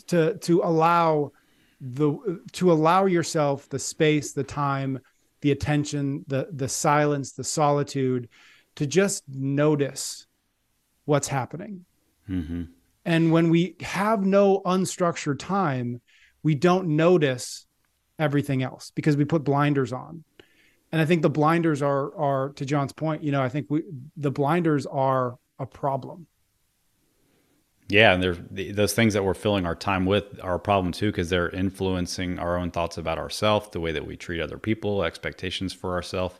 to 0.06 0.36
to 0.38 0.60
allow 0.62 1.32
the 1.80 2.40
to 2.52 2.72
allow 2.72 3.06
yourself 3.06 3.68
the 3.68 3.78
space 3.78 4.32
the 4.32 4.44
time 4.44 4.98
the 5.40 5.50
attention 5.52 6.24
the 6.26 6.48
the 6.52 6.68
silence 6.68 7.32
the 7.32 7.44
solitude 7.44 8.28
to 8.74 8.86
just 8.86 9.24
notice 9.28 10.26
what's 11.04 11.28
happening 11.28 11.84
mm-hmm. 12.28 12.64
And 13.06 13.32
when 13.32 13.48
we 13.48 13.76
have 13.80 14.26
no 14.26 14.60
unstructured 14.66 15.38
time 15.38 16.02
we 16.46 16.54
don't 16.54 16.86
notice 16.86 17.66
everything 18.20 18.62
else 18.62 18.92
because 18.94 19.16
we 19.16 19.24
put 19.24 19.42
blinders 19.42 19.92
on 19.92 20.22
and 20.92 21.02
i 21.02 21.04
think 21.04 21.20
the 21.20 21.28
blinders 21.28 21.82
are 21.82 22.16
are 22.16 22.50
to 22.50 22.64
Jon's 22.64 22.92
point 22.92 23.24
you 23.24 23.32
know 23.32 23.42
i 23.42 23.48
think 23.48 23.66
we 23.68 23.82
the 24.16 24.30
blinders 24.30 24.86
are 24.86 25.36
a 25.58 25.66
problem 25.66 26.28
yeah, 27.88 28.14
and 28.14 28.20
there's 28.20 28.38
those 28.50 28.94
things 28.94 29.14
that 29.14 29.24
we're 29.24 29.34
filling 29.34 29.64
our 29.64 29.76
time 29.76 30.06
with 30.06 30.40
are 30.42 30.56
a 30.56 30.58
problem 30.58 30.90
too 30.90 31.12
because 31.12 31.30
they're 31.30 31.50
influencing 31.50 32.36
our 32.36 32.56
own 32.56 32.72
thoughts 32.72 32.98
about 32.98 33.16
ourselves, 33.16 33.68
the 33.70 33.78
way 33.78 33.92
that 33.92 34.04
we 34.04 34.16
treat 34.16 34.40
other 34.40 34.58
people, 34.58 35.04
expectations 35.04 35.72
for 35.72 35.92
ourselves. 35.94 36.36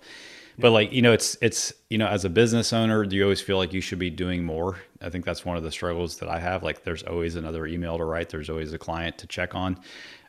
But 0.59 0.71
like 0.71 0.93
you 0.93 1.03
know, 1.03 1.13
it's 1.13 1.37
it's 1.41 1.73
you 1.91 1.99
know, 1.99 2.07
as 2.07 2.25
a 2.25 2.31
business 2.31 2.73
owner, 2.73 3.05
do 3.05 3.17
you 3.17 3.23
always 3.23 3.41
feel 3.41 3.59
like 3.59 3.73
you 3.73 3.81
should 3.81 3.99
be 3.99 4.11
doing 4.11 4.45
more? 4.45 4.79
I 5.03 5.11
think 5.11 5.25
that's 5.25 5.45
one 5.45 5.57
of 5.57 5.63
the 5.63 5.71
struggles 5.71 6.19
that 6.19 6.29
I 6.29 6.39
have. 6.39 6.63
Like, 6.63 6.85
there's 6.85 7.03
always 7.03 7.37
another 7.37 7.67
email 7.67 7.99
to 7.99 8.05
write. 8.05 8.31
There's 8.31 8.49
always 8.49 8.73
a 8.73 8.79
client 8.79 9.19
to 9.19 9.27
check 9.27 9.55
on. 9.55 9.79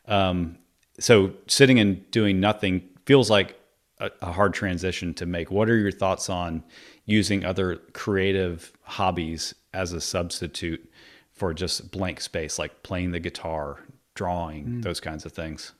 Um, 0.06 0.58
so 1.00 1.32
sitting 1.46 1.78
and 1.78 2.10
doing 2.10 2.40
nothing 2.40 2.88
feels 3.06 3.30
like 3.30 3.58
a, 3.98 4.10
a 4.20 4.32
hard 4.32 4.52
transition 4.54 5.14
to 5.14 5.26
make. 5.26 5.50
What 5.50 5.70
are 5.70 5.76
your 5.76 5.92
thoughts 5.92 6.28
on 6.28 6.62
using 7.06 7.44
other 7.44 7.76
creative 7.94 8.72
hobbies 8.82 9.54
as 9.72 9.92
a 9.92 10.00
substitute 10.00 10.90
for 11.32 11.54
just 11.54 11.90
blank 11.90 12.20
space, 12.20 12.58
like 12.58 12.82
playing 12.82 13.12
the 13.12 13.20
guitar, 13.20 13.78
drawing, 14.14 14.66
mm. 14.66 14.82
those 14.82 15.00
kinds 15.00 15.24
of 15.24 15.32
things. 15.32 15.72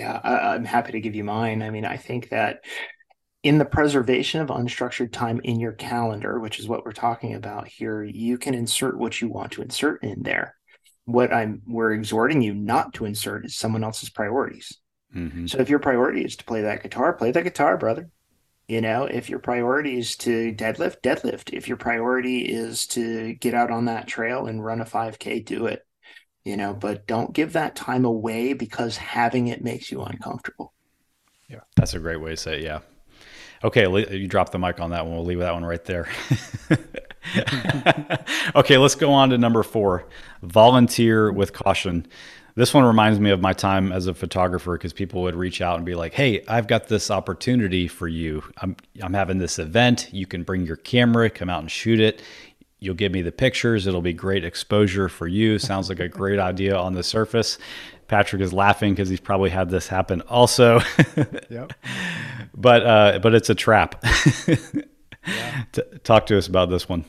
Yeah, 0.00 0.18
I, 0.24 0.54
I'm 0.54 0.64
happy 0.64 0.92
to 0.92 1.00
give 1.00 1.14
you 1.14 1.24
mine. 1.24 1.62
I 1.62 1.68
mean, 1.68 1.84
I 1.84 1.98
think 1.98 2.30
that 2.30 2.64
in 3.42 3.58
the 3.58 3.66
preservation 3.66 4.40
of 4.40 4.48
unstructured 4.48 5.12
time 5.12 5.42
in 5.44 5.60
your 5.60 5.72
calendar, 5.72 6.40
which 6.40 6.58
is 6.58 6.66
what 6.66 6.86
we're 6.86 6.92
talking 6.92 7.34
about 7.34 7.68
here, 7.68 8.02
you 8.02 8.38
can 8.38 8.54
insert 8.54 8.96
what 8.96 9.20
you 9.20 9.28
want 9.28 9.52
to 9.52 9.62
insert 9.62 10.02
in 10.02 10.22
there. 10.22 10.54
What 11.04 11.34
I'm 11.34 11.60
we're 11.66 11.92
exhorting 11.92 12.40
you 12.40 12.54
not 12.54 12.94
to 12.94 13.04
insert 13.04 13.44
is 13.44 13.56
someone 13.56 13.84
else's 13.84 14.08
priorities. 14.08 14.78
Mm-hmm. 15.14 15.46
So 15.46 15.58
if 15.58 15.68
your 15.68 15.80
priority 15.80 16.24
is 16.24 16.36
to 16.36 16.44
play 16.44 16.62
that 16.62 16.82
guitar, 16.82 17.12
play 17.12 17.30
that 17.30 17.44
guitar, 17.44 17.76
brother. 17.76 18.08
You 18.68 18.80
know, 18.80 19.04
if 19.04 19.28
your 19.28 19.40
priority 19.40 19.98
is 19.98 20.16
to 20.18 20.54
deadlift, 20.54 21.02
deadlift. 21.02 21.52
If 21.52 21.68
your 21.68 21.76
priority 21.76 22.42
is 22.42 22.86
to 22.88 23.34
get 23.34 23.52
out 23.52 23.70
on 23.70 23.86
that 23.86 24.06
trail 24.06 24.46
and 24.46 24.64
run 24.64 24.80
a 24.80 24.84
5K, 24.84 25.44
do 25.44 25.66
it. 25.66 25.84
You 26.44 26.56
know, 26.56 26.72
but 26.72 27.06
don't 27.06 27.34
give 27.34 27.52
that 27.52 27.76
time 27.76 28.04
away 28.04 28.54
because 28.54 28.96
having 28.96 29.48
it 29.48 29.62
makes 29.62 29.90
you 29.90 30.02
uncomfortable. 30.02 30.72
Yeah, 31.48 31.60
that's 31.76 31.94
a 31.94 31.98
great 31.98 32.20
way 32.20 32.30
to 32.30 32.36
say 32.36 32.58
it. 32.58 32.62
Yeah. 32.62 32.80
Okay, 33.62 33.86
you 34.16 34.26
drop 34.26 34.50
the 34.50 34.58
mic 34.58 34.80
on 34.80 34.90
that 34.90 35.04
one. 35.04 35.14
We'll 35.14 35.24
leave 35.24 35.40
that 35.40 35.52
one 35.52 35.64
right 35.64 35.84
there. 35.84 36.08
okay, 38.56 38.78
let's 38.78 38.94
go 38.94 39.12
on 39.12 39.30
to 39.30 39.38
number 39.38 39.62
four 39.62 40.06
volunteer 40.42 41.30
with 41.30 41.52
caution. 41.52 42.06
This 42.54 42.72
one 42.72 42.84
reminds 42.84 43.20
me 43.20 43.30
of 43.30 43.40
my 43.40 43.52
time 43.52 43.92
as 43.92 44.06
a 44.06 44.14
photographer 44.14 44.72
because 44.72 44.92
people 44.92 45.22
would 45.22 45.34
reach 45.34 45.60
out 45.60 45.76
and 45.76 45.84
be 45.84 45.94
like, 45.94 46.14
"Hey, 46.14 46.42
I've 46.48 46.66
got 46.66 46.88
this 46.88 47.10
opportunity 47.10 47.86
for 47.86 48.08
you. 48.08 48.42
I'm 48.58 48.76
I'm 49.02 49.12
having 49.12 49.38
this 49.38 49.58
event. 49.58 50.08
You 50.12 50.26
can 50.26 50.42
bring 50.42 50.66
your 50.66 50.76
camera, 50.76 51.28
come 51.28 51.50
out 51.50 51.60
and 51.60 51.70
shoot 51.70 52.00
it. 52.00 52.22
You'll 52.80 52.94
give 52.94 53.12
me 53.12 53.22
the 53.22 53.32
pictures. 53.32 53.86
It'll 53.86 54.00
be 54.00 54.12
great 54.12 54.44
exposure 54.44 55.08
for 55.08 55.26
you. 55.26 55.58
Sounds 55.60 55.88
like 55.88 56.00
a 56.00 56.08
great 56.08 56.38
idea 56.38 56.76
on 56.76 56.94
the 56.94 57.02
surface." 57.02 57.58
Patrick 58.10 58.42
is 58.42 58.52
laughing 58.52 58.92
because 58.92 59.08
he's 59.08 59.20
probably 59.20 59.50
had 59.50 59.70
this 59.70 59.86
happen 59.86 60.20
also. 60.22 60.80
yep. 61.48 61.72
But 62.52 62.84
uh, 62.84 63.20
but 63.20 63.34
it's 63.34 63.48
a 63.48 63.54
trap. 63.54 64.04
yeah. 64.48 65.62
T- 65.70 65.82
talk 66.02 66.26
to 66.26 66.36
us 66.36 66.48
about 66.48 66.70
this 66.70 66.88
one. 66.88 67.04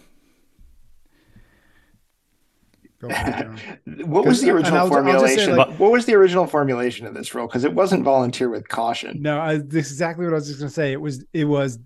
what 3.01 4.25
was 4.27 4.41
the 4.41 4.51
original 4.51 4.87
formulation? 4.87 5.39
Say, 5.39 5.53
like, 5.53 5.79
what 5.79 5.91
was 5.91 6.05
the 6.05 6.13
original 6.13 6.45
formulation 6.45 7.07
of 7.07 7.15
this 7.15 7.33
role? 7.33 7.47
Because 7.47 7.63
it 7.63 7.73
wasn't 7.73 8.03
volunteer 8.03 8.47
with 8.47 8.69
caution. 8.69 9.23
No, 9.23 9.41
I, 9.41 9.57
this 9.57 9.87
is 9.87 9.93
exactly 9.93 10.25
what 10.25 10.33
I 10.33 10.35
was 10.35 10.47
just 10.47 10.59
going 10.59 10.69
to 10.69 10.73
say. 10.73 10.91
It 10.91 11.01
was 11.01 11.25
it 11.33 11.45
was 11.45 11.79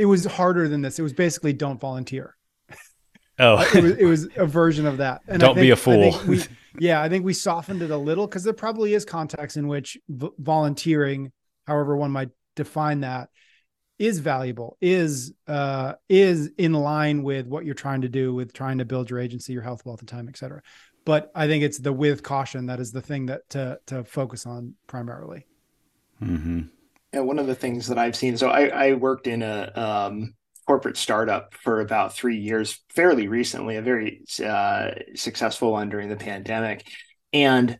it 0.00 0.06
was 0.06 0.24
harder 0.24 0.66
than 0.66 0.80
this. 0.80 0.98
It 0.98 1.02
was 1.02 1.12
basically 1.12 1.52
don't 1.52 1.78
volunteer. 1.78 2.36
Oh, 3.38 3.58
it 3.74 3.82
was 3.82 3.92
it 3.92 4.04
was 4.04 4.28
a 4.36 4.46
version 4.46 4.86
of 4.86 4.98
that. 4.98 5.22
And 5.28 5.40
don't 5.40 5.54
think, 5.54 5.64
be 5.64 5.70
a 5.70 5.76
fool. 5.76 6.14
I 6.14 6.24
we, 6.26 6.42
yeah, 6.78 7.02
I 7.02 7.08
think 7.08 7.24
we 7.24 7.32
softened 7.32 7.82
it 7.82 7.90
a 7.90 7.96
little 7.96 8.26
because 8.26 8.44
there 8.44 8.52
probably 8.52 8.94
is 8.94 9.04
context 9.04 9.56
in 9.56 9.66
which 9.66 9.98
v- 10.08 10.30
volunteering, 10.38 11.32
however 11.66 11.96
one 11.96 12.10
might 12.10 12.30
define 12.56 13.00
that, 13.00 13.30
is 13.98 14.18
valuable 14.18 14.78
is 14.80 15.34
uh 15.46 15.92
is 16.08 16.50
in 16.56 16.72
line 16.72 17.22
with 17.22 17.46
what 17.46 17.66
you're 17.66 17.74
trying 17.74 18.00
to 18.00 18.08
do 18.08 18.32
with 18.34 18.54
trying 18.54 18.78
to 18.78 18.86
build 18.86 19.10
your 19.10 19.18
agency 19.18 19.52
your 19.52 19.60
health 19.60 19.84
wealth 19.84 20.00
and 20.00 20.08
time 20.08 20.26
et 20.26 20.38
cetera 20.38 20.62
but 21.04 21.30
i 21.34 21.46
think 21.46 21.62
it's 21.62 21.76
the 21.76 21.92
with 21.92 22.22
caution 22.22 22.64
that 22.64 22.80
is 22.80 22.92
the 22.92 23.02
thing 23.02 23.26
that 23.26 23.46
to 23.50 23.78
to 23.84 24.02
focus 24.02 24.46
on 24.46 24.74
primarily 24.86 25.44
mm-hmm. 26.22 26.62
And 27.12 27.26
one 27.26 27.38
of 27.38 27.46
the 27.46 27.54
things 27.54 27.86
that 27.86 27.98
i've 27.98 28.16
seen 28.16 28.36
so 28.36 28.48
i 28.48 28.66
i 28.68 28.92
worked 28.94 29.26
in 29.26 29.42
a 29.42 29.72
um 29.74 30.34
corporate 30.70 30.96
startup 30.96 31.52
for 31.54 31.80
about 31.80 32.14
three 32.14 32.36
years 32.36 32.78
fairly 32.90 33.26
recently 33.26 33.74
a 33.74 33.82
very 33.82 34.22
uh, 34.46 34.92
successful 35.16 35.72
one 35.72 35.88
during 35.88 36.08
the 36.08 36.14
pandemic. 36.14 36.86
And 37.32 37.72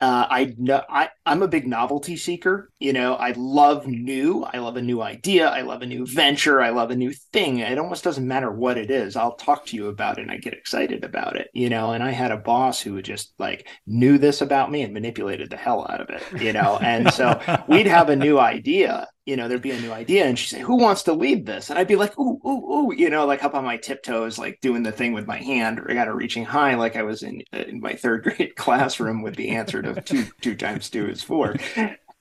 uh, 0.00 0.26
I 0.30 0.54
know 0.56 0.82
I, 0.88 1.10
I'm 1.28 1.42
a 1.42 1.48
big 1.48 1.66
novelty 1.66 2.16
seeker. 2.16 2.70
You 2.78 2.92
know, 2.92 3.14
I 3.14 3.32
love 3.36 3.86
new. 3.86 4.44
I 4.44 4.58
love 4.58 4.76
a 4.76 4.82
new 4.82 5.02
idea. 5.02 5.48
I 5.48 5.60
love 5.60 5.82
a 5.82 5.86
new 5.86 6.06
venture. 6.06 6.60
I 6.60 6.70
love 6.70 6.90
a 6.90 6.96
new 6.96 7.12
thing. 7.12 7.58
It 7.58 7.78
almost 7.78 8.04
doesn't 8.04 8.26
matter 8.26 8.50
what 8.50 8.78
it 8.78 8.90
is. 8.90 9.16
I'll 9.16 9.36
talk 9.36 9.66
to 9.66 9.76
you 9.76 9.88
about 9.88 10.18
it 10.18 10.22
and 10.22 10.30
I 10.30 10.38
get 10.38 10.54
excited 10.54 11.04
about 11.04 11.36
it. 11.36 11.50
You 11.52 11.68
know, 11.68 11.92
and 11.92 12.02
I 12.02 12.10
had 12.10 12.32
a 12.32 12.36
boss 12.36 12.80
who 12.80 12.94
would 12.94 13.04
just 13.04 13.34
like 13.38 13.68
knew 13.86 14.18
this 14.18 14.40
about 14.40 14.70
me 14.70 14.82
and 14.82 14.94
manipulated 14.94 15.50
the 15.50 15.56
hell 15.56 15.86
out 15.88 16.00
of 16.00 16.10
it. 16.10 16.22
You 16.42 16.52
know, 16.52 16.78
and 16.80 17.12
so 17.12 17.40
we'd 17.68 17.86
have 17.86 18.08
a 18.08 18.16
new 18.16 18.38
idea 18.38 19.06
you 19.28 19.36
know, 19.36 19.46
there'd 19.46 19.60
be 19.60 19.72
a 19.72 19.80
new 19.80 19.92
idea 19.92 20.24
and 20.24 20.38
she'd 20.38 20.56
say, 20.56 20.62
Who 20.62 20.76
wants 20.76 21.02
to 21.02 21.12
lead 21.12 21.44
this? 21.44 21.68
And 21.68 21.78
I'd 21.78 21.86
be 21.86 21.96
like, 21.96 22.18
Ooh, 22.18 22.40
ooh, 22.46 22.72
ooh, 22.72 22.94
you 22.96 23.10
know, 23.10 23.26
like 23.26 23.44
up 23.44 23.54
on 23.54 23.62
my 23.62 23.76
tiptoes, 23.76 24.38
like 24.38 24.58
doing 24.62 24.82
the 24.82 24.90
thing 24.90 25.12
with 25.12 25.26
my 25.26 25.36
hand, 25.36 25.78
or 25.78 25.90
I 25.90 25.92
got 25.92 26.06
to 26.06 26.14
reaching 26.14 26.46
high, 26.46 26.76
like 26.76 26.96
I 26.96 27.02
was 27.02 27.22
in, 27.22 27.42
uh, 27.52 27.58
in 27.58 27.78
my 27.80 27.92
third 27.92 28.22
grade 28.24 28.56
classroom 28.56 29.20
with 29.20 29.36
the 29.36 29.50
answer 29.50 29.82
to 29.82 30.00
two, 30.00 30.24
two 30.40 30.54
times 30.54 30.88
two 30.88 31.06
is 31.06 31.17
four. 31.22 31.56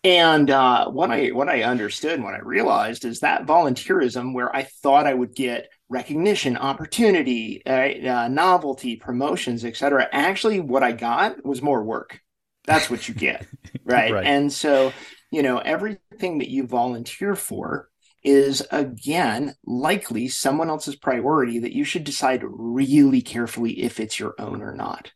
And 0.03 0.49
uh, 0.49 0.89
what 0.89 1.11
I 1.11 1.29
what 1.29 1.49
I 1.49 1.63
understood 1.63 2.21
what 2.21 2.33
I 2.33 2.39
realized 2.39 3.03
is 3.03 3.19
that 3.19 3.45
volunteerism, 3.45 4.33
where 4.33 4.55
I 4.55 4.63
thought 4.63 5.07
I 5.07 5.13
would 5.13 5.35
get 5.35 5.69
recognition, 5.89 6.55
opportunity, 6.55 7.61
uh, 7.65 8.23
uh, 8.23 8.27
novelty, 8.27 8.95
promotions, 8.95 9.65
etc. 9.65 10.07
Actually, 10.11 10.59
what 10.59 10.83
I 10.83 10.91
got 10.91 11.43
was 11.43 11.61
more 11.61 11.83
work. 11.83 12.21
That's 12.65 12.89
what 12.89 13.07
you 13.07 13.15
get, 13.15 13.47
right? 13.85 14.13
right. 14.13 14.25
And 14.25 14.53
so 14.53 14.93
you 15.31 15.41
know, 15.41 15.57
everything 15.57 16.37
that 16.39 16.49
you 16.49 16.65
volunteer 16.65 17.35
for 17.35 17.89
is 18.23 18.65
again 18.71 19.55
likely 19.65 20.27
someone 20.27 20.69
else's 20.69 20.95
priority 20.95 21.59
that 21.59 21.73
you 21.73 21.83
should 21.83 22.03
decide 22.03 22.43
really 22.43 23.21
carefully 23.21 23.81
if 23.81 23.99
it's 23.99 24.19
your 24.19 24.35
own 24.39 24.61
or 24.61 24.73
not. 24.73 25.11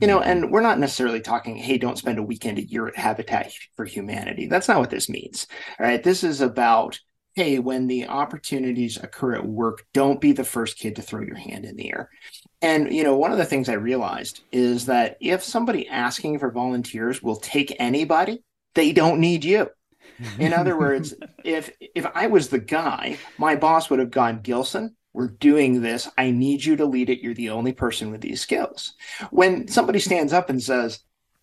You 0.00 0.06
know, 0.06 0.20
and 0.20 0.44
mm-hmm. 0.44 0.52
we're 0.52 0.60
not 0.60 0.78
necessarily 0.78 1.20
talking, 1.20 1.56
hey, 1.56 1.78
don't 1.78 1.98
spend 1.98 2.18
a 2.18 2.22
weekend 2.22 2.58
a 2.58 2.66
year 2.66 2.88
at 2.88 2.96
Habitat 2.96 3.52
for 3.76 3.84
Humanity. 3.84 4.46
That's 4.46 4.68
not 4.68 4.78
what 4.78 4.90
this 4.90 5.08
means. 5.08 5.46
All 5.78 5.86
right. 5.86 6.02
This 6.02 6.24
is 6.24 6.40
about, 6.40 6.98
hey, 7.34 7.58
when 7.58 7.86
the 7.86 8.06
opportunities 8.06 8.96
occur 8.96 9.34
at 9.34 9.46
work, 9.46 9.84
don't 9.92 10.20
be 10.20 10.32
the 10.32 10.44
first 10.44 10.78
kid 10.78 10.96
to 10.96 11.02
throw 11.02 11.22
your 11.22 11.36
hand 11.36 11.64
in 11.64 11.76
the 11.76 11.90
air. 11.92 12.10
And, 12.62 12.92
you 12.92 13.04
know, 13.04 13.16
one 13.16 13.32
of 13.32 13.38
the 13.38 13.44
things 13.44 13.68
I 13.68 13.74
realized 13.74 14.40
is 14.52 14.86
that 14.86 15.16
if 15.20 15.42
somebody 15.42 15.88
asking 15.88 16.38
for 16.38 16.50
volunteers 16.50 17.22
will 17.22 17.36
take 17.36 17.76
anybody, 17.78 18.42
they 18.74 18.92
don't 18.92 19.20
need 19.20 19.44
you. 19.44 19.68
In 20.38 20.52
other 20.52 20.78
words, 20.78 21.14
if 21.44 21.70
if 21.80 22.06
I 22.14 22.26
was 22.26 22.48
the 22.48 22.58
guy, 22.58 23.18
my 23.38 23.56
boss 23.56 23.90
would 23.90 23.98
have 23.98 24.10
gone, 24.10 24.40
Gilson, 24.42 24.96
we're 25.12 25.28
doing 25.28 25.82
this. 25.82 26.08
I 26.16 26.30
need 26.30 26.64
you 26.64 26.76
to 26.76 26.86
lead 26.86 27.10
it. 27.10 27.20
You're 27.20 27.34
the 27.34 27.50
only 27.50 27.72
person 27.72 28.10
with 28.10 28.20
these 28.20 28.40
skills. 28.40 28.94
When 29.30 29.68
somebody 29.68 29.98
stands 29.98 30.32
up 30.32 30.50
and 30.50 30.62
says, 30.62 31.00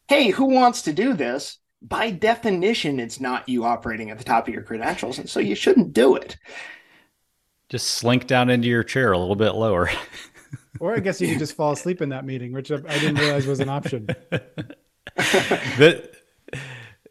Hey, 0.07 0.29
who 0.29 0.45
wants 0.45 0.83
to 0.83 0.93
do 0.93 1.13
this? 1.13 1.57
By 1.81 2.11
definition, 2.11 2.99
it's 2.99 3.19
not 3.19 3.47
you 3.49 3.65
operating 3.65 4.09
at 4.09 4.17
the 4.17 4.23
top 4.23 4.47
of 4.47 4.53
your 4.53 4.63
credentials. 4.63 5.19
And 5.19 5.29
so 5.29 5.39
you 5.39 5.53
shouldn't 5.53 5.93
do 5.93 6.15
it. 6.15 6.37
Just 7.69 7.89
slink 7.89 8.25
down 8.25 8.49
into 8.49 8.69
your 8.69 8.83
chair 8.83 9.11
a 9.11 9.17
little 9.17 9.35
bit 9.35 9.51
lower. 9.51 9.89
or 10.79 10.95
I 10.95 10.99
guess 10.99 11.19
you 11.19 11.27
could 11.27 11.39
just 11.39 11.55
fall 11.55 11.73
asleep 11.73 12.01
in 12.01 12.09
that 12.09 12.25
meeting, 12.25 12.53
which 12.53 12.71
I 12.71 12.77
didn't 12.77 13.15
realize 13.15 13.45
was 13.45 13.59
an 13.59 13.69
option. 13.69 14.07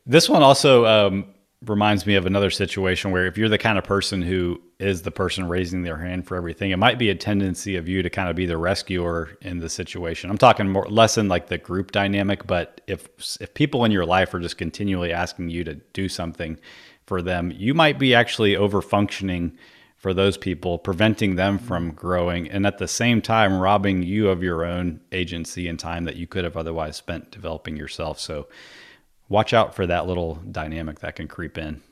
this 0.07 0.28
one 0.28 0.42
also 0.42 0.86
um, 0.86 1.34
reminds 1.64 2.07
me 2.07 2.14
of 2.14 2.24
another 2.24 2.50
situation 2.50 3.11
where 3.11 3.26
if 3.26 3.36
you're 3.36 3.50
the 3.50 3.59
kind 3.59 3.76
of 3.76 3.84
person 3.84 4.22
who 4.22 4.61
is 4.79 5.03
the 5.03 5.11
person 5.11 5.49
raising 5.49 5.83
their 5.83 5.97
hand 5.97 6.27
for 6.27 6.37
everything, 6.37 6.70
it 6.70 6.77
might 6.77 6.99
be 6.99 7.09
a 7.09 7.14
tendency 7.14 7.77
of 7.77 7.89
you 7.89 8.03
to 8.03 8.11
kind 8.11 8.29
of 8.29 8.37
be 8.37 8.45
the 8.45 8.59
rescuer 8.59 9.37
in 9.41 9.59
the 9.59 9.70
situation. 9.70 10.31
I'm 10.31 10.37
talking 10.37 10.68
more 10.68 10.87
less 10.89 11.16
in 11.16 11.29
like 11.29 11.49
the 11.49 11.59
group 11.59 11.93
dynamic, 11.93 12.47
but 12.47 12.83
if 12.87 13.09
if 13.41 13.55
people 13.55 13.85
in 13.85 13.93
your 13.93 14.05
life 14.05 14.35
are 14.35 14.41
just 14.41 14.59
continually 14.59 15.12
asking 15.12 15.49
you 15.49 15.64
to 15.64 15.74
do 15.74 16.09
something 16.09 16.59
for 17.07 17.22
them, 17.22 17.53
you 17.57 17.72
might 17.72 17.99
be 17.99 18.14
actually 18.14 18.55
over 18.55 18.83
functioning 18.83 19.57
for 19.97 20.12
those 20.12 20.37
people, 20.37 20.79
preventing 20.79 21.37
them 21.37 21.57
mm-hmm. 21.57 21.66
from 21.66 21.91
growing, 21.93 22.51
and 22.51 22.66
at 22.66 22.79
the 22.79 22.89
same 22.89 23.22
time 23.22 23.59
robbing 23.59 24.03
you 24.03 24.29
of 24.29 24.43
your 24.43 24.64
own 24.64 25.01
agency 25.11 25.68
and 25.68 25.79
time 25.79 26.05
that 26.05 26.16
you 26.16 26.27
could 26.27 26.45
have 26.45 26.57
otherwise 26.57 26.97
spent 26.97 27.31
developing 27.31 27.77
yourself. 27.77 28.20
So 28.20 28.47
watch 29.31 29.55
out 29.55 29.74
for 29.74 29.87
that 29.87 30.07
little 30.07 30.35
dynamic 30.51 31.01
that 31.01 31.16
can 31.16 31.29
creep 31.29 31.57
in. 31.57 31.83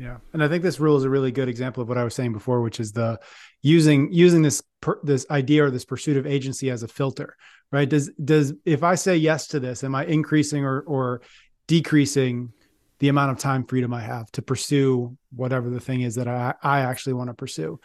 Yeah, 0.00 0.16
and 0.32 0.42
I 0.42 0.48
think 0.48 0.62
this 0.62 0.80
rule 0.80 0.96
is 0.96 1.04
a 1.04 1.10
really 1.10 1.30
good 1.30 1.50
example 1.50 1.82
of 1.82 1.88
what 1.90 1.98
I 1.98 2.04
was 2.04 2.14
saying 2.14 2.32
before, 2.32 2.62
which 2.62 2.80
is 2.80 2.90
the 2.90 3.20
using 3.60 4.10
using 4.10 4.40
this 4.40 4.62
per, 4.80 4.98
this 5.02 5.26
idea 5.30 5.64
or 5.64 5.70
this 5.70 5.84
pursuit 5.84 6.16
of 6.16 6.26
agency 6.26 6.70
as 6.70 6.82
a 6.82 6.88
filter, 6.88 7.36
right? 7.70 7.86
Does 7.86 8.10
does 8.24 8.54
if 8.64 8.82
I 8.82 8.94
say 8.94 9.18
yes 9.18 9.48
to 9.48 9.60
this, 9.60 9.84
am 9.84 9.94
I 9.94 10.06
increasing 10.06 10.64
or 10.64 10.80
or 10.80 11.20
decreasing 11.68 12.54
the 13.00 13.08
amount 13.08 13.32
of 13.32 13.38
time 13.38 13.66
freedom 13.66 13.92
I 13.92 14.00
have 14.00 14.32
to 14.32 14.42
pursue 14.42 15.18
whatever 15.36 15.68
the 15.68 15.80
thing 15.80 16.00
is 16.00 16.14
that 16.14 16.28
I 16.28 16.54
I 16.62 16.80
actually 16.80 17.12
want 17.12 17.28
to 17.28 17.34
pursue, 17.34 17.78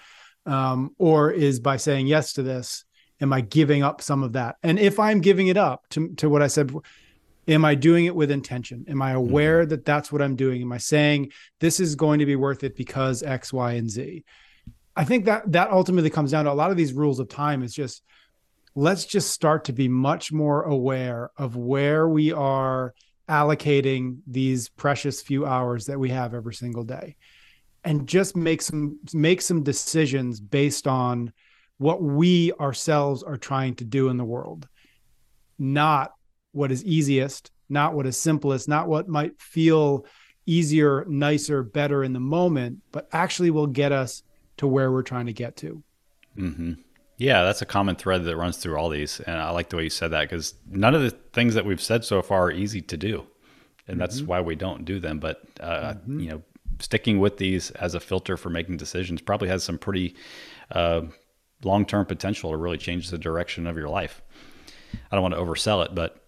um, 0.46 0.96
or 0.98 1.32
is 1.32 1.60
by 1.60 1.76
saying 1.76 2.08
yes 2.08 2.32
to 2.34 2.44
this, 2.44 2.86
am 3.20 3.34
I 3.34 3.42
giving 3.42 3.84
up 3.84 4.02
some 4.02 4.24
of 4.24 4.34
that? 4.34 4.56
And 4.64 4.80
if 4.80 5.02
I'm 5.02 5.20
giving 5.20 5.48
it 5.48 5.58
up 5.58 5.84
to 5.90 6.16
to 6.16 6.30
what 6.30 6.42
I 6.42 6.48
said 6.48 6.68
before, 6.68 6.84
am 7.48 7.66
i 7.66 7.76
doing 7.76 8.06
it 8.06 8.16
with 8.16 8.32
intention 8.32 8.86
am 8.88 9.02
i 9.02 9.10
mm-hmm. 9.10 9.18
aware 9.18 9.62
mm-hmm. 9.62 9.70
that 9.70 9.86
that's 9.86 10.12
what 10.12 10.22
i'm 10.22 10.36
doing 10.36 10.62
am 10.62 10.72
i 10.72 10.78
saying 10.78 11.32
this 11.60 11.80
is 11.80 11.96
going 11.96 12.20
to 12.20 12.26
be 12.26 12.36
worth 12.36 12.64
it 12.64 12.76
because 12.76 13.24
x 13.24 13.52
y 13.54 13.74
and 13.74 13.90
z 13.90 14.24
i 14.96 15.04
think 15.04 15.26
that 15.26 15.50
that 15.52 15.72
ultimately 15.72 16.10
comes 16.10 16.32
down 16.32 16.46
to 16.46 16.52
a 16.52 16.54
lot 16.54 16.72
of 16.72 16.78
these 16.78 16.94
rules 16.94 17.20
of 17.20 17.30
time 17.30 17.64
is 17.64 17.74
just 17.74 18.04
let's 18.76 19.06
just 19.06 19.32
start 19.32 19.66
to 19.66 19.74
be 19.74 19.88
much 19.88 20.32
more 20.32 20.64
aware 20.64 21.32
of 21.38 21.56
where 21.56 22.08
we 22.10 22.34
are 22.34 22.94
allocating 23.30 24.18
these 24.28 24.70
precious 24.70 25.22
few 25.22 25.46
hours 25.46 25.86
that 25.86 26.00
we 26.00 26.10
have 26.10 26.34
every 26.34 26.54
single 26.54 26.84
day 26.84 27.16
and 27.84 28.08
just 28.08 28.36
make 28.36 28.62
some 28.62 29.00
make 29.14 29.42
some 29.42 29.64
decisions 29.64 30.40
based 30.40 30.88
on 30.88 31.32
what 31.78 32.02
we 32.02 32.52
ourselves 32.54 33.24
are 33.24 33.38
trying 33.38 33.76
to 33.76 33.84
do 33.84 34.10
in 34.10 34.18
the 34.18 34.26
world 34.26 34.68
not 35.58 36.14
what 36.56 36.72
is 36.72 36.84
easiest, 36.86 37.52
not 37.70 37.94
what 37.94 38.06
is 38.06 38.18
simplest, 38.18 38.68
not 38.68 38.88
what 38.88 39.08
might 39.08 39.40
feel 39.40 40.06
easier, 40.46 41.06
nicer, 41.08 41.64
better 41.64 42.04
in 42.04 42.14
the 42.14 42.20
moment, 42.20 42.80
but 42.92 43.08
actually 43.12 43.50
will 43.50 43.68
get 43.68 43.92
us 43.92 44.24
to 44.58 44.68
where 44.68 44.92
we're 44.92 45.04
trying 45.04 45.26
to 45.26 45.34
get 45.34 45.58
to. 45.58 45.84
Mm-hmm. 46.38 46.74
Yeah, 47.18 47.44
that's 47.44 47.62
a 47.62 47.66
common 47.66 47.96
thread 47.96 48.26
that 48.26 48.38
runs 48.38 48.58
through 48.58 48.78
all 48.78 48.90
these. 48.90 49.20
And 49.22 49.38
I 49.38 49.50
like 49.52 49.70
the 49.70 49.78
way 49.78 49.84
you 49.84 49.90
said 49.90 50.12
that 50.12 50.30
because 50.30 50.54
none 50.70 50.94
of 50.94 51.02
the 51.02 51.12
things 51.12 51.54
that 51.54 51.66
we've 51.66 51.82
said 51.82 52.04
so 52.04 52.22
far 52.22 52.46
are 52.46 52.52
easy 52.52 52.82
to 52.82 52.98
do. 52.98 53.26
And 53.88 54.00
that's 54.00 54.18
mm-hmm. 54.18 54.28
why 54.28 54.42
we 54.42 54.56
don't 54.56 54.84
do 54.84 55.00
them. 55.00 55.20
But, 55.20 55.42
uh, 55.60 55.94
mm-hmm. 55.94 56.20
you 56.20 56.30
know, 56.30 56.42
sticking 56.80 57.20
with 57.20 57.38
these 57.38 57.72
as 57.72 57.96
a 57.96 58.00
filter 58.00 58.36
for 58.36 58.50
making 58.50 58.78
decisions 58.78 59.22
probably 59.22 59.48
has 59.48 59.64
some 59.64 59.78
pretty 59.78 60.16
uh, 60.72 61.02
long 61.64 61.86
term 61.86 62.06
potential 62.06 62.52
to 62.52 62.58
really 62.58 62.78
change 62.78 63.10
the 63.10 63.18
direction 63.18 63.66
of 63.66 63.78
your 63.78 63.90
life. 63.90 64.22
I 65.12 65.16
don't 65.16 65.22
want 65.22 65.34
to 65.36 65.40
oversell 65.40 65.86
it, 65.86 65.96
but 65.96 66.25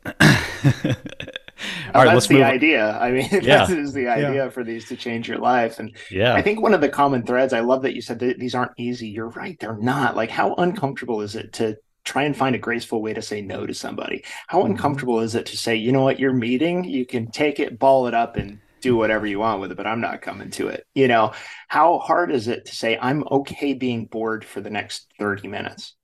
all 1.93 2.03
right, 2.03 2.13
that's 2.13 2.27
the 2.27 2.43
idea. 2.43 2.97
I 2.97 3.11
mean, 3.11 3.29
yeah. 3.41 3.65
that 3.65 3.77
is 3.77 3.93
the 3.93 4.07
idea 4.07 4.45
yeah. 4.45 4.49
for 4.49 4.63
these 4.63 4.87
to 4.89 4.95
change 4.95 5.27
your 5.27 5.39
life. 5.39 5.79
And 5.79 5.95
yeah, 6.11 6.33
I 6.33 6.41
think 6.41 6.61
one 6.61 6.73
of 6.73 6.81
the 6.81 6.89
common 6.89 7.25
threads. 7.25 7.53
I 7.53 7.61
love 7.61 7.81
that 7.83 7.95
you 7.95 8.01
said 8.01 8.19
that 8.19 8.39
these 8.39 8.55
aren't 8.55 8.73
easy. 8.77 9.07
You're 9.07 9.29
right; 9.29 9.57
they're 9.59 9.77
not. 9.77 10.15
Like, 10.15 10.29
how 10.29 10.53
uncomfortable 10.55 11.21
is 11.21 11.35
it 11.35 11.53
to 11.53 11.77
try 12.03 12.23
and 12.23 12.37
find 12.37 12.55
a 12.55 12.59
graceful 12.59 13.01
way 13.01 13.13
to 13.13 13.21
say 13.21 13.41
no 13.41 13.65
to 13.65 13.73
somebody? 13.73 14.23
How 14.47 14.61
mm-hmm. 14.61 14.71
uncomfortable 14.71 15.19
is 15.19 15.35
it 15.35 15.45
to 15.47 15.57
say, 15.57 15.75
you 15.75 15.91
know 15.91 16.03
what, 16.03 16.19
you're 16.19 16.33
meeting, 16.33 16.85
you 16.85 17.05
can 17.05 17.29
take 17.29 17.59
it, 17.59 17.77
ball 17.77 18.07
it 18.07 18.13
up, 18.13 18.37
and 18.37 18.59
do 18.79 18.95
whatever 18.95 19.27
you 19.27 19.39
want 19.39 19.59
with 19.59 19.71
it, 19.71 19.77
but 19.77 19.87
I'm 19.87 20.01
not 20.01 20.21
coming 20.21 20.49
to 20.51 20.69
it. 20.69 20.85
You 20.95 21.07
know, 21.07 21.33
how 21.67 21.99
hard 21.99 22.31
is 22.31 22.47
it 22.47 22.65
to 22.65 22.75
say 22.75 22.97
I'm 22.97 23.23
okay 23.29 23.73
being 23.73 24.05
bored 24.05 24.45
for 24.45 24.61
the 24.61 24.69
next 24.69 25.07
30 25.19 25.47
minutes? 25.47 25.95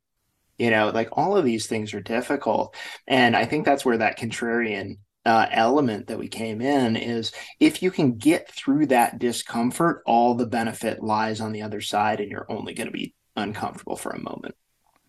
You 0.58 0.70
know 0.70 0.90
like 0.90 1.10
all 1.14 1.36
of 1.38 1.46
these 1.46 1.68
things 1.68 1.94
are 1.94 2.02
difficult. 2.02 2.76
And 3.08 3.36
i 3.36 3.46
think 3.46 3.66
that's 3.66 3.86
where 3.86 3.98
that 3.98 4.20
contrarian 4.20 4.98
uh, 5.26 5.48
element 5.52 6.08
that 6.08 6.20
we 6.20 6.28
came 6.28 6.62
in 6.62 6.98
is 6.98 7.32
if 7.60 7.82
you 7.82 7.90
can 7.90 8.18
get 8.18 8.52
through 8.52 8.86
that 8.88 9.20
discomfort 9.20 10.04
all 10.06 10.36
the 10.36 10.46
benefit 10.46 11.02
lies 11.02 11.40
on 11.40 11.54
the 11.54 11.62
other 11.62 11.80
side 11.80 12.20
and 12.20 12.30
you're 12.30 12.52
only 12.52 12.74
going 12.74 12.88
to 12.88 12.92
be 12.92 13.14
uncomfortable 13.38 13.96
for 13.96 14.12
a 14.12 14.20
moment. 14.20 14.54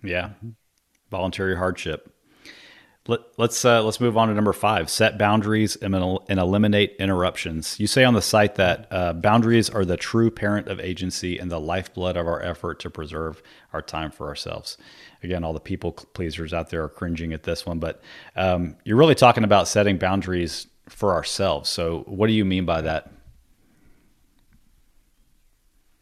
Yeah. 0.05 0.31
Voluntary 1.11 1.57
hardship 1.57 2.14
let, 3.07 3.21
us 3.21 3.27
let's, 3.37 3.65
uh, 3.65 3.83
let's 3.83 4.01
move 4.01 4.17
on 4.17 4.29
to 4.29 4.35
number 4.35 4.53
five. 4.53 4.89
Set 4.89 5.19
boundaries 5.19 5.77
and, 5.77 5.95
and 5.95 6.41
eliminate 6.41 6.97
interruptions. 6.99 7.79
You 7.79 7.87
say 7.87 8.03
on 8.05 8.15
the 8.15 8.23
site 8.23 8.55
that 8.55 8.89
uh, 8.91 9.13
boundaries 9.13 9.69
are 9.69 9.85
the 9.85 9.99
true 9.99 10.31
parent 10.31 10.69
of 10.69 10.81
agency 10.81 11.39
and 11.39 11.51
the 11.51 11.61
lifeblood 11.61 12.17
of 12.17 12.27
our 12.27 12.41
effort 12.41 12.81
to 12.81 12.91
preserve 12.91 13.43
our 13.75 13.83
time 13.83 14.11
for 14.11 14.29
ourselves. 14.29 14.79
Again, 15.23 15.45
all 15.45 15.53
the 15.53 15.61
people 15.61 15.93
pleasers 15.93 16.55
out 16.55 16.71
there 16.71 16.85
are 16.85 16.89
cringing 16.89 17.33
at 17.35 17.43
this 17.43 17.67
one, 17.67 17.79
but 17.79 18.01
um, 18.37 18.77
you're 18.85 18.97
really 18.97 19.15
talking 19.15 19.45
about 19.45 19.69
setting 19.69 19.99
boundaries 19.99 20.67
for 20.89 21.13
ourselves. 21.13 21.69
So, 21.69 22.05
what 22.07 22.27
do 22.27 22.33
you 22.33 22.45
mean 22.45 22.65
by 22.65 22.83
that? 22.83 23.11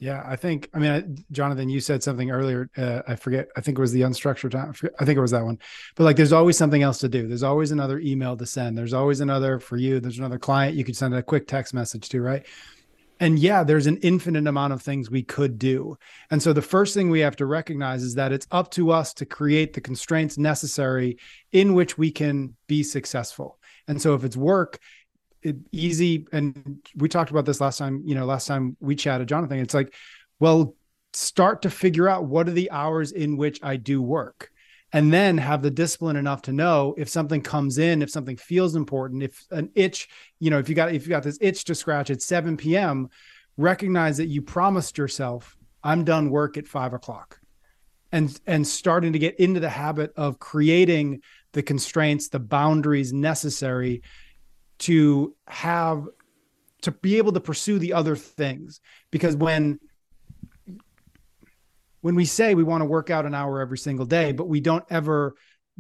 Yeah, 0.03 0.21
I 0.27 0.35
think. 0.35 0.69
I 0.75 0.81
mean, 0.81 0.91
I, 0.91 1.05
Jonathan, 1.31 1.69
you 1.69 1.79
said 1.79 2.03
something 2.03 2.33
earlier. 2.33 2.69
Uh, 2.77 3.03
I 3.07 3.15
forget. 3.15 3.47
I 3.57 3.61
think 3.61 3.79
it 3.79 3.81
was 3.81 3.93
the 3.93 4.01
unstructured 4.01 4.51
time. 4.51 4.75
I 4.99 5.05
think 5.05 5.17
it 5.17 5.21
was 5.21 5.31
that 5.31 5.45
one. 5.45 5.61
But 5.95 6.03
like, 6.03 6.17
there's 6.17 6.33
always 6.33 6.59
something 6.59 6.83
else 6.83 6.99
to 6.99 7.09
do. 7.09 7.29
There's 7.29 7.45
always 7.45 7.71
another 7.71 8.01
email 8.01 8.37
to 8.37 8.45
send. 8.45 8.77
There's 8.77 8.95
always 8.95 9.21
another 9.21 9.61
for 9.61 9.77
you. 9.77 10.01
There's 10.01 10.19
another 10.19 10.41
client 10.41 10.75
you 10.75 10.83
could 10.83 10.97
send 10.97 11.15
a 11.15 11.23
quick 11.23 11.47
text 11.47 11.73
message 11.73 12.09
to, 12.09 12.21
right? 12.21 12.45
And 13.21 13.39
yeah, 13.39 13.63
there's 13.63 13.87
an 13.87 13.99
infinite 13.99 14.49
amount 14.49 14.73
of 14.73 14.83
things 14.83 15.09
we 15.09 15.23
could 15.23 15.57
do. 15.57 15.97
And 16.33 16.43
so 16.43 16.53
the 16.53 16.63
first 16.63 16.95
thing 16.95 17.09
we 17.09 17.21
have 17.21 17.37
to 17.37 17.47
recognize 17.47 18.03
is 18.03 18.17
that 18.17 18.33
it's 18.33 18.49
up 18.51 18.73
to 18.73 18.91
us 18.91 19.15
to 19.15 19.25
create 19.25 19.73
the 19.73 19.81
constraints 19.81 20.37
necessary 20.37 21.19
in 21.53 21.75
which 21.75 21.97
we 21.97 22.11
can 22.11 22.57
be 22.67 22.83
successful. 22.83 23.61
And 23.87 24.03
so 24.03 24.15
if 24.15 24.25
it's 24.25 24.37
work, 24.37 24.81
it, 25.43 25.57
easy 25.73 26.27
and 26.33 26.81
we 26.97 27.09
talked 27.09 27.31
about 27.31 27.45
this 27.45 27.61
last 27.61 27.79
time 27.79 28.03
you 28.05 28.15
know 28.15 28.25
last 28.25 28.47
time 28.47 28.77
we 28.81 28.95
chatted 28.95 29.29
jonathan. 29.29 29.59
It's 29.59 29.75
like 29.75 29.95
well 30.41 30.75
start 31.13 31.63
to 31.63 31.71
figure 31.71 32.09
out 32.09 32.25
what 32.25 32.49
are 32.49 32.53
the 32.53 32.71
hours 32.71 33.13
in 33.13 33.37
which 33.37 33.61
i 33.63 33.77
do 33.77 34.01
work 34.01 34.51
and 34.95 35.13
then 35.13 35.39
have 35.39 35.63
the 35.63 35.71
discipline 35.71 36.17
enough 36.17 36.43
to 36.43 36.53
know 36.53 36.95
if 36.97 37.09
something 37.09 37.41
comes 37.41 37.79
in 37.79 38.03
if 38.03 38.11
something 38.11 38.37
feels 38.37 38.77
important 38.77 39.23
if 39.23 39.45
an 39.51 39.71
itch 39.75 40.09
you 40.41 40.51
know 40.51 40.59
if 40.59 40.69
you 40.69 40.75
got 40.75 40.95
if 40.95 41.05
you 41.05 41.11
got 41.11 41.23
this 41.23 41.39
itch 41.41 41.65
to 41.65 41.75
scratch 41.75 42.11
at 42.11 42.23
7 42.23 42.57
p.m 42.57 43.09
recognize 43.57 44.17
that 44.17 44.29
you 44.29 44.41
promised 44.41 44.97
yourself 44.97 45.57
i'm 45.83 46.05
done 46.05 46.31
work 46.31 46.57
at 46.57 46.67
5 46.67 46.95
o'clock 46.95 47.41
and 48.13 48.39
and 48.47 48.67
starting 48.67 49.13
to 49.15 49.19
get 49.19 49.39
into 49.41 49.61
the 49.61 49.69
habit 49.69 50.13
of 50.17 50.39
creating 50.39 51.23
the 51.53 51.63
constraints 51.63 52.29
the 52.29 52.39
boundaries 52.39 53.13
necessary 53.13 54.03
to 54.83 55.35
have 55.47 56.07
to 56.83 56.91
be 56.91 57.19
able 57.19 57.33
to 57.33 57.41
pursue 57.41 57.79
the 57.79 57.93
other 57.93 58.17
things. 58.17 58.81
Because 59.11 59.37
when 59.37 59.79
when 62.01 62.17
we 62.17 62.25
say 62.25 62.55
we 62.55 62.65
want 62.65 62.81
to 62.81 62.87
work 62.87 63.11
out 63.11 63.27
an 63.27 63.35
hour 63.35 63.61
every 63.61 63.79
single 63.79 64.05
day 64.07 64.33
but 64.33 64.49
we 64.49 64.61
don't 64.61 64.85
ever 64.91 65.37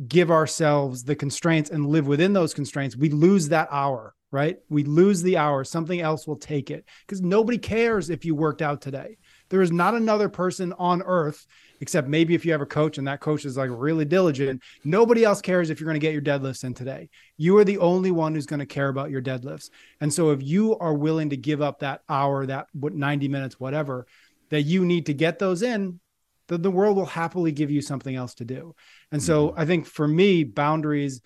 give 0.06 0.30
ourselves 0.30 1.02
the 1.02 1.16
constraints 1.16 1.68
and 1.68 1.84
live 1.84 2.06
within 2.06 2.32
those 2.32 2.54
constraints 2.54 2.96
we 2.96 3.08
lose 3.08 3.48
that 3.48 3.66
hour 3.72 4.14
right? 4.32 4.56
We 4.70 4.82
lose 4.82 5.22
the 5.22 5.36
hour. 5.36 5.62
Something 5.62 6.00
else 6.00 6.26
will 6.26 6.36
take 6.36 6.70
it. 6.70 6.86
Because 7.06 7.20
nobody 7.20 7.58
cares 7.58 8.10
if 8.10 8.24
you 8.24 8.34
worked 8.34 8.62
out 8.62 8.80
today. 8.80 9.18
There 9.50 9.60
is 9.60 9.70
not 9.70 9.94
another 9.94 10.30
person 10.30 10.72
on 10.78 11.02
earth 11.02 11.46
except 11.82 12.06
maybe 12.06 12.32
if 12.32 12.46
you 12.46 12.52
have 12.52 12.60
a 12.60 12.66
coach 12.66 12.96
and 12.96 13.08
that 13.08 13.18
coach 13.18 13.44
is 13.44 13.56
like 13.56 13.68
really 13.72 14.04
diligent, 14.04 14.62
nobody 14.84 15.24
else 15.24 15.40
cares 15.40 15.68
if 15.68 15.80
you're 15.80 15.88
going 15.88 16.00
to 16.00 16.06
get 16.06 16.12
your 16.12 16.22
deadlifts 16.22 16.62
in 16.62 16.72
today. 16.72 17.08
You 17.36 17.58
are 17.58 17.64
the 17.64 17.78
only 17.78 18.12
one 18.12 18.34
who's 18.34 18.46
going 18.46 18.60
to 18.60 18.66
care 18.66 18.88
about 18.88 19.10
your 19.10 19.20
deadlifts. 19.20 19.68
And 20.00 20.14
so 20.14 20.30
if 20.30 20.40
you 20.44 20.78
are 20.78 20.94
willing 20.94 21.30
to 21.30 21.36
give 21.36 21.60
up 21.60 21.80
that 21.80 22.02
hour, 22.08 22.46
that 22.46 22.68
90 22.72 23.26
minutes, 23.26 23.58
whatever, 23.58 24.06
that 24.50 24.62
you 24.62 24.84
need 24.84 25.06
to 25.06 25.12
get 25.12 25.40
those 25.40 25.62
in, 25.62 25.98
the, 26.46 26.56
the 26.56 26.70
world 26.70 26.96
will 26.96 27.04
happily 27.04 27.50
give 27.50 27.72
you 27.72 27.82
something 27.82 28.14
else 28.14 28.34
to 28.36 28.44
do. 28.44 28.76
And 29.10 29.20
so 29.20 29.48
mm-hmm. 29.48 29.60
I 29.60 29.66
think 29.66 29.86
for 29.86 30.06
me, 30.06 30.44
boundaries, 30.44 31.20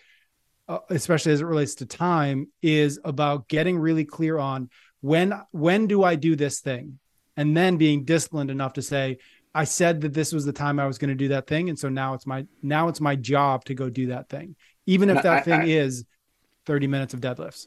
uh, 0.68 0.78
especially 0.88 1.32
as 1.32 1.42
it 1.42 1.46
relates 1.46 1.74
to 1.76 1.86
time, 1.86 2.48
is 2.62 2.98
about 3.04 3.46
getting 3.48 3.78
really 3.78 4.06
clear 4.06 4.38
on 4.38 4.70
when 5.02 5.38
when 5.50 5.86
do 5.86 6.02
I 6.02 6.14
do 6.14 6.34
this 6.34 6.60
thing, 6.60 6.98
and 7.36 7.54
then 7.54 7.76
being 7.76 8.04
disciplined 8.04 8.50
enough 8.50 8.72
to 8.74 8.82
say, 8.82 9.18
I 9.56 9.64
said 9.64 10.02
that 10.02 10.12
this 10.12 10.32
was 10.34 10.44
the 10.44 10.52
time 10.52 10.78
I 10.78 10.86
was 10.86 10.98
going 10.98 11.08
to 11.08 11.14
do 11.14 11.28
that 11.28 11.46
thing, 11.46 11.70
and 11.70 11.78
so 11.78 11.88
now 11.88 12.12
it's 12.12 12.26
my 12.26 12.46
now 12.62 12.88
it's 12.88 13.00
my 13.00 13.16
job 13.16 13.64
to 13.64 13.74
go 13.74 13.88
do 13.88 14.08
that 14.08 14.28
thing, 14.28 14.54
even 14.84 15.08
if 15.08 15.22
that 15.22 15.32
I, 15.32 15.40
thing 15.40 15.60
I, 15.62 15.66
is 15.66 16.04
thirty 16.66 16.86
minutes 16.86 17.14
of 17.14 17.20
deadlifts. 17.20 17.66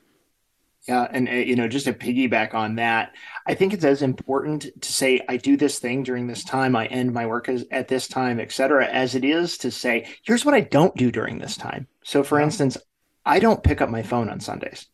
Yeah, 0.88 1.08
and 1.12 1.28
uh, 1.28 1.32
you 1.32 1.56
know, 1.56 1.68
just 1.68 1.86
to 1.86 1.94
piggyback 1.94 2.54
on 2.54 2.76
that, 2.76 3.16
I 3.48 3.56
think 3.56 3.74
it's 3.74 3.84
as 3.84 4.02
important 4.02 4.68
to 4.82 4.94
say 4.94 5.20
I 5.28 5.38
do 5.38 5.58
this 5.58 5.80
thing 5.80 6.04
during 6.04 6.28
this 6.28 6.44
time, 6.44 6.76
I 6.76 6.86
end 6.86 7.12
my 7.12 7.26
work 7.26 7.50
as, 7.50 7.66
at 7.72 7.88
this 7.88 8.08
time, 8.08 8.40
et 8.40 8.52
cetera, 8.52 8.86
as 8.86 9.16
it 9.16 9.26
is 9.26 9.58
to 9.58 9.72
say 9.72 10.08
here's 10.24 10.46
what 10.46 10.54
I 10.54 10.62
don't 10.62 10.96
do 10.96 11.12
during 11.12 11.40
this 11.40 11.58
time. 11.58 11.88
So, 12.04 12.24
for 12.24 12.40
instance, 12.40 12.78
I 13.26 13.40
don't 13.40 13.64
pick 13.64 13.82
up 13.82 13.90
my 13.90 14.04
phone 14.04 14.30
on 14.30 14.40
Sundays. 14.40 14.88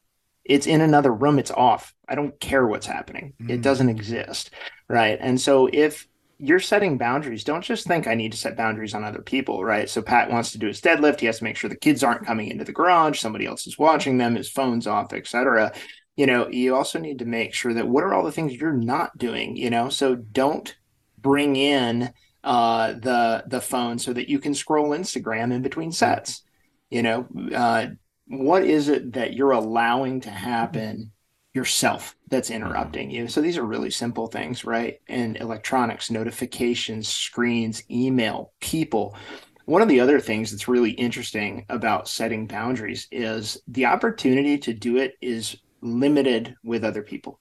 It's 0.44 0.66
in 0.66 0.82
another 0.82 1.14
room. 1.14 1.40
It's 1.40 1.52
off. 1.52 1.94
I 2.08 2.16
don't 2.16 2.40
care 2.40 2.66
what's 2.66 2.88
happening. 2.88 3.34
Mm. 3.42 3.50
It 3.50 3.62
doesn't 3.62 3.90
exist, 3.90 4.52
right? 4.88 5.18
And 5.22 5.40
so 5.40 5.70
if 5.72 6.08
you're 6.38 6.60
setting 6.60 6.98
boundaries. 6.98 7.44
Don't 7.44 7.64
just 7.64 7.88
think 7.88 8.08
I 8.08 8.16
need 8.16 8.32
to 8.34 8.38
set 8.38 8.58
boundaries 8.58 8.94
on 8.94 9.04
other 9.04 9.22
people, 9.22 9.64
right? 9.64 9.90
So 9.90 10.02
Pat 10.02 10.30
wants 10.30 10.52
to 10.52 10.58
do 10.58 10.68
his 10.68 10.82
deadlift. 10.82 11.20
He 11.20 11.26
has 11.28 11.38
to 11.38 11.44
make 11.44 11.56
sure 11.56 11.70
the 11.70 11.76
kids 11.76 12.04
aren't 12.04 12.26
coming 12.26 12.50
into 12.50 12.64
the 12.64 12.74
garage. 12.74 13.20
Somebody 13.20 13.46
else 13.46 13.68
is 13.68 13.80
watching 13.80 14.18
them. 14.18 14.36
His 14.36 14.50
phone's 14.50 14.88
off, 14.88 15.14
etc. 15.14 15.74
You 16.16 16.26
know, 16.26 16.50
you 16.50 16.76
also 16.76 17.00
need 17.00 17.20
to 17.20 17.26
make 17.26 17.54
sure 17.54 17.74
that 17.74 17.88
what 17.88 18.04
are 18.04 18.14
all 18.14 18.24
the 18.24 18.32
things 18.32 18.54
you're 18.54 18.74
not 18.74 19.18
doing. 19.18 19.56
You 19.56 19.70
know, 19.70 19.90
so 19.90 20.16
don't 20.16 20.76
bring 21.18 21.56
in 21.56 22.12
uh, 22.44 22.94
the 22.94 23.44
the 23.48 23.62
phone 23.62 23.98
so 23.98 24.14
that 24.14 24.30
you 24.30 24.40
can 24.40 24.54
scroll 24.54 24.90
Instagram 24.90 25.54
in 25.54 25.62
between 25.62 25.92
sets. 25.92 26.44
You 26.90 27.02
know, 27.02 27.28
uh, 27.54 27.88
what 28.28 28.64
is 28.64 28.90
it 28.90 29.14
that 29.14 29.34
you're 29.34 29.52
allowing 29.52 30.22
to 30.22 30.30
happen 30.30 31.12
yourself 31.56 32.16
that's 32.28 32.50
mm-hmm. 32.50 32.64
interrupting 32.64 33.10
you. 33.10 33.28
So 33.28 33.42
these 33.42 33.58
are 33.58 33.64
really 33.64 33.90
simple 33.90 34.28
things, 34.28 34.66
right? 34.66 35.00
And 35.08 35.38
electronics, 35.38 36.12
notifications, 36.12 37.08
screens, 37.08 37.82
email, 37.90 38.52
people. 38.60 39.16
One 39.64 39.82
of 39.82 39.88
the 39.88 40.02
other 40.02 40.20
things 40.20 40.52
that's 40.52 40.68
really 40.68 40.92
interesting 40.92 41.66
about 41.70 42.08
setting 42.08 42.46
boundaries 42.46 43.08
is 43.12 43.58
the 43.68 43.86
opportunity 43.86 44.60
to 44.60 44.74
do 44.74 44.98
it 44.98 45.16
is 45.22 45.58
limited 45.82 46.56
with 46.64 46.84
other 46.84 47.02
people. 47.02 47.40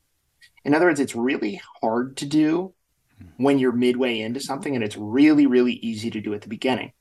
In 0.64 0.74
other 0.74 0.86
words, 0.86 1.00
it's 1.00 1.16
really 1.16 1.60
hard 1.82 2.16
to 2.18 2.26
do 2.26 2.72
when 3.36 3.58
you're 3.58 3.72
midway 3.72 4.20
into 4.20 4.40
something, 4.40 4.74
and 4.74 4.82
it's 4.82 4.96
really, 4.96 5.46
really 5.46 5.74
easy 5.74 6.10
to 6.10 6.20
do 6.20 6.32
at 6.32 6.40
the 6.40 6.48
beginning. 6.48 6.92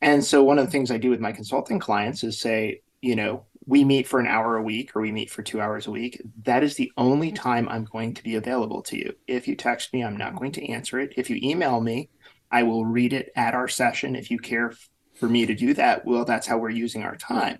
And 0.00 0.24
so, 0.24 0.44
one 0.44 0.58
of 0.58 0.66
the 0.66 0.70
things 0.70 0.90
I 0.90 0.98
do 0.98 1.10
with 1.10 1.20
my 1.20 1.32
consulting 1.32 1.80
clients 1.80 2.22
is 2.22 2.38
say, 2.38 2.82
you 3.00 3.16
know, 3.16 3.44
we 3.66 3.84
meet 3.84 4.06
for 4.06 4.20
an 4.20 4.26
hour 4.26 4.56
a 4.56 4.62
week 4.62 4.94
or 4.94 5.00
we 5.00 5.12
meet 5.12 5.30
for 5.30 5.42
two 5.42 5.60
hours 5.60 5.86
a 5.86 5.90
week, 5.90 6.20
that 6.42 6.62
is 6.62 6.74
the 6.74 6.92
only 6.96 7.32
time 7.32 7.68
I'm 7.68 7.84
going 7.84 8.14
to 8.14 8.22
be 8.22 8.34
available 8.34 8.82
to 8.82 8.96
you. 8.96 9.14
If 9.26 9.48
you 9.48 9.56
text 9.56 9.92
me, 9.92 10.04
I'm 10.04 10.16
not 10.16 10.36
going 10.36 10.52
to 10.52 10.66
answer 10.68 11.00
it. 11.00 11.14
If 11.16 11.30
you 11.30 11.38
email 11.42 11.80
me, 11.80 12.10
I 12.50 12.62
will 12.62 12.84
read 12.84 13.12
it 13.12 13.30
at 13.36 13.54
our 13.54 13.68
session. 13.68 14.16
If 14.16 14.30
you 14.30 14.38
care 14.38 14.74
for 15.14 15.28
me 15.28 15.46
to 15.46 15.54
do 15.54 15.74
that, 15.74 16.04
well, 16.04 16.24
that's 16.24 16.46
how 16.46 16.58
we're 16.58 16.70
using 16.70 17.02
our 17.02 17.16
time. 17.16 17.58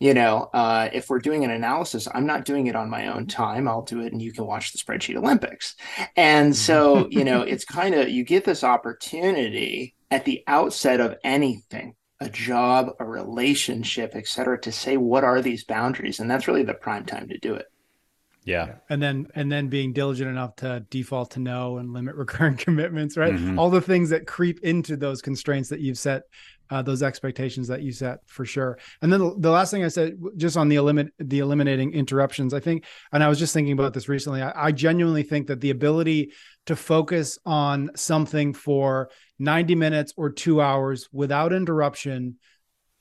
You 0.00 0.14
know, 0.14 0.50
uh, 0.52 0.88
if 0.92 1.08
we're 1.08 1.20
doing 1.20 1.44
an 1.44 1.50
analysis, 1.52 2.08
I'm 2.12 2.26
not 2.26 2.44
doing 2.44 2.66
it 2.66 2.74
on 2.74 2.90
my 2.90 3.06
own 3.06 3.28
time. 3.28 3.68
I'll 3.68 3.82
do 3.82 4.00
it 4.00 4.12
and 4.12 4.20
you 4.20 4.32
can 4.32 4.46
watch 4.46 4.72
the 4.72 4.78
spreadsheet 4.78 5.16
Olympics. 5.16 5.76
And 6.16 6.56
so, 6.56 7.06
you 7.08 7.22
know, 7.22 7.42
it's 7.42 7.64
kind 7.64 7.94
of, 7.94 8.08
you 8.08 8.24
get 8.24 8.44
this 8.44 8.64
opportunity 8.64 9.94
at 10.10 10.24
the 10.24 10.42
outset 10.48 11.00
of 11.00 11.14
anything 11.22 11.94
a 12.22 12.30
job, 12.30 12.90
a 12.98 13.04
relationship, 13.04 14.12
et 14.14 14.26
cetera, 14.26 14.60
to 14.60 14.72
say 14.72 14.96
what 14.96 15.24
are 15.24 15.42
these 15.42 15.64
boundaries, 15.64 16.20
and 16.20 16.30
that's 16.30 16.48
really 16.48 16.62
the 16.62 16.74
prime 16.74 17.04
time 17.04 17.28
to 17.28 17.38
do 17.38 17.54
it. 17.54 17.66
Yeah. 18.44 18.74
And 18.88 19.00
then 19.00 19.28
and 19.34 19.50
then 19.50 19.68
being 19.68 19.92
diligent 19.92 20.28
enough 20.28 20.56
to 20.56 20.84
default 20.90 21.32
to 21.32 21.40
no 21.40 21.78
and 21.78 21.92
limit 21.92 22.14
recurring 22.16 22.56
commitments, 22.56 23.16
right? 23.16 23.34
Mm-hmm. 23.34 23.58
All 23.58 23.70
the 23.70 23.80
things 23.80 24.10
that 24.10 24.26
creep 24.26 24.60
into 24.64 24.96
those 24.96 25.22
constraints 25.22 25.68
that 25.68 25.80
you've 25.80 25.98
set, 25.98 26.22
uh, 26.70 26.82
those 26.82 27.02
expectations 27.02 27.68
that 27.68 27.82
you 27.82 27.92
set 27.92 28.20
for 28.26 28.44
sure. 28.44 28.78
And 29.00 29.12
then 29.12 29.20
the, 29.20 29.34
the, 29.38 29.50
last 29.50 29.70
thing 29.70 29.84
I 29.84 29.88
said, 29.88 30.18
just 30.36 30.56
on 30.56 30.68
the 30.68 30.76
eliminate 30.76 31.12
the 31.18 31.38
eliminating 31.38 31.92
interruptions, 31.92 32.52
I 32.52 32.60
think, 32.60 32.84
and 33.12 33.22
I 33.22 33.28
was 33.28 33.38
just 33.38 33.54
thinking 33.54 33.74
about 33.74 33.94
this 33.94 34.08
recently. 34.08 34.42
I, 34.42 34.68
I 34.68 34.72
genuinely 34.72 35.22
think 35.22 35.46
that 35.46 35.60
the 35.60 35.70
ability 35.70 36.32
to 36.66 36.76
focus 36.76 37.38
on 37.44 37.90
something 37.96 38.54
for 38.54 39.10
90 39.38 39.74
minutes 39.74 40.12
or 40.16 40.30
two 40.30 40.60
hours 40.60 41.08
without 41.12 41.52
interruption 41.52 42.36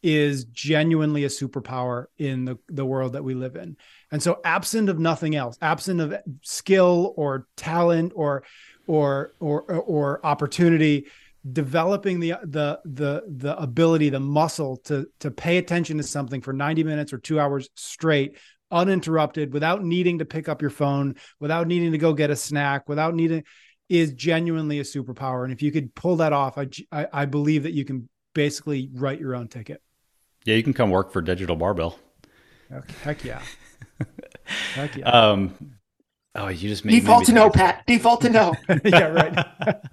is 0.04 0.46
genuinely 0.46 1.26
a 1.26 1.30
superpower 1.30 2.06
in 2.18 2.46
the, 2.46 2.58
the 2.70 2.86
world 2.86 3.14
that 3.14 3.24
we 3.24 3.36
live 3.36 3.56
in. 3.56 3.78
And 4.12 4.22
so 4.22 4.40
absent 4.44 4.90
of 4.90 4.98
nothing 4.98 5.36
else, 5.36 5.58
absent 5.62 6.02
of 6.02 6.16
skill 6.42 7.14
or 7.18 7.48
talent 7.56 8.14
or 8.16 8.44
or 8.88 9.34
or 9.40 9.62
or 9.62 10.26
opportunity, 10.26 11.06
developing 11.50 12.20
the 12.20 12.34
the 12.44 12.80
the 12.84 13.24
the 13.28 13.56
ability, 13.58 14.10
the 14.10 14.20
muscle 14.20 14.78
to 14.86 15.08
to 15.20 15.30
pay 15.30 15.58
attention 15.58 15.98
to 15.98 16.04
something 16.04 16.42
for 16.42 16.54
90 16.54 16.84
minutes 16.84 17.14
or 17.14 17.20
2 17.20 17.40
hours 17.40 17.70
straight 17.76 18.38
uninterrupted 18.72 19.54
without 19.54 19.84
needing 19.84 20.20
to 20.20 20.26
pick 20.26 20.50
up 20.50 20.62
your 20.62 20.72
phone, 20.72 21.16
without 21.40 21.68
needing 21.68 21.92
to 21.92 21.98
go 21.98 22.14
get 22.14 22.30
a 22.30 22.36
snack, 22.36 22.88
without 22.88 23.16
needing 23.16 23.44
is 23.90 24.14
genuinely 24.14 24.80
a 24.80 24.84
superpower. 24.84 25.44
And 25.44 25.52
if 25.52 25.62
you 25.62 25.72
could 25.72 25.94
pull 25.94 26.16
that 26.18 26.32
off, 26.32 26.58
I, 26.58 26.68
I, 26.92 27.08
I 27.12 27.26
believe 27.26 27.64
that 27.64 27.74
you 27.74 27.84
can 27.84 28.08
basically 28.34 28.90
write 28.94 29.20
your 29.20 29.36
own 29.36 29.50
ticket. 29.50 29.82
Yeah, 30.46 30.56
you 30.56 30.64
can 30.64 30.74
come 30.74 30.90
work 30.90 31.12
for 31.12 31.22
Digital 31.22 31.56
Barbell. 31.56 32.00
Okay, 32.72 32.94
heck 33.04 33.24
yeah. 33.24 33.42
heck 34.74 34.96
yeah. 34.96 35.10
Um, 35.10 35.76
oh, 36.36 36.48
you 36.48 36.70
just 36.70 36.86
made 36.86 37.02
default 37.02 37.26
to 37.26 37.34
no, 37.34 37.50
Pat. 37.50 37.84
Default 37.86 38.22
to 38.22 38.30
no. 38.30 38.54
yeah, 38.86 39.08
right. 39.08 39.46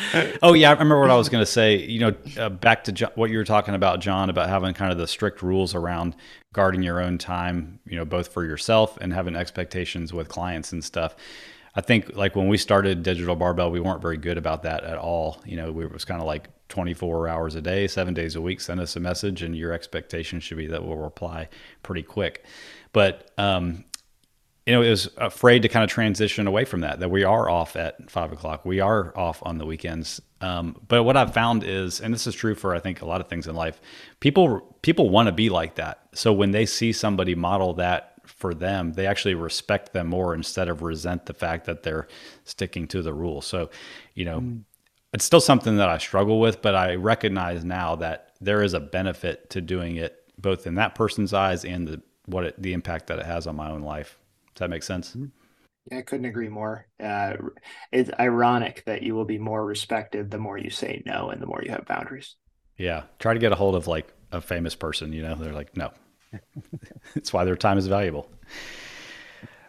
oh 0.42 0.54
yeah, 0.54 0.68
I 0.68 0.72
remember 0.72 1.00
what 1.00 1.10
I 1.10 1.16
was 1.16 1.28
going 1.28 1.42
to 1.42 1.50
say. 1.50 1.78
You 1.78 2.00
know, 2.00 2.14
uh, 2.38 2.48
back 2.48 2.84
to 2.84 3.12
what 3.14 3.30
you 3.30 3.38
were 3.38 3.44
talking 3.44 3.74
about, 3.74 4.00
Jon, 4.00 4.30
about 4.30 4.48
having 4.48 4.74
kind 4.74 4.92
of 4.92 4.98
the 4.98 5.06
strict 5.06 5.42
rules 5.42 5.74
around 5.74 6.16
guarding 6.52 6.82
your 6.82 7.00
own 7.00 7.18
time. 7.18 7.80
You 7.86 7.96
know, 7.96 8.04
both 8.04 8.28
for 8.28 8.44
yourself 8.44 8.98
and 9.00 9.12
having 9.12 9.36
expectations 9.36 10.12
with 10.12 10.28
clients 10.28 10.72
and 10.72 10.84
stuff. 10.84 11.16
I 11.74 11.80
think 11.80 12.16
like 12.16 12.34
when 12.34 12.48
we 12.48 12.56
started 12.56 13.02
Digital 13.02 13.36
Barbell, 13.36 13.70
we 13.70 13.80
weren't 13.80 14.02
very 14.02 14.16
good 14.16 14.36
about 14.36 14.64
that 14.64 14.84
at 14.84 14.98
all. 14.98 15.40
You 15.44 15.56
know, 15.56 15.70
we 15.70 15.86
was 15.86 16.04
kind 16.04 16.20
of 16.20 16.26
like 16.26 16.48
24 16.68 17.28
hours 17.28 17.54
a 17.54 17.62
day, 17.62 17.86
seven 17.86 18.14
days 18.14 18.34
a 18.34 18.40
week. 18.40 18.60
Send 18.60 18.80
us 18.80 18.96
a 18.96 19.00
message, 19.00 19.42
and 19.42 19.56
your 19.56 19.72
expectation 19.72 20.40
should 20.40 20.56
be 20.56 20.66
that 20.66 20.84
we'll 20.84 20.96
reply 20.96 21.48
pretty 21.82 22.02
quick. 22.02 22.44
But 22.92 23.30
um, 23.38 23.84
you 24.68 24.74
know, 24.74 24.82
it 24.82 24.90
was 24.90 25.08
afraid 25.16 25.62
to 25.62 25.68
kind 25.70 25.82
of 25.82 25.88
transition 25.88 26.46
away 26.46 26.66
from 26.66 26.82
that. 26.82 27.00
That 27.00 27.10
we 27.10 27.24
are 27.24 27.48
off 27.48 27.74
at 27.74 28.10
five 28.10 28.32
o'clock. 28.32 28.66
We 28.66 28.80
are 28.80 29.16
off 29.16 29.42
on 29.42 29.56
the 29.56 29.64
weekends. 29.64 30.20
Um, 30.42 30.78
but 30.86 31.04
what 31.04 31.16
I've 31.16 31.32
found 31.32 31.64
is, 31.64 32.02
and 32.02 32.12
this 32.12 32.26
is 32.26 32.34
true 32.34 32.54
for 32.54 32.74
I 32.74 32.78
think 32.78 33.00
a 33.00 33.06
lot 33.06 33.22
of 33.22 33.28
things 33.28 33.46
in 33.46 33.54
life, 33.54 33.80
people 34.20 34.76
people 34.82 35.08
want 35.08 35.26
to 35.26 35.32
be 35.32 35.48
like 35.48 35.76
that. 35.76 36.02
So 36.12 36.34
when 36.34 36.50
they 36.50 36.66
see 36.66 36.92
somebody 36.92 37.34
model 37.34 37.72
that 37.74 38.20
for 38.26 38.52
them, 38.52 38.92
they 38.92 39.06
actually 39.06 39.32
respect 39.32 39.94
them 39.94 40.08
more 40.08 40.34
instead 40.34 40.68
of 40.68 40.82
resent 40.82 41.24
the 41.24 41.32
fact 41.32 41.64
that 41.64 41.82
they're 41.82 42.06
sticking 42.44 42.86
to 42.88 43.00
the 43.00 43.14
rules. 43.14 43.46
So, 43.46 43.70
you 44.12 44.26
know, 44.26 44.40
mm. 44.42 44.64
it's 45.14 45.24
still 45.24 45.40
something 45.40 45.78
that 45.78 45.88
I 45.88 45.96
struggle 45.96 46.40
with, 46.40 46.60
but 46.60 46.74
I 46.74 46.96
recognize 46.96 47.64
now 47.64 47.96
that 47.96 48.32
there 48.42 48.62
is 48.62 48.74
a 48.74 48.80
benefit 48.80 49.48
to 49.48 49.62
doing 49.62 49.96
it 49.96 50.30
both 50.36 50.66
in 50.66 50.74
that 50.74 50.94
person's 50.94 51.32
eyes 51.32 51.64
and 51.64 51.88
the 51.88 52.02
what 52.26 52.44
it, 52.44 52.60
the 52.60 52.74
impact 52.74 53.06
that 53.06 53.18
it 53.18 53.24
has 53.24 53.46
on 53.46 53.56
my 53.56 53.70
own 53.70 53.80
life. 53.80 54.18
Does 54.58 54.64
that 54.64 54.70
make 54.70 54.82
sense? 54.82 55.14
Mm. 55.14 55.30
Yeah, 55.88 55.98
I 55.98 56.02
couldn't 56.02 56.26
agree 56.26 56.48
more. 56.48 56.88
Uh, 57.02 57.34
it's 57.92 58.10
ironic 58.18 58.82
that 58.86 59.04
you 59.04 59.14
will 59.14 59.24
be 59.24 59.38
more 59.38 59.64
respected 59.64 60.32
the 60.32 60.38
more 60.38 60.58
you 60.58 60.68
say 60.68 61.02
no 61.06 61.30
and 61.30 61.40
the 61.40 61.46
more 61.46 61.62
you 61.64 61.70
have 61.70 61.86
boundaries. 61.86 62.34
Yeah. 62.76 63.04
Try 63.20 63.34
to 63.34 63.38
get 63.38 63.52
a 63.52 63.54
hold 63.54 63.76
of 63.76 63.86
like 63.86 64.12
a 64.32 64.40
famous 64.40 64.74
person, 64.74 65.12
you 65.12 65.22
know, 65.22 65.36
they're 65.36 65.54
like, 65.54 65.76
no, 65.76 65.92
That's 67.14 67.32
why 67.32 67.44
their 67.44 67.56
time 67.56 67.78
is 67.78 67.86
valuable. 67.86 68.28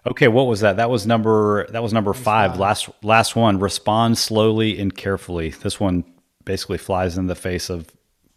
Okay, 0.08 0.28
what 0.28 0.48
was 0.48 0.62
that? 0.62 0.78
That 0.78 0.90
was 0.90 1.06
number 1.06 1.68
that 1.68 1.84
was 1.84 1.94
number 1.94 2.14
five. 2.14 2.58
Last 2.58 2.90
last 3.04 3.36
one. 3.36 3.60
Respond 3.60 4.18
slowly 4.18 4.80
and 4.80 4.96
carefully. 4.96 5.50
This 5.50 5.80
one 5.80 6.04
basically 6.46 6.78
flies 6.78 7.18
in 7.18 7.28
the 7.28 7.36
face 7.36 7.70
of 7.70 7.92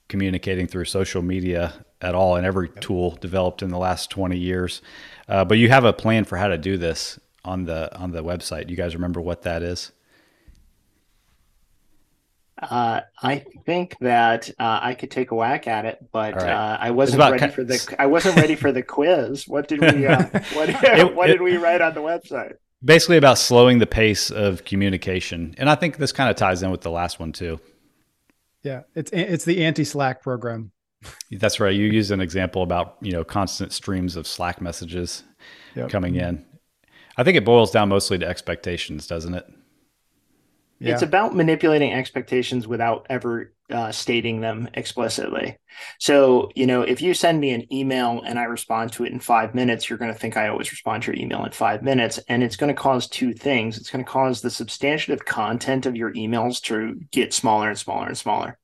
communicating 0.08 0.66
through 0.66 0.84
social 0.84 1.22
media 1.22 1.72
at 2.02 2.14
all 2.14 2.36
and 2.36 2.44
every 2.44 2.68
tool 2.68 3.16
developed 3.20 3.62
in 3.62 3.70
the 3.70 3.78
last 3.78 4.10
20 4.10 4.36
years. 4.36 4.82
Uh, 5.32 5.46
but 5.46 5.56
you 5.56 5.70
have 5.70 5.86
a 5.86 5.94
plan 5.94 6.24
for 6.24 6.36
how 6.36 6.46
to 6.48 6.58
do 6.58 6.76
this 6.76 7.18
on 7.42 7.64
the 7.64 7.96
on 7.98 8.10
the 8.12 8.22
website. 8.22 8.68
You 8.68 8.76
guys 8.76 8.94
remember 8.94 9.18
what 9.18 9.42
that 9.42 9.62
is? 9.62 9.90
Uh, 12.60 13.00
I 13.22 13.44
think 13.64 13.96
that 14.00 14.50
uh, 14.58 14.78
I 14.82 14.92
could 14.94 15.10
take 15.10 15.30
a 15.30 15.34
whack 15.34 15.66
at 15.66 15.86
it, 15.86 16.04
but 16.12 16.34
All 16.34 16.40
right. 16.40 16.50
uh, 16.52 16.76
I 16.78 16.90
wasn't 16.90 17.16
about 17.16 17.32
ready 17.32 17.46
ki- 17.46 17.52
for 17.52 17.64
the 17.64 17.96
I 17.98 18.06
wasn't 18.06 18.36
ready 18.36 18.56
for 18.56 18.72
the 18.72 18.82
quiz. 18.82 19.48
What 19.48 19.68
did 19.68 19.80
we 19.80 20.06
uh, 20.06 20.22
what, 20.52 20.68
It- 20.84 21.14
what 21.16 21.30
it- 21.30 21.32
did 21.32 21.40
we 21.42 21.56
write 21.56 21.80
on 21.80 21.94
the 21.94 22.02
website? 22.02 22.56
Basically, 22.84 23.16
about 23.16 23.38
slowing 23.38 23.78
the 23.78 23.86
pace 23.86 24.30
of 24.30 24.64
communication, 24.64 25.54
and 25.56 25.70
I 25.70 25.76
think 25.76 25.96
this 25.96 26.12
kind 26.12 26.28
of 26.28 26.36
ties 26.36 26.62
in 26.62 26.70
with 26.70 26.82
the 26.82 26.90
last 26.90 27.18
one 27.18 27.32
too. 27.32 27.58
Yeah, 28.64 28.82
it's 28.94 29.10
it's 29.12 29.44
the 29.46 29.64
anti 29.64 29.84
Slack 29.84 30.20
program. 30.22 30.72
That's 31.30 31.60
right. 31.60 31.74
You 31.74 31.86
used 31.86 32.10
an 32.10 32.20
example 32.20 32.62
about 32.62 32.96
you 33.00 33.12
know 33.12 33.24
constant 33.24 33.72
streams 33.72 34.16
of 34.16 34.26
Slack 34.26 34.60
messages 34.60 35.24
Yep. 35.74 35.88
coming 35.88 36.16
in. 36.16 36.44
I 37.16 37.24
think 37.24 37.36
it 37.36 37.44
boils 37.44 37.70
down 37.70 37.88
mostly 37.88 38.18
to 38.18 38.26
expectations, 38.26 39.06
doesn't 39.06 39.34
it? 39.34 39.46
Yeah. 40.78 40.94
It's 40.94 41.02
about 41.02 41.34
manipulating 41.34 41.92
expectations 41.92 42.66
without 42.66 43.06
ever 43.08 43.52
uh, 43.70 43.92
stating 43.92 44.40
them 44.40 44.68
explicitly. 44.74 45.56
So, 46.00 46.50
you 46.56 46.66
know, 46.66 46.82
if 46.82 47.00
you 47.00 47.14
send 47.14 47.40
me 47.40 47.50
an 47.52 47.72
email 47.72 48.20
and 48.26 48.38
I 48.38 48.44
respond 48.44 48.92
to 48.94 49.04
it 49.04 49.12
in 49.12 49.20
five 49.20 49.54
minutes, 49.54 49.88
you're 49.88 49.98
going 49.98 50.12
to 50.12 50.18
think 50.18 50.36
I 50.36 50.48
always 50.48 50.72
respond 50.72 51.04
to 51.04 51.12
your 51.12 51.22
email 51.22 51.44
in 51.44 51.52
five 51.52 51.82
minutes. 51.82 52.18
And 52.28 52.42
it's 52.42 52.56
going 52.56 52.74
to 52.74 52.80
cause 52.80 53.06
two 53.06 53.32
things. 53.32 53.78
It's 53.78 53.90
going 53.90 54.04
to 54.04 54.10
cause 54.10 54.40
the 54.40 54.50
substantive 54.50 55.24
content 55.24 55.86
of 55.86 55.96
your 55.96 56.12
emails 56.14 56.60
to 56.62 57.00
get 57.12 57.32
smaller 57.32 57.68
and 57.68 57.78
smaller 57.78 58.08
and 58.08 58.18
smaller. 58.18 58.58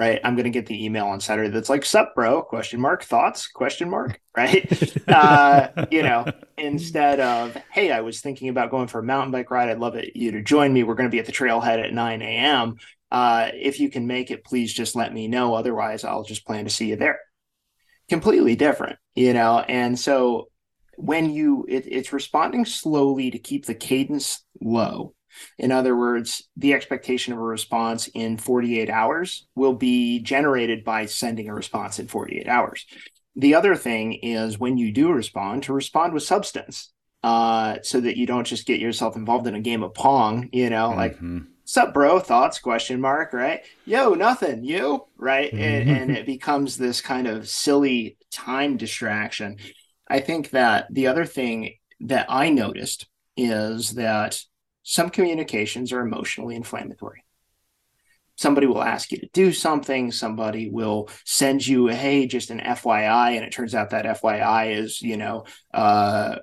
Right. 0.00 0.18
I'm 0.24 0.34
going 0.34 0.44
to 0.44 0.50
get 0.50 0.64
the 0.64 0.82
email 0.82 1.08
on 1.08 1.20
Saturday 1.20 1.50
that's 1.50 1.68
like, 1.68 1.84
sup, 1.84 2.14
bro? 2.14 2.40
Question 2.40 2.80
mark. 2.80 3.04
Thoughts? 3.04 3.46
Question 3.46 3.90
mark. 3.90 4.18
Right. 4.34 4.98
uh, 5.08 5.84
you 5.90 6.02
know, 6.02 6.24
instead 6.56 7.20
of, 7.20 7.54
hey, 7.70 7.92
I 7.92 8.00
was 8.00 8.22
thinking 8.22 8.48
about 8.48 8.70
going 8.70 8.86
for 8.86 9.00
a 9.00 9.02
mountain 9.02 9.30
bike 9.30 9.50
ride. 9.50 9.68
I'd 9.68 9.78
love 9.78 9.96
it, 9.96 10.16
you 10.16 10.32
to 10.32 10.42
join 10.42 10.72
me. 10.72 10.84
We're 10.84 10.94
going 10.94 11.10
to 11.10 11.14
be 11.14 11.18
at 11.18 11.26
the 11.26 11.32
trailhead 11.32 11.84
at 11.84 11.92
9 11.92 12.22
a.m. 12.22 12.76
Uh, 13.12 13.50
if 13.52 13.78
you 13.78 13.90
can 13.90 14.06
make 14.06 14.30
it, 14.30 14.42
please 14.42 14.72
just 14.72 14.96
let 14.96 15.12
me 15.12 15.28
know. 15.28 15.52
Otherwise, 15.52 16.02
I'll 16.02 16.24
just 16.24 16.46
plan 16.46 16.64
to 16.64 16.70
see 16.70 16.86
you 16.86 16.96
there. 16.96 17.18
Completely 18.08 18.56
different, 18.56 18.98
you 19.14 19.34
know? 19.34 19.58
And 19.58 19.98
so 19.98 20.48
when 20.96 21.28
you, 21.28 21.66
it, 21.68 21.84
it's 21.86 22.14
responding 22.14 22.64
slowly 22.64 23.32
to 23.32 23.38
keep 23.38 23.66
the 23.66 23.74
cadence 23.74 24.46
low. 24.62 25.12
In 25.58 25.72
other 25.72 25.96
words, 25.96 26.48
the 26.56 26.74
expectation 26.74 27.32
of 27.32 27.38
a 27.38 27.42
response 27.42 28.08
in 28.08 28.36
48 28.36 28.90
hours 28.90 29.46
will 29.54 29.74
be 29.74 30.20
generated 30.20 30.84
by 30.84 31.06
sending 31.06 31.48
a 31.48 31.54
response 31.54 31.98
in 31.98 32.06
48 32.08 32.48
hours. 32.48 32.86
The 33.36 33.54
other 33.54 33.76
thing 33.76 34.14
is 34.14 34.58
when 34.58 34.76
you 34.76 34.92
do 34.92 35.12
respond, 35.12 35.62
to 35.64 35.72
respond 35.72 36.12
with 36.12 36.22
substance 36.24 36.92
uh, 37.22 37.76
so 37.82 38.00
that 38.00 38.16
you 38.16 38.26
don't 38.26 38.46
just 38.46 38.66
get 38.66 38.80
yourself 38.80 39.14
involved 39.16 39.46
in 39.46 39.54
a 39.54 39.60
game 39.60 39.82
of 39.82 39.94
pong, 39.94 40.48
you 40.52 40.70
know, 40.70 40.94
like, 40.96 41.18
Mhm. 41.18 41.46
sup, 41.64 41.92
bro? 41.94 42.18
Thoughts? 42.18 42.58
Question 42.58 43.00
mark, 43.00 43.32
right? 43.32 43.60
Yo, 43.84 44.14
nothing. 44.14 44.64
You, 44.64 45.04
right? 45.16 45.52
And, 45.52 45.88
and 45.88 46.10
it 46.10 46.26
becomes 46.26 46.76
this 46.76 47.00
kind 47.00 47.26
of 47.26 47.48
silly 47.48 48.16
time 48.32 48.76
distraction. 48.76 49.58
I 50.08 50.20
think 50.20 50.50
that 50.50 50.86
the 50.90 51.06
other 51.06 51.24
thing 51.24 51.74
that 52.00 52.26
I 52.28 52.48
noticed 52.50 53.06
is 53.36 53.90
that 53.90 54.40
some 54.82 55.10
communications 55.10 55.92
are 55.92 56.00
emotionally 56.00 56.56
inflammatory. 56.56 57.24
Somebody 58.36 58.66
will 58.66 58.82
ask 58.82 59.12
you 59.12 59.18
to 59.18 59.28
do 59.34 59.52
something. 59.52 60.10
Somebody 60.10 60.70
will 60.70 61.10
send 61.24 61.66
you 61.66 61.88
hey 61.88 62.26
just 62.26 62.50
an 62.50 62.60
fyi 62.60 63.36
and 63.36 63.44
it 63.44 63.52
turns 63.52 63.74
out 63.74 63.90
that 63.90 64.06
fyi 64.06 64.76
is 64.76 65.02
you 65.02 65.16
know 65.16 65.44
uh 65.74 66.36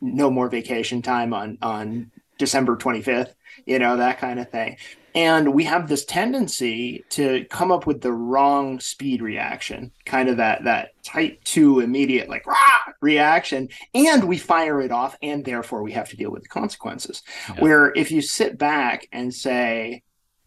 no 0.00 0.30
more 0.30 0.48
vacation 0.48 1.00
time 1.00 1.32
on 1.32 1.56
on 1.62 2.10
december 2.38 2.76
25th 2.76 3.32
you 3.64 3.78
know 3.78 3.96
that 3.96 4.18
kind 4.18 4.38
of 4.40 4.50
thing 4.50 4.76
and 5.14 5.54
we 5.54 5.64
have 5.64 5.88
this 5.88 6.04
tendency 6.04 7.04
to 7.10 7.44
come 7.50 7.70
up 7.70 7.86
with 7.86 8.00
the 8.00 8.12
wrong 8.12 8.80
speed 8.80 9.22
reaction 9.22 9.92
kind 10.04 10.28
of 10.28 10.38
that 10.38 10.64
that 10.64 10.90
type 11.02 11.42
2 11.44 11.80
immediate 11.80 12.28
like 12.28 12.46
rah, 12.46 12.56
reaction 13.00 13.68
and 13.94 14.24
we 14.24 14.38
fire 14.38 14.80
it 14.80 14.90
off 14.90 15.16
and 15.22 15.44
therefore 15.44 15.82
we 15.82 15.92
have 15.92 16.08
to 16.08 16.16
deal 16.16 16.30
with 16.30 16.42
the 16.42 16.48
consequences 16.48 17.22
Yeah. 17.48 17.60
where 17.60 17.92
if 17.94 18.10
you 18.10 18.20
sit 18.22 18.58
back 18.58 19.06
and 19.12 19.32
say 19.32 20.02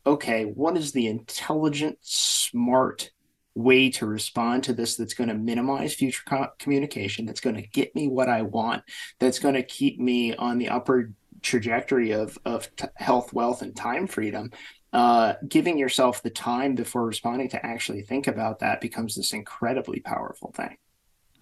okay, 0.06 0.46
what 0.46 0.78
is 0.78 0.94
the 0.94 1.06
intelligent, 1.08 1.98
smart 2.00 3.12
way 3.56 3.90
to 3.90 4.06
respond 4.06 4.64
to 4.64 4.72
this 4.72 4.96
that's 4.96 5.14
going 5.14 5.28
to 5.28 5.36
minimize 5.36 5.94
future 5.94 6.24
co- 6.26 6.48
communication, 6.60 7.26
that's 7.26 7.42
going 7.42 7.58
to 7.58 7.68
get 7.68 7.94
me 7.94 8.08
what 8.08 8.30
I 8.30 8.44
want, 8.44 8.84
that's 9.20 9.40
going 9.40 9.56
to 9.56 9.64
keep 9.64 10.00
me 10.00 10.34
on 10.34 10.60
the 10.60 10.70
upward 10.70 11.14
trajectory 11.42 12.12
of, 12.12 12.38
of 12.46 12.74
t- 12.76 12.88
health, 12.96 13.34
wealth, 13.34 13.62
and 13.62 13.76
time 13.76 14.08
freedom? 14.08 14.52
Uh, 14.94 15.34
giving 15.48 15.78
yourself 15.78 16.24
the 16.24 16.30
time 16.30 16.74
before 16.74 17.06
responding 17.06 17.50
to 17.50 17.66
actually 17.66 18.02
think 18.02 18.26
about 18.26 18.60
that 18.60 18.80
becomes 18.80 19.16
this 19.16 19.34
incredibly 19.34 20.00
powerful 20.00 20.52
thing. 20.54 20.78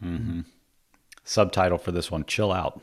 Mm-hmm. 0.04 0.42
Subtitle 1.24 1.78
for 1.78 1.92
this 1.92 2.10
one: 2.10 2.26
Chill 2.26 2.52
out. 2.52 2.82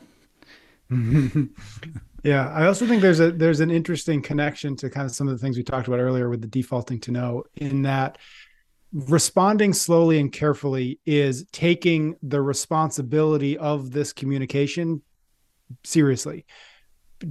yeah, 2.23 2.49
I 2.49 2.65
also 2.65 2.87
think 2.87 3.01
there's 3.01 3.19
a 3.19 3.31
there's 3.31 3.59
an 3.59 3.71
interesting 3.71 4.21
connection 4.21 4.75
to 4.77 4.89
kind 4.89 5.05
of 5.05 5.13
some 5.13 5.27
of 5.27 5.33
the 5.33 5.37
things 5.37 5.57
we 5.57 5.63
talked 5.63 5.87
about 5.87 5.99
earlier 5.99 6.29
with 6.29 6.41
the 6.41 6.47
defaulting 6.47 6.99
to 7.01 7.11
no 7.11 7.43
in 7.55 7.83
that 7.83 8.17
responding 8.93 9.73
slowly 9.73 10.19
and 10.19 10.31
carefully 10.31 10.99
is 11.05 11.45
taking 11.51 12.15
the 12.21 12.41
responsibility 12.41 13.57
of 13.57 13.91
this 13.91 14.13
communication 14.13 15.01
seriously 15.83 16.45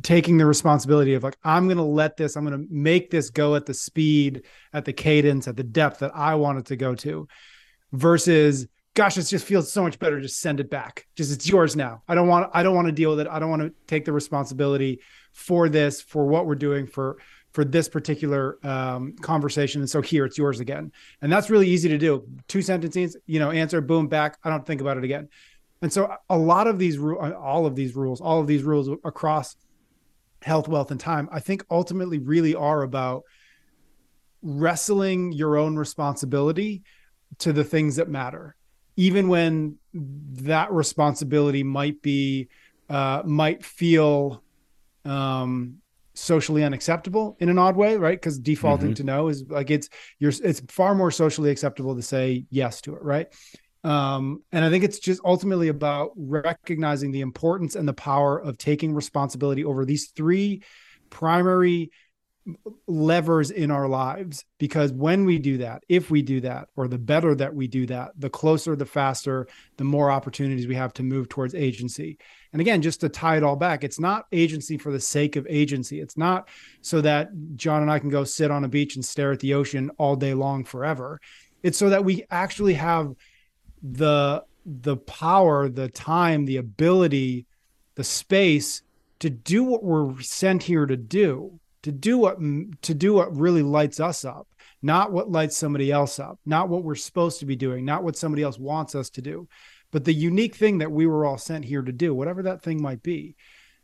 taking 0.02 0.38
the 0.38 0.46
responsibility 0.46 1.14
of 1.14 1.22
like 1.22 1.36
i'm 1.44 1.66
going 1.66 1.76
to 1.76 1.82
let 1.82 2.16
this 2.16 2.36
i'm 2.36 2.46
going 2.46 2.58
to 2.58 2.66
make 2.72 3.10
this 3.10 3.28
go 3.28 3.54
at 3.54 3.66
the 3.66 3.74
speed 3.74 4.42
at 4.72 4.84
the 4.84 4.92
cadence 4.92 5.46
at 5.46 5.56
the 5.56 5.62
depth 5.62 5.98
that 5.98 6.10
i 6.14 6.34
want 6.34 6.58
it 6.58 6.64
to 6.64 6.76
go 6.76 6.94
to 6.94 7.28
versus 7.92 8.66
gosh 8.94 9.16
it 9.16 9.22
just 9.24 9.46
feels 9.46 9.72
so 9.72 9.82
much 9.82 9.98
better 9.98 10.20
just 10.20 10.40
send 10.40 10.60
it 10.60 10.70
back. 10.70 11.06
Just 11.16 11.32
it's 11.32 11.48
yours 11.48 11.76
now. 11.76 12.02
I 12.08 12.14
don't 12.14 12.28
want 12.28 12.50
i 12.54 12.62
don't 12.62 12.74
want 12.74 12.86
to 12.86 12.92
deal 12.92 13.10
with 13.10 13.20
it. 13.20 13.28
I 13.28 13.38
don't 13.38 13.50
want 13.50 13.62
to 13.62 13.72
take 13.86 14.04
the 14.04 14.12
responsibility 14.12 15.00
for 15.32 15.68
this 15.68 16.00
for 16.02 16.26
what 16.26 16.46
we're 16.46 16.54
doing 16.54 16.86
for 16.86 17.18
for 17.52 17.64
this 17.64 17.88
particular 17.88 18.58
um, 18.66 19.14
conversation. 19.20 19.82
And 19.82 19.90
so 19.90 20.00
here 20.00 20.24
it's 20.24 20.38
yours 20.38 20.60
again. 20.60 20.90
And 21.20 21.30
that's 21.30 21.50
really 21.50 21.68
easy 21.68 21.90
to 21.90 21.98
do. 21.98 22.26
Two 22.48 22.62
sentences 22.62 23.16
you 23.26 23.38
know 23.38 23.50
answer 23.50 23.80
boom 23.80 24.08
back. 24.08 24.38
I 24.44 24.50
don't 24.50 24.66
think 24.66 24.80
about 24.80 24.96
it 24.96 25.04
again. 25.04 25.28
And 25.80 25.92
so 25.92 26.14
a 26.28 26.38
lot 26.38 26.66
of 26.66 26.78
these 26.78 26.98
all 26.98 27.66
of 27.66 27.74
these 27.74 27.94
rules 27.94 28.20
all 28.20 28.40
of 28.40 28.46
these 28.46 28.62
rules 28.62 28.88
across 29.04 29.56
health 30.44 30.68
wealth 30.68 30.90
and 30.90 31.00
time 31.00 31.28
i 31.32 31.40
think 31.40 31.64
ultimately 31.70 32.18
really 32.18 32.54
are 32.54 32.82
about 32.82 33.22
wrestling 34.42 35.32
your 35.32 35.56
own 35.56 35.76
responsibility 35.76 36.82
to 37.38 37.52
the 37.52 37.64
things 37.64 37.96
that 37.96 38.08
matter 38.08 38.56
even 38.96 39.28
when 39.28 39.76
that 39.94 40.70
responsibility 40.72 41.62
might 41.62 42.02
be 42.02 42.48
uh, 42.90 43.22
might 43.24 43.64
feel 43.64 44.42
um, 45.06 45.76
socially 46.14 46.62
unacceptable 46.62 47.36
in 47.40 47.48
an 47.48 47.58
odd 47.58 47.74
way, 47.74 47.96
right? 47.96 48.20
Because 48.20 48.38
defaulting 48.38 48.90
Mhm. 48.90 48.96
to 48.96 49.04
no 49.04 49.28
is 49.28 49.44
like 49.48 49.70
it's 49.70 49.88
you're 50.18 50.32
it's 50.44 50.60
far 50.68 50.94
more 50.94 51.10
socially 51.10 51.50
acceptable 51.50 51.96
to 51.96 52.02
say 52.02 52.44
yes 52.50 52.82
to 52.82 52.94
it, 52.94 53.02
right? 53.02 53.28
Um, 53.84 54.42
and 54.52 54.64
I 54.64 54.70
think 54.70 54.84
it's 54.84 54.98
just 54.98 55.20
ultimately 55.24 55.68
about 55.68 56.12
recognizing 56.16 57.10
the 57.10 57.20
importance 57.20 57.74
and 57.74 57.86
the 57.86 57.92
power 57.92 58.38
of 58.38 58.58
taking 58.58 58.94
responsibility 58.94 59.64
over 59.64 59.84
these 59.84 60.10
three 60.10 60.62
primary 61.10 61.90
levers 62.86 63.50
in 63.50 63.70
our 63.70 63.88
lives. 63.88 64.44
Because 64.58 64.92
when 64.92 65.24
we 65.24 65.38
do 65.38 65.58
that 65.58 65.84
if 65.88 66.10
we 66.10 66.22
do 66.22 66.40
that 66.40 66.68
or 66.76 66.88
the 66.88 66.98
better 66.98 67.34
that 67.36 67.54
we 67.54 67.68
do 67.68 67.86
that 67.86 68.10
the 68.18 68.30
closer 68.30 68.74
the 68.74 68.86
faster 68.86 69.46
the 69.76 69.84
more 69.84 70.10
opportunities 70.10 70.66
we 70.66 70.74
have 70.74 70.92
to 70.94 71.02
move 71.02 71.28
towards 71.28 71.54
agency. 71.54 72.18
And 72.52 72.60
again 72.60 72.82
just 72.82 73.00
to 73.00 73.08
tie 73.08 73.36
it 73.36 73.44
all 73.44 73.56
back 73.56 73.84
it's 73.84 74.00
not 74.00 74.26
agency 74.32 74.76
for 74.76 74.90
the 74.90 75.00
sake 75.00 75.36
of 75.36 75.46
agency. 75.48 76.00
It's 76.00 76.16
not 76.16 76.48
so 76.80 77.00
that 77.00 77.30
Jon 77.54 77.82
and 77.82 77.90
i 77.90 77.98
can 77.98 78.10
go 78.10 78.24
sit 78.24 78.50
on 78.50 78.64
a 78.64 78.68
beach 78.68 78.96
and 78.96 79.04
stare 79.04 79.32
at 79.32 79.40
the 79.40 79.54
ocean 79.54 79.90
all 79.98 80.16
day 80.16 80.34
long 80.34 80.64
forever. 80.64 81.20
It's 81.62 81.78
so 81.78 81.90
that 81.90 82.04
we 82.04 82.24
actually 82.30 82.74
have 82.74 83.14
the 83.82 84.44
the 84.64 84.96
power 84.96 85.68
the 85.68 85.88
time 85.88 86.44
the 86.44 86.56
ability 86.56 87.46
the 87.96 88.04
space 88.04 88.82
to 89.18 89.28
do 89.28 89.64
what 89.64 89.82
we're 89.82 90.20
sent 90.20 90.62
here 90.62 90.86
to 90.86 90.96
do 90.96 91.58
to 91.82 91.90
do 91.90 92.16
what 92.16 92.38
to 92.82 92.94
do 92.94 93.14
what 93.14 93.36
really 93.36 93.62
lights 93.62 93.98
us 93.98 94.24
up 94.24 94.46
not 94.82 95.12
what 95.12 95.30
lights 95.30 95.56
somebody 95.56 95.90
else 95.90 96.20
up 96.20 96.38
not 96.46 96.68
what 96.68 96.84
we're 96.84 96.94
supposed 96.94 97.40
to 97.40 97.46
be 97.46 97.56
doing 97.56 97.84
not 97.84 98.04
what 98.04 98.16
somebody 98.16 98.42
else 98.42 98.58
wants 98.58 98.94
us 98.94 99.10
to 99.10 99.20
do 99.20 99.48
but 99.92 100.04
the 100.04 100.12
unique 100.12 100.56
thing 100.56 100.78
that 100.78 100.90
we 100.90 101.06
were 101.06 101.24
all 101.24 101.38
sent 101.38 101.64
here 101.64 101.82
to 101.82 101.92
do 101.92 102.14
whatever 102.14 102.42
that 102.42 102.62
thing 102.62 102.82
might 102.82 103.02
be. 103.02 103.36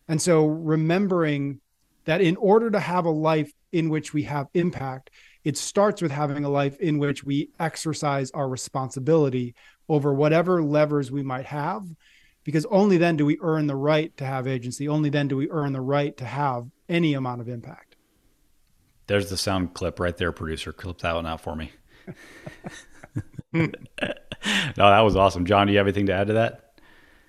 And 0.08 0.20
so 0.20 0.46
remembering 0.46 1.60
that 2.06 2.22
in 2.22 2.36
order 2.36 2.70
to 2.70 2.80
have 2.80 3.04
a 3.04 3.10
life 3.10 3.52
in 3.70 3.90
which 3.90 4.12
we 4.12 4.24
have 4.24 4.48
impact 4.54 5.10
it 5.44 5.56
starts 5.56 6.02
with 6.02 6.10
having 6.10 6.44
a 6.44 6.48
life 6.48 6.78
in 6.80 6.98
which 6.98 7.22
we 7.24 7.50
exercise 7.60 8.30
our 8.32 8.48
responsibility 8.48 9.54
over 9.88 10.12
whatever 10.12 10.62
levers 10.62 11.10
we 11.10 11.22
might 11.22 11.46
have 11.46 11.84
because 12.44 12.64
only 12.66 12.96
then 12.96 13.16
do 13.16 13.26
we 13.26 13.38
earn 13.40 13.66
the 13.66 13.76
right 13.76 14.16
to 14.16 14.24
have 14.24 14.46
agency 14.46 14.88
only 14.88 15.10
then 15.10 15.28
do 15.28 15.36
we 15.36 15.50
earn 15.50 15.72
the 15.72 15.80
right 15.80 16.16
to 16.16 16.24
have 16.24 16.66
any 16.88 17.14
amount 17.14 17.40
of 17.40 17.48
impact 17.48 17.96
There's 19.06 19.30
the 19.30 19.36
sound 19.36 19.74
clip 19.74 19.98
right 20.00 20.16
there, 20.16 20.32
producer. 20.32 20.72
Clip 20.72 20.98
that 20.98 21.14
one 21.14 21.26
out 21.26 21.40
for 21.40 21.56
me. 21.56 21.72
no, 23.52 23.70
that 24.76 25.00
was 25.00 25.16
awesome. 25.16 25.46
Jon, 25.46 25.66
do 25.66 25.72
you 25.72 25.78
have 25.78 25.86
anything 25.86 26.06
to 26.06 26.12
add 26.12 26.28
to 26.28 26.34
that? 26.34 26.68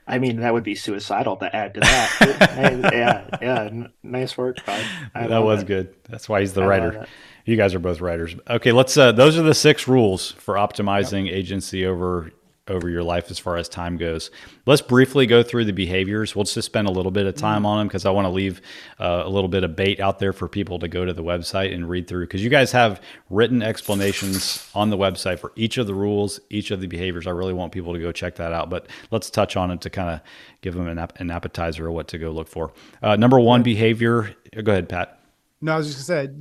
I 0.09 0.17
mean, 0.17 0.37
that 0.37 0.53
would 0.53 0.63
be 0.63 0.73
suicidal 0.73 1.37
to 1.37 1.55
add 1.55 1.75
to 1.75 1.79
that. 1.81 2.89
yeah, 2.93 3.37
yeah. 3.41 3.87
Nice 4.01 4.35
work, 4.37 4.57
Todd. 4.57 4.83
That 5.13 5.43
was 5.43 5.61
it. 5.61 5.67
good. 5.67 5.95
That's 6.09 6.27
why 6.27 6.39
he's 6.39 6.53
the 6.53 6.63
I 6.63 6.65
writer. 6.65 7.05
You 7.45 7.55
guys 7.55 7.75
are 7.75 7.79
both 7.79 8.01
writers. 8.01 8.35
Okay, 8.49 8.71
let's. 8.71 8.97
Uh, 8.97 9.11
those 9.11 9.37
are 9.37 9.43
the 9.43 9.53
six 9.53 9.87
rules 9.87 10.31
for 10.31 10.55
optimizing 10.55 11.27
yep. 11.27 11.35
agency 11.35 11.85
over 11.85 12.31
over 12.69 12.89
your 12.89 13.03
life 13.03 13.29
as 13.31 13.39
far 13.39 13.57
as 13.57 13.67
time 13.67 13.97
goes. 13.97 14.31
Let's 14.65 14.81
briefly 14.81 15.25
go 15.25 15.43
through 15.43 15.65
the 15.65 15.73
behaviors. 15.73 16.35
We'll 16.35 16.45
just 16.45 16.65
spend 16.65 16.87
a 16.87 16.91
little 16.91 17.11
bit 17.11 17.25
of 17.25 17.35
time 17.35 17.59
mm-hmm. 17.59 17.65
on 17.65 17.77
them 17.79 17.87
because 17.87 18.05
I 18.05 18.11
want 18.11 18.25
to 18.25 18.29
leave 18.29 18.61
uh, 18.99 19.23
a 19.25 19.29
little 19.29 19.47
bit 19.47 19.63
of 19.63 19.75
bait 19.75 19.99
out 19.99 20.19
there 20.19 20.33
for 20.33 20.47
people 20.47 20.79
to 20.79 20.87
go 20.87 21.05
to 21.05 21.13
the 21.13 21.23
website 21.23 21.73
and 21.73 21.89
read 21.89 22.07
through 22.07 22.25
because 22.25 22.43
you 22.43 22.49
guys 22.49 22.71
have 22.71 23.01
written 23.29 23.61
explanations 23.61 24.69
on 24.75 24.89
the 24.89 24.97
website 24.97 25.39
for 25.39 25.51
each 25.55 25.77
of 25.77 25.87
the 25.87 25.93
rules, 25.93 26.39
each 26.49 26.71
of 26.71 26.81
the 26.81 26.87
behaviors. 26.87 27.27
I 27.27 27.31
really 27.31 27.53
want 27.53 27.71
people 27.71 27.93
to 27.93 27.99
go 27.99 28.11
check 28.11 28.35
that 28.35 28.53
out, 28.53 28.69
but 28.69 28.87
let's 29.11 29.29
touch 29.29 29.57
on 29.57 29.71
it 29.71 29.81
to 29.81 29.89
kind 29.89 30.09
of 30.09 30.21
give 30.61 30.75
them 30.75 30.87
an, 30.87 30.99
ap- 30.99 31.19
an 31.19 31.31
appetizer 31.31 31.87
of 31.87 31.93
what 31.93 32.07
to 32.09 32.17
go 32.17 32.31
look 32.31 32.47
for. 32.47 32.73
Uh, 33.01 33.15
number 33.15 33.39
one 33.39 33.63
behavior. 33.63 34.35
Go 34.63 34.71
ahead, 34.71 34.89
Pat. 34.89 35.19
No, 35.61 35.73
I 35.73 35.77
was 35.77 35.93
just 35.93 36.07
gonna 36.07 36.27
say, 36.27 36.33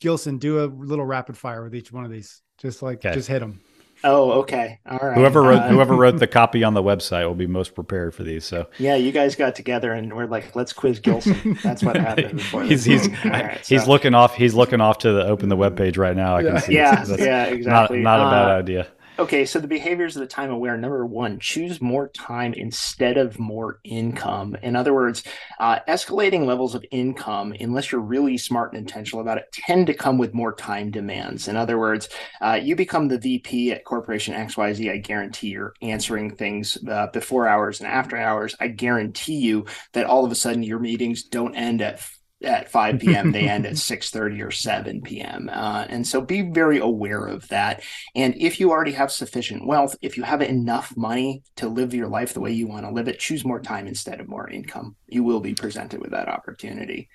Gilson, 0.00 0.38
do 0.38 0.64
a 0.64 0.66
little 0.66 1.04
rapid 1.04 1.36
fire 1.36 1.62
with 1.62 1.74
each 1.74 1.92
one 1.92 2.04
of 2.04 2.10
these. 2.10 2.42
Just 2.58 2.82
like, 2.82 2.98
okay. 2.98 3.14
just 3.14 3.28
hit 3.28 3.40
them. 3.40 3.60
Oh, 4.04 4.32
okay. 4.40 4.78
All 4.86 4.98
right. 4.98 5.16
Whoever 5.16 5.42
wrote 5.42 5.62
uh, 5.62 5.68
whoever 5.68 5.96
wrote 5.96 6.18
the 6.18 6.26
copy 6.40 6.62
on 6.62 6.74
the 6.74 6.82
website 6.82 7.26
will 7.26 7.34
be 7.34 7.46
most 7.46 7.74
prepared 7.74 8.14
for 8.14 8.22
these. 8.22 8.44
So 8.44 8.68
yeah, 8.78 8.96
you 8.96 9.12
guys 9.12 9.34
got 9.34 9.54
together 9.54 9.92
and 9.92 10.14
we're 10.14 10.26
like, 10.26 10.54
let's 10.54 10.74
quiz 10.74 11.00
Gilson. 11.00 11.58
That's 11.62 11.82
what 11.82 11.96
happened. 11.96 12.40
he's 12.68 12.84
he's 12.84 13.08
right, 13.24 13.64
he's 13.66 13.84
so. 13.84 13.90
looking 13.90 14.14
off. 14.14 14.34
He's 14.34 14.54
looking 14.54 14.82
off 14.82 14.98
to 14.98 15.12
the 15.12 15.26
open 15.26 15.48
the 15.48 15.56
web 15.56 15.76
page 15.76 15.96
right 15.96 16.14
now. 16.14 16.36
I 16.36 16.40
yeah. 16.42 16.50
can 16.50 16.60
see. 16.60 16.74
Yeah, 16.74 17.04
yeah, 17.16 17.44
exactly. 17.46 18.00
Not, 18.02 18.18
not 18.18 18.28
a 18.28 18.30
bad 18.30 18.50
uh, 18.50 18.58
idea. 18.58 18.88
Okay, 19.16 19.44
so 19.44 19.60
the 19.60 19.68
behaviors 19.68 20.16
of 20.16 20.20
the 20.22 20.26
time 20.26 20.50
aware 20.50 20.76
number 20.76 21.06
one, 21.06 21.38
choose 21.38 21.80
more 21.80 22.08
time 22.08 22.52
instead 22.52 23.16
of 23.16 23.38
more 23.38 23.78
income. 23.84 24.56
In 24.60 24.74
other 24.74 24.92
words, 24.92 25.22
uh, 25.60 25.78
escalating 25.86 26.46
levels 26.46 26.74
of 26.74 26.84
income, 26.90 27.54
unless 27.60 27.92
you're 27.92 28.00
really 28.00 28.36
smart 28.36 28.72
and 28.72 28.80
intentional 28.80 29.20
about 29.20 29.38
it, 29.38 29.52
tend 29.52 29.86
to 29.86 29.94
come 29.94 30.18
with 30.18 30.34
more 30.34 30.52
time 30.52 30.90
demands. 30.90 31.46
In 31.46 31.56
other 31.56 31.78
words, 31.78 32.08
uh, 32.40 32.58
you 32.60 32.74
become 32.74 33.06
the 33.06 33.18
VP 33.18 33.70
at 33.70 33.84
Corporation 33.84 34.34
XYZ, 34.34 34.90
I 34.90 34.96
guarantee 34.96 35.50
you're 35.50 35.74
answering 35.80 36.34
things 36.34 36.76
uh, 36.88 37.06
before 37.12 37.46
hours 37.46 37.80
and 37.80 37.88
after 37.88 38.16
hours. 38.16 38.56
I 38.58 38.66
guarantee 38.66 39.38
you 39.38 39.66
that 39.92 40.06
all 40.06 40.24
of 40.24 40.32
a 40.32 40.34
sudden 40.34 40.64
your 40.64 40.80
meetings 40.80 41.22
don't 41.22 41.54
end 41.54 41.82
at 41.82 42.04
at 42.42 42.70
5 42.70 42.98
p.m. 42.98 43.32
they 43.32 43.48
end 43.48 43.66
at 43.66 43.72
6:30 43.76 44.44
or 44.44 44.50
7 44.50 45.02
p.m. 45.02 45.48
Uh, 45.52 45.86
and 45.88 46.06
so 46.06 46.20
be 46.20 46.42
very 46.42 46.78
aware 46.78 47.26
of 47.26 47.48
that. 47.48 47.82
And 48.14 48.34
if 48.36 48.60
you 48.60 48.70
already 48.70 48.92
have 48.92 49.10
sufficient 49.10 49.66
wealth, 49.66 49.96
if 50.02 50.16
you 50.16 50.22
have 50.22 50.42
enough 50.42 50.96
money 50.96 51.42
to 51.56 51.68
live 51.68 51.94
your 51.94 52.08
life 52.08 52.34
the 52.34 52.40
way 52.40 52.52
you 52.52 52.66
want 52.66 52.84
to 52.86 52.92
live 52.92 53.08
it, 53.08 53.18
choose 53.18 53.44
more 53.44 53.60
time 53.60 53.86
instead 53.86 54.20
of 54.20 54.28
more 54.28 54.48
income. 54.48 54.96
You 55.08 55.24
will 55.24 55.40
be 55.40 55.54
presented 55.54 56.00
with 56.00 56.10
that 56.10 56.28
opportunity. 56.28 57.08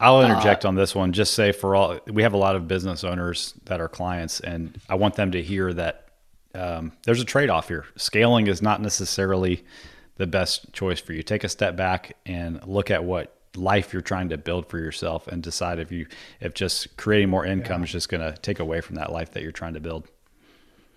I'll 0.00 0.16
uh, 0.16 0.28
interject 0.28 0.64
uh, 0.64 0.68
on 0.68 0.74
this 0.74 0.94
one. 0.94 1.12
Just 1.12 1.34
say 1.34 1.52
for 1.52 1.76
all 1.76 2.00
we 2.08 2.22
have 2.22 2.32
a 2.32 2.38
lot 2.38 2.56
of 2.56 2.66
business 2.66 3.04
owners 3.04 3.54
that 3.64 3.80
are 3.80 3.88
clients, 3.88 4.40
and 4.40 4.80
I 4.88 4.96
want 4.96 5.14
them 5.14 5.32
to 5.32 5.42
hear 5.42 5.72
that 5.74 6.08
um, 6.54 6.92
there's 7.04 7.20
a 7.20 7.24
trade 7.24 7.50
off 7.50 7.68
here. 7.68 7.86
Scaling 7.96 8.46
is 8.46 8.60
not 8.60 8.82
necessarily 8.82 9.64
the 10.16 10.26
best 10.26 10.72
choice 10.72 11.00
for 11.00 11.12
you. 11.12 11.22
Take 11.22 11.44
a 11.44 11.48
step 11.48 11.76
back 11.76 12.16
and 12.26 12.66
look 12.66 12.90
at 12.90 13.04
what 13.04 13.34
life 13.56 13.92
you're 13.92 14.02
trying 14.02 14.28
to 14.30 14.38
build 14.38 14.66
for 14.68 14.78
yourself 14.78 15.26
and 15.28 15.42
decide 15.42 15.78
if 15.78 15.92
you 15.92 16.06
if 16.40 16.54
just 16.54 16.96
creating 16.96 17.28
more 17.28 17.44
income 17.44 17.82
yeah. 17.82 17.84
is 17.84 17.92
just 17.92 18.08
going 18.08 18.20
to 18.20 18.38
take 18.40 18.58
away 18.60 18.80
from 18.80 18.96
that 18.96 19.12
life 19.12 19.32
that 19.32 19.42
you're 19.42 19.52
trying 19.52 19.74
to 19.74 19.80
build. 19.80 20.08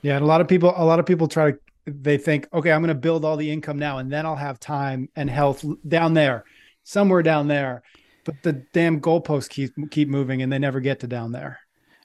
Yeah 0.02 0.16
and 0.16 0.24
a 0.24 0.28
lot 0.28 0.42
of 0.42 0.48
people 0.48 0.74
a 0.76 0.86
lot 0.86 1.00
of 1.00 1.06
people 1.06 1.28
try 1.28 1.52
to 1.52 1.60
they 1.88 2.18
think 2.18 2.48
okay 2.52 2.72
i'm 2.72 2.82
going 2.82 2.88
to 2.88 2.96
build 2.96 3.24
all 3.24 3.38
the 3.38 3.52
income 3.52 3.78
now 3.78 4.00
and 4.00 4.12
then 4.12 4.26
i'll 4.26 4.36
have 4.36 4.60
time 4.60 5.08
and 5.16 5.30
health 5.30 5.64
down 5.88 6.16
there 6.16 6.44
somewhere 6.84 7.22
down 7.22 7.48
there. 7.48 7.84
But 8.24 8.42
the 8.42 8.54
damn 8.54 9.02
goalposts 9.02 9.50
keep 9.50 9.74
keep 9.92 10.08
moving 10.08 10.42
and 10.42 10.52
they 10.52 10.58
never 10.58 10.80
get 10.80 11.02
to 11.02 11.08
down 11.08 11.32
there. 11.32 11.60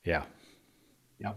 Yeah. 0.05 0.24
Yeah 1.18 1.32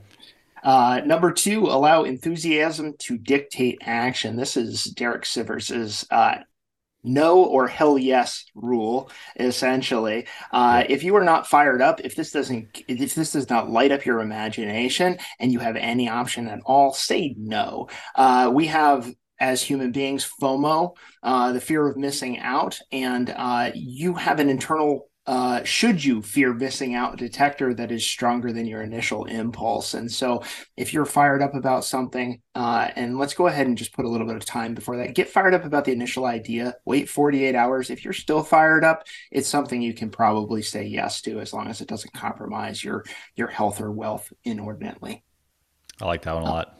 uh, 0.63 1.01
number 1.05 1.31
two, 1.31 1.65
allow 1.65 2.03
enthusiasm 2.03 2.93
to 2.97 3.17
dictate 3.17 3.79
action. 3.81 4.35
This 4.35 4.55
is 4.55 4.85
Derek 4.85 5.23
Sivers's 5.23 6.05
uh, 6.09 6.37
no 7.03 7.43
or 7.43 7.67
hell 7.67 7.97
yes 7.97 8.45
rule 8.55 9.09
essentially. 9.35 10.25
Uh, 10.51 10.83
if 10.87 11.03
you 11.03 11.15
are 11.15 11.23
not 11.23 11.47
fired 11.47 11.81
up 11.81 11.99
if 12.01 12.15
this 12.15 12.31
doesn't 12.31 12.83
if 12.87 13.15
this 13.15 13.33
does 13.33 13.49
not 13.49 13.69
light 13.69 13.91
up 13.91 14.05
your 14.05 14.19
imagination 14.21 15.17
and 15.39 15.51
you 15.51 15.59
have 15.59 15.75
any 15.75 16.09
option 16.09 16.47
at 16.47 16.61
all 16.65 16.93
say 16.93 17.35
no. 17.37 17.87
Uh, 18.15 18.49
we 18.53 18.67
have 18.67 19.13
as 19.39 19.61
human 19.61 19.91
beings 19.91 20.29
fomo 20.41 20.95
uh, 21.23 21.51
the 21.51 21.61
fear 21.61 21.87
of 21.87 21.97
missing 21.97 22.39
out 22.39 22.79
and 22.91 23.33
uh, 23.35 23.71
you 23.73 24.13
have 24.13 24.39
an 24.39 24.49
internal 24.49 25.09
uh, 25.25 25.63
should 25.63 26.03
you 26.03 26.21
fear 26.21 26.53
missing 26.53 26.95
out 26.95 27.17
detector 27.17 27.73
that 27.73 27.91
is 27.91 28.05
stronger 28.05 28.51
than 28.51 28.65
your 28.65 28.81
initial 28.81 29.23
impulse. 29.25 29.93
And 29.93 30.11
so, 30.11 30.43
if 30.75 30.93
you're 30.93 31.05
fired 31.05 31.41
up 31.41 31.55
about 31.55 31.85
something, 31.85 32.41
uh, 32.55 32.89
and 32.97 33.17
let's 33.17 33.33
go 33.33 33.47
ahead 33.47 33.67
and 33.67 33.77
just 33.77 33.93
put 33.93 34.03
a 34.03 34.09
little 34.09 34.27
bit 34.27 34.35
of 34.35 34.45
time 34.45 34.73
before 34.73 34.97
that, 34.97 35.15
get 35.15 35.29
fired 35.29 35.53
up 35.53 35.63
about 35.63 35.85
the 35.85 35.93
initial 35.93 36.25
idea, 36.25 36.75
wait 36.85 37.07
48 37.07 37.55
hours. 37.55 37.89
If 37.89 38.03
you're 38.03 38.13
still 38.13 38.43
fired 38.43 38.83
up, 38.83 39.07
it's 39.31 39.47
something 39.47 39.81
you 39.81 39.93
can 39.93 40.09
probably 40.09 40.61
say 40.61 40.85
yes 40.85 41.21
to 41.21 41.39
as 41.39 41.53
long 41.53 41.67
as 41.67 41.79
it 41.79 41.87
doesn't 41.87 42.13
compromise 42.13 42.83
your, 42.83 43.05
your 43.35 43.47
health 43.47 43.79
or 43.79 43.91
wealth 43.91 44.33
inordinately. 44.43 45.23
I 46.01 46.05
like 46.05 46.23
that 46.23 46.33
one 46.33 46.43
a 46.43 46.47
lot. 46.47 46.79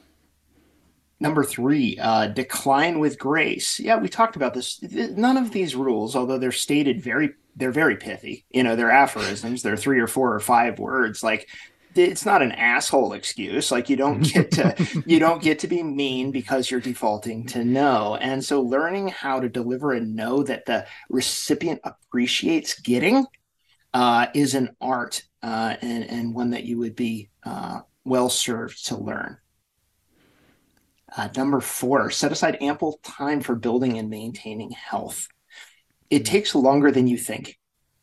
Number 1.21 1.45
three, 1.45 1.97
uh, 2.01 2.27
decline 2.27 2.99
with 2.99 3.17
grace. 3.17 3.79
Yeah, 3.79 3.97
we 3.97 4.09
talked 4.09 4.35
about 4.35 4.53
this. 4.53 4.81
None 4.81 5.37
of 5.37 5.51
these 5.51 5.73
rules, 5.73 6.17
although 6.17 6.37
they're 6.37 6.51
stated 6.51 7.01
very 7.01 7.35
they're 7.56 7.72
very 7.72 7.97
pithy. 7.97 8.45
You 8.49 8.64
know, 8.64 8.76
they're 8.76 8.91
aphorisms. 8.91 9.62
They're 9.62 9.78
three 9.78 9.99
or 9.99 10.08
four 10.08 10.34
or 10.34 10.39
five 10.39 10.80
words. 10.80 11.24
Like 11.24 11.47
it's 11.95 12.26
not 12.26 12.41
an 12.41 12.51
asshole 12.51 13.14
excuse. 13.14 13.72
Like 13.72 13.89
you 13.89 13.95
don't 13.95 14.22
get 14.22 14.51
to 14.51 15.04
you 15.06 15.20
don't 15.20 15.41
get 15.41 15.60
to 15.60 15.68
be 15.68 15.84
mean 15.84 16.32
because 16.32 16.70
you're 16.70 16.80
defaulting 16.80 17.45
to 17.47 17.64
no. 17.64 18.16
And 18.16 18.43
so 18.43 18.62
learning 18.62 19.10
how 19.10 19.39
to 19.39 19.49
deliver 19.49 19.93
a 19.93 19.99
no 19.99 20.43
that 20.43 20.66
the 20.66 20.86
recipient 21.10 21.82
appreciates 21.84 22.80
getting 22.80 23.26
uh, 23.93 24.28
is 24.34 24.56
an 24.56 24.76
art 24.82 25.24
uh, 25.41 25.76
and 25.82 26.10
and 26.10 26.34
one 26.34 26.51
that 26.51 26.64
you 26.64 26.80
would 26.80 26.95
be 26.95 27.30
uh, 27.45 27.82
well 28.04 28.30
served 28.30 28.88
to 28.88 28.97
learn. 28.97 29.38
Uh, 31.16 31.30
number 31.36 31.60
four, 31.60 32.10
set 32.10 32.32
aside 32.32 32.58
ample 32.60 32.99
time 33.04 33.39
for 33.39 33.54
building 33.54 33.99
and 33.99 34.10
maintaining 34.10 34.72
health 34.72 35.28
it 36.14 36.26
takes 36.26 36.53
longer 36.53 36.91
than 36.91 37.07
you 37.07 37.18
think 37.18 37.57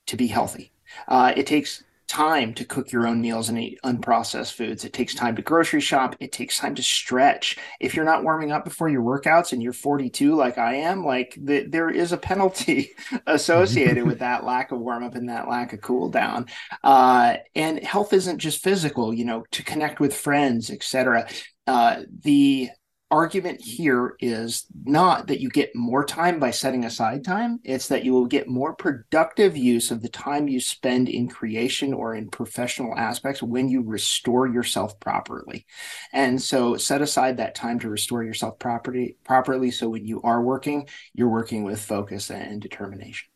to 0.08 0.16
be 0.16 0.26
healthy. 0.26 0.72
Uh, 1.06 1.32
it 1.36 1.46
takes 1.46 1.84
time 2.08 2.52
to 2.54 2.64
cook 2.64 2.90
your 2.90 3.06
own 3.06 3.20
meals 3.20 3.48
and 3.48 3.56
eat 3.56 3.78
unprocessed 3.84 4.54
foods. 4.54 4.84
It 4.84 4.92
takes 4.92 5.14
time 5.14 5.36
to 5.36 5.42
grocery 5.42 5.80
shop. 5.80 6.16
It 6.18 6.32
takes 6.32 6.58
time 6.58 6.74
to 6.74 6.82
stretch. 6.82 7.56
If 7.78 7.94
you're 7.94 8.04
not 8.04 8.24
warming 8.24 8.50
up 8.50 8.64
before 8.64 8.88
your 8.88 9.02
workouts 9.02 9.52
and 9.52 9.62
you're 9.62 9.72
42 9.72 10.34
like 10.34 10.58
I 10.58 10.74
am, 10.74 11.04
like 11.04 11.38
the, 11.40 11.66
there 11.68 11.88
is 11.88 12.10
a 12.10 12.16
penalty 12.16 12.90
associated 13.28 14.04
with 14.04 14.18
that 14.18 14.42
lack 14.42 14.72
of 14.72 14.80
warm 14.80 15.04
up 15.04 15.14
and 15.14 15.28
that 15.28 15.48
lack 15.48 15.72
of 15.72 15.80
cool 15.80 16.08
down. 16.08 16.46
Uh, 16.82 17.36
and 17.54 17.78
health 17.84 18.12
isn't 18.12 18.38
just 18.38 18.60
physical, 18.60 19.14
you 19.14 19.24
know, 19.24 19.44
to 19.52 19.62
connect 19.62 20.00
with 20.00 20.16
friends, 20.16 20.68
etc. 20.68 21.28
Uh, 21.68 22.00
the 22.24 22.70
argument 23.10 23.60
here 23.60 24.14
is 24.20 24.66
not 24.84 25.26
that 25.26 25.40
you 25.40 25.48
get 25.48 25.74
more 25.74 26.04
time 26.04 26.38
by 26.38 26.50
setting 26.50 26.84
aside 26.84 27.24
time 27.24 27.58
it's 27.64 27.88
that 27.88 28.04
you 28.04 28.12
will 28.12 28.26
get 28.26 28.48
more 28.48 28.74
productive 28.74 29.56
use 29.56 29.90
of 29.90 30.02
the 30.02 30.08
time 30.08 30.48
you 30.48 30.60
spend 30.60 31.08
in 31.08 31.28
creation 31.28 31.92
or 31.92 32.14
in 32.14 32.28
professional 32.30 32.96
aspects 32.96 33.42
when 33.42 33.68
you 33.68 33.82
restore 33.82 34.46
yourself 34.46 34.98
properly. 35.00 35.66
And 36.12 36.40
so 36.40 36.76
set 36.76 37.02
aside 37.02 37.36
that 37.36 37.54
time 37.54 37.78
to 37.80 37.88
restore 37.88 38.22
yourself 38.22 38.58
properly 38.58 39.16
properly 39.24 39.70
so 39.70 39.88
when 39.88 40.06
you 40.06 40.22
are 40.22 40.42
working 40.42 40.88
you're 41.14 41.28
working 41.28 41.64
with 41.64 41.80
focus 41.80 42.30
and 42.30 42.60
determination. 42.60 43.28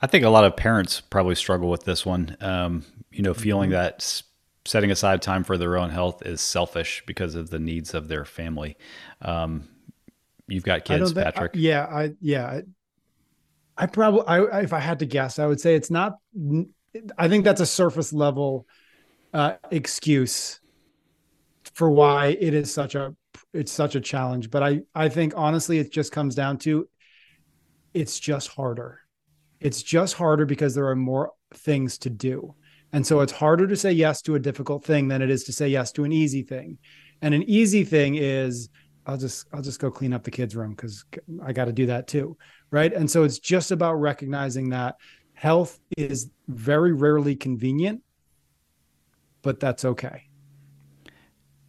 I 0.00 0.06
think 0.06 0.24
a 0.24 0.30
lot 0.30 0.44
of 0.44 0.56
parents 0.56 1.00
probably 1.00 1.36
struggle 1.36 1.70
with 1.70 1.84
this 1.84 2.04
one. 2.04 2.36
Um, 2.40 2.84
you 3.12 3.22
know 3.22 3.34
feeling 3.34 3.70
mm-hmm. 3.70 3.78
that 3.78 4.22
setting 4.64 4.90
aside 4.90 5.22
time 5.22 5.44
for 5.44 5.58
their 5.58 5.76
own 5.76 5.90
health 5.90 6.24
is 6.24 6.40
selfish 6.40 7.02
because 7.06 7.34
of 7.34 7.50
the 7.50 7.58
needs 7.58 7.94
of 7.94 8.08
their 8.08 8.24
family. 8.24 8.76
Um, 9.20 9.68
you've 10.46 10.64
got 10.64 10.84
kids, 10.84 11.12
Patrick. 11.12 11.52
I, 11.54 11.58
yeah, 11.58 11.84
I 11.84 12.12
yeah, 12.20 12.46
I, 12.46 12.62
I 13.76 13.86
probably 13.86 14.22
I 14.26 14.60
if 14.60 14.72
I 14.72 14.78
had 14.78 15.00
to 15.00 15.06
guess, 15.06 15.38
I 15.38 15.46
would 15.46 15.60
say 15.60 15.74
it's 15.74 15.90
not. 15.90 16.16
I 17.16 17.28
think 17.28 17.44
that's 17.44 17.60
a 17.60 17.66
surface 17.66 18.12
level 18.12 18.66
uh, 19.32 19.54
excuse 19.70 20.60
for 21.74 21.90
why 21.90 22.36
it 22.38 22.54
is 22.54 22.72
such 22.72 22.94
a 22.94 23.14
it's 23.52 23.72
such 23.72 23.94
a 23.94 24.00
challenge. 24.00 24.50
But 24.50 24.62
I 24.62 24.80
I 24.94 25.08
think 25.08 25.34
honestly, 25.36 25.78
it 25.78 25.90
just 25.90 26.12
comes 26.12 26.34
down 26.34 26.58
to 26.58 26.88
it's 27.94 28.18
just 28.20 28.48
harder. 28.48 29.00
It's 29.60 29.82
just 29.82 30.14
harder 30.14 30.44
because 30.44 30.74
there 30.74 30.88
are 30.88 30.96
more 30.96 31.32
things 31.54 31.98
to 31.98 32.10
do 32.10 32.54
And 32.92 33.06
so 33.06 33.20
it's 33.20 33.32
harder 33.32 33.66
to 33.66 33.76
say 33.76 33.92
yes 33.92 34.20
to 34.22 34.34
a 34.34 34.40
difficult 34.40 34.84
thing 34.84 35.08
than 35.08 35.22
it 35.22 35.30
is 35.30 35.44
to 35.44 35.52
say 35.52 35.68
yes 35.68 35.92
to 35.92 36.04
an 36.04 36.12
easy 36.12 36.42
thing. 36.42 36.78
And 37.22 37.34
an 37.34 37.42
easy 37.44 37.84
thing 37.84 38.16
is 38.16 38.68
I'll 39.06 39.16
just 39.16 39.46
I'll 39.52 39.62
just 39.62 39.80
go 39.80 39.90
clean 39.90 40.12
up 40.12 40.24
the 40.24 40.30
kids' 40.30 40.54
room 40.54 40.74
because 40.74 41.04
I 41.44 41.52
got 41.52 41.64
to 41.64 41.72
do 41.72 41.86
that 41.86 42.06
too, 42.06 42.36
right? 42.70 42.92
And 42.92 43.10
so 43.10 43.24
it's 43.24 43.38
just 43.38 43.70
about 43.70 43.94
recognizing 43.94 44.70
that 44.70 44.96
health 45.34 45.80
is 45.96 46.30
very 46.48 46.92
rarely 46.92 47.34
convenient, 47.34 48.02
but 49.42 49.58
that's 49.58 49.84
okay. 49.84 50.24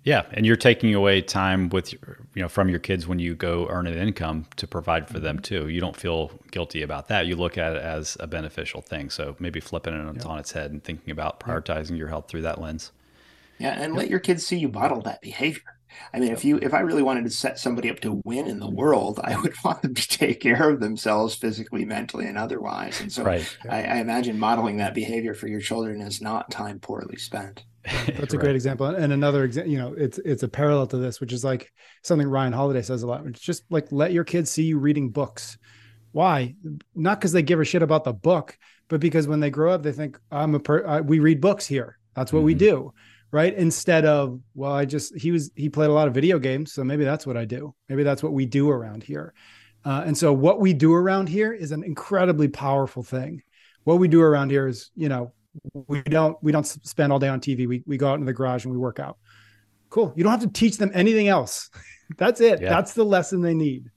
Yeah, 0.04 0.26
and 0.32 0.46
you're 0.46 0.58
taking 0.58 0.94
away 0.94 1.22
time 1.22 1.70
with 1.70 1.94
you 1.94 2.00
know 2.36 2.50
from 2.50 2.68
your 2.68 2.80
kids 2.80 3.08
when 3.08 3.20
you 3.20 3.36
go 3.36 3.68
earn 3.70 3.88
an 3.88 3.98
income 3.98 4.46
to 4.58 4.68
provide 4.68 5.08
for 5.08 5.20
them 5.20 5.38
mm-hmm. 5.38 5.66
too. 5.66 5.70
You 5.70 5.80
don't 5.80 5.96
feel 5.96 6.32
guilty 6.52 6.82
about 6.82 7.08
that. 7.08 7.26
You 7.26 7.36
look 7.36 7.58
at 7.58 7.76
it 7.76 7.82
as 7.82 8.18
a 8.20 8.28
beneficial 8.28 8.82
thing. 8.82 9.10
So 9.10 9.36
maybe 9.40 9.62
flipping 9.62 9.94
it 9.94 10.16
yep. 10.16 10.26
on 10.26 10.40
its 10.40 10.52
head 10.52 10.72
and 10.72 10.84
thinking 10.84 11.12
about 11.12 11.40
prioritizing 11.40 11.98
your 11.98 12.10
health 12.10 12.28
through 12.28 12.42
that 12.42 12.60
lens. 12.60 12.92
Yeah, 13.60 13.74
and 13.80 13.94
yep. 13.94 14.02
let 14.02 14.10
your 14.10 14.20
kids 14.20 14.46
see 14.46 14.58
you 14.58 14.68
model 14.68 15.02
that 15.02 15.22
behavior. 15.22 15.62
I 16.14 16.20
mean, 16.20 16.32
if 16.34 16.44
you 16.44 16.60
if 16.62 16.74
I 16.74 16.80
really 16.80 17.04
wanted 17.04 17.24
to 17.24 17.30
set 17.30 17.58
somebody 17.58 17.90
up 17.90 18.02
to 18.02 18.22
win 18.26 18.48
in 18.48 18.60
the 18.60 18.70
world, 18.70 19.22
I 19.24 19.40
would 19.40 19.54
want 19.64 19.84
them 19.84 19.94
to 19.94 20.08
take 20.08 20.42
care 20.42 20.70
of 20.70 20.82
themselves 20.82 21.36
physically, 21.36 21.86
mentally, 21.86 22.26
and 22.26 22.38
otherwise. 22.38 23.00
And 23.00 23.12
so 23.12 23.24
right. 23.24 23.58
I, 23.70 23.84
I 23.84 23.96
imagine 23.98 24.38
modeling 24.38 24.78
that 24.78 24.96
behavior 24.96 25.34
for 25.34 25.48
your 25.48 25.62
children 25.62 26.02
is 26.02 26.22
not 26.22 26.52
time 26.52 26.80
poorly 26.80 27.16
spent. 27.16 27.64
That's 28.08 28.34
a 28.34 28.38
great 28.38 28.56
example. 28.56 28.88
And 28.88 29.12
another 29.12 29.44
example, 29.44 29.72
you 29.72 29.78
know, 29.78 29.94
it's 29.98 30.18
it's 30.20 30.44
a 30.44 30.48
parallel 30.48 30.88
to 30.88 30.98
this, 30.98 31.20
which 31.20 31.34
is 31.34 31.44
like 31.44 31.72
something 32.02 32.28
Ryan 32.28 32.54
Holiday 32.54 32.82
says 32.82 33.04
a 33.04 33.08
lot. 33.08 33.26
It's 33.26 33.42
just 33.42 33.64
like 33.70 33.92
let 33.92 34.14
your 34.14 34.24
kids 34.24 34.50
see 34.50 34.64
you 34.64 34.80
reading 34.80 35.10
books. 35.10 35.58
Why? 36.14 36.56
Not 36.96 37.20
because 37.20 37.34
they 37.34 37.42
give 37.42 37.60
a 37.60 37.66
shit 37.66 37.82
about 37.82 38.06
the 38.06 38.14
book, 38.14 38.58
but 38.88 39.02
because 39.02 39.28
when 39.28 39.42
they 39.42 39.50
grow 39.50 39.74
up, 39.74 39.84
they 39.84 39.92
think 39.92 40.20
I'm 40.32 40.56
a 40.56 40.60
per- 40.60 40.86
I, 40.86 41.02
we 41.02 41.20
read 41.20 41.42
books 41.42 41.66
here. 41.66 41.98
That's 42.16 42.32
what 42.32 42.40
mm-hmm. 42.40 42.46
we 42.46 42.54
do, 42.54 42.94
right? 43.32 43.54
Instead 43.54 44.06
of 44.06 44.40
well, 44.54 44.72
I 44.72 44.86
just 44.86 45.18
he 45.18 45.32
was 45.32 45.52
he 45.56 45.68
played 45.68 45.90
a 45.90 45.94
lot 45.94 46.08
of 46.08 46.14
video 46.14 46.40
games, 46.40 46.72
so 46.72 46.86
maybe 46.86 47.04
that's 47.04 47.28
what 47.28 47.36
I 47.36 47.44
do. 47.44 47.76
Maybe 47.90 48.04
that's 48.04 48.24
what 48.24 48.34
we 48.34 48.46
do 48.46 48.70
around 48.70 49.04
here. 49.04 49.34
Uh, 49.84 50.04
and 50.06 50.18
so 50.18 50.32
what 50.32 50.62
we 50.62 50.74
do 50.74 50.94
around 50.94 51.28
here 51.28 51.52
is 51.52 51.72
an 51.72 51.84
incredibly 51.84 52.48
powerful 52.48 53.04
thing. 53.04 53.42
What 53.84 54.00
we 54.00 54.08
do 54.08 54.22
around 54.22 54.52
here 54.52 54.68
is, 54.68 54.92
you 54.96 55.10
know, 55.10 55.34
we 55.74 56.02
don't 56.02 56.38
we 56.42 56.52
don't 56.52 56.66
spend 56.66 57.12
all 57.12 57.20
day 57.20 57.28
on 57.28 57.40
TV. 57.40 57.68
We 57.68 57.84
we 57.86 57.98
go 57.98 58.10
out 58.10 58.20
in 58.20 58.26
the 58.26 58.34
garage 58.34 58.66
and 58.66 58.74
we 58.74 58.80
work 58.80 59.00
out. 59.00 59.18
Cool. 59.90 60.14
You 60.16 60.24
don't 60.24 60.32
have 60.32 60.42
to 60.42 60.48
teach 60.48 60.78
them 60.78 60.92
anything 60.94 61.28
else. 61.28 61.70
That's 62.18 62.42
it. 62.42 62.62
Yeah. 62.62 62.70
That's 62.70 62.94
the 62.94 63.06
lesson 63.06 63.42
they 63.42 63.54
need. 63.54 63.90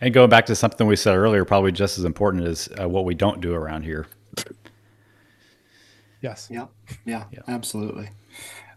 And 0.00 0.14
going 0.14 0.30
back 0.30 0.46
to 0.46 0.54
something 0.54 0.86
we 0.86 0.96
said 0.96 1.16
earlier, 1.16 1.44
probably 1.44 1.72
just 1.72 1.98
as 1.98 2.04
important 2.04 2.46
is 2.46 2.68
uh, 2.80 2.88
what 2.88 3.04
we 3.04 3.14
don't 3.14 3.40
do 3.40 3.54
around 3.54 3.82
here. 3.82 4.06
Yes. 6.22 6.48
Yeah. 6.50 6.66
Yeah. 7.04 7.24
yeah. 7.32 7.40
Absolutely. 7.48 8.10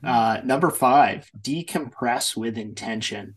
Uh, 0.03 0.41
number 0.43 0.69
five, 0.69 1.29
decompress 1.41 2.35
with 2.35 2.57
intention. 2.57 3.35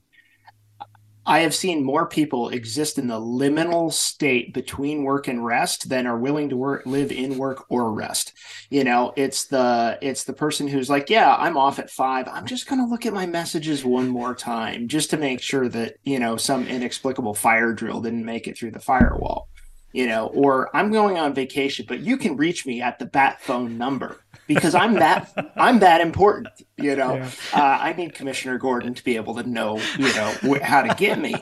I 1.27 1.41
have 1.41 1.55
seen 1.55 1.83
more 1.83 2.07
people 2.07 2.51
exist 2.51 2.99
in 2.99 3.09
the 3.09 3.21
liminal 3.21 3.93
state 3.93 4.55
between 4.55 5.03
work 5.03 5.27
and 5.27 5.45
rest 5.45 5.89
than 5.89 6.07
are 6.07 6.17
willing 6.17 6.49
to 6.51 6.57
work, 6.57 6.87
live 6.87 7.11
in 7.11 7.37
work 7.37 7.65
or 7.69 7.93
rest. 7.93 8.33
You 8.71 8.85
know, 8.85 9.13
it's 9.17 9.47
the 9.47 9.99
it's 10.01 10.23
the 10.23 10.33
person 10.33 10.69
who's 10.69 10.89
like, 10.89 11.11
yeah, 11.11 11.35
I'm 11.35 11.57
off 11.57 11.81
at 11.81 11.91
five. 11.91 12.29
I'm 12.29 12.47
just 12.47 12.69
going 12.69 12.81
to 12.81 12.89
look 12.89 13.07
at 13.07 13.13
my 13.13 13.27
messages 13.27 13.85
one 13.85 14.09
more 14.09 14.37
time 14.37 14.87
just 14.87 15.11
to 15.11 15.17
make 15.17 15.43
sure 15.43 15.69
that 15.69 15.97
you 16.05 16.21
know 16.21 16.37
some 16.37 16.67
inexplicable 16.69 17.35
fire 17.35 17.73
drill 17.73 18.01
didn't 18.01 18.25
make 18.25 18.47
it 18.47 18.57
through 18.57 18.71
the 18.71 18.81
firewall 18.81 19.49
you 19.97 20.07
know, 20.07 20.27
or 20.27 20.69
I'm 20.77 20.93
going 20.93 21.17
on 21.17 21.33
vacation, 21.33 21.87
but 21.89 22.01
you 22.01 22.19
can 22.19 22.37
reach 22.37 22.67
me 22.67 22.83
at 22.83 22.99
the 22.99 23.07
bat 23.07 23.41
phone 23.41 23.79
number 23.79 24.21
because 24.47 24.75
I'm 24.75 24.95
that 24.95 25.33
I'm 25.57 25.81
that 25.81 26.01
important. 26.01 26.49
You 26.77 26.97
know, 26.97 27.17
yeah. 27.17 27.31
uh, 27.53 27.79
I 27.81 27.93
need 27.93 28.15
Commissioner 28.15 28.59
Gordon 28.59 28.95
to 28.95 29.05
be 29.05 29.17
able 29.17 29.35
to 29.37 29.49
know, 29.49 29.81
you 29.99 30.13
know, 30.15 30.59
how 30.63 30.83
to 30.83 30.95
get 30.95 31.19
me, 31.19 31.35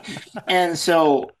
and 0.47 0.77
so 0.77 1.31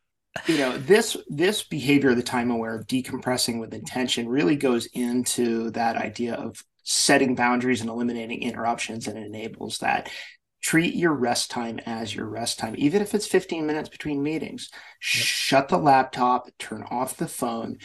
you 0.47 0.57
know 0.57 0.77
this 0.77 1.15
this 1.27 1.63
behavior 1.63 2.09
of 2.09 2.17
the 2.17 2.23
time 2.23 2.51
aware 2.51 2.75
of 2.75 2.87
decompressing 2.87 3.59
with 3.59 3.73
intention 3.73 4.27
really 4.27 4.55
goes 4.55 4.85
into 4.87 5.71
that 5.71 5.95
idea 5.95 6.35
of 6.35 6.63
setting 6.83 7.35
boundaries 7.35 7.81
and 7.81 7.89
eliminating 7.89 8.43
interruptions 8.43 9.07
and 9.07 9.17
enables 9.17 9.79
that 9.79 10.09
treat 10.65 10.95
your 10.95 11.13
rest 11.13 11.51
time 11.51 11.79
as 11.85 12.15
your 12.15 12.25
rest 12.25 12.57
time, 12.57 12.73
even 12.79 12.99
if 12.99 13.13
it's 13.13 13.27
15 13.27 13.67
minutes 13.67 13.87
between 13.87 14.23
meetings. 14.23 14.69
Yep. 14.71 14.79
Shut 14.99 15.69
the 15.69 15.77
laptop, 15.77 16.49
turn 16.57 16.83
off 16.89 17.17
the 17.17 17.27
phone. 17.27 17.77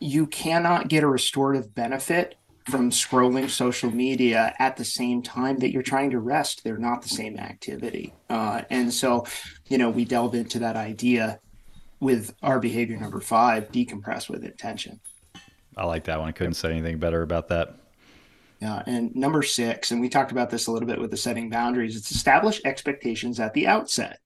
You 0.00 0.26
cannot 0.26 0.88
get 0.88 1.04
a 1.04 1.06
restorative 1.06 1.72
benefit 1.72 2.34
from 2.68 2.90
scrolling 2.90 3.48
social 3.48 3.90
media 3.90 4.52
at 4.58 4.76
the 4.76 4.84
same 4.84 5.22
time 5.22 5.58
that 5.58 5.70
you're 5.70 5.82
trying 5.82 6.10
to 6.10 6.18
rest. 6.18 6.64
They're 6.64 6.78
not 6.78 7.02
the 7.02 7.08
same 7.08 7.38
activity. 7.38 8.12
Uh, 8.28 8.62
and 8.70 8.92
so, 8.92 9.24
you 9.68 9.78
know, 9.78 9.88
we 9.88 10.04
delve 10.04 10.34
into 10.34 10.58
that 10.58 10.76
idea 10.76 11.38
with 12.00 12.34
our 12.42 12.58
behavior 12.58 12.96
number 12.96 13.20
five 13.20 13.70
decompress 13.70 14.28
with 14.28 14.44
intention. 14.44 15.00
I 15.76 15.86
like 15.86 16.04
that 16.04 16.18
one. 16.18 16.28
I 16.28 16.32
couldn't 16.32 16.54
say 16.54 16.70
anything 16.70 16.98
better 16.98 17.22
about 17.22 17.48
that. 17.48 17.76
Uh, 18.64 18.82
and 18.86 19.14
number 19.14 19.42
six, 19.42 19.90
and 19.90 20.00
we 20.00 20.08
talked 20.08 20.32
about 20.32 20.50
this 20.50 20.66
a 20.66 20.72
little 20.72 20.88
bit 20.88 20.98
with 20.98 21.10
the 21.10 21.16
setting 21.16 21.50
boundaries, 21.50 21.94
it's 21.94 22.10
establish 22.10 22.60
expectations 22.64 23.38
at 23.38 23.52
the 23.52 23.66
outset. 23.66 24.18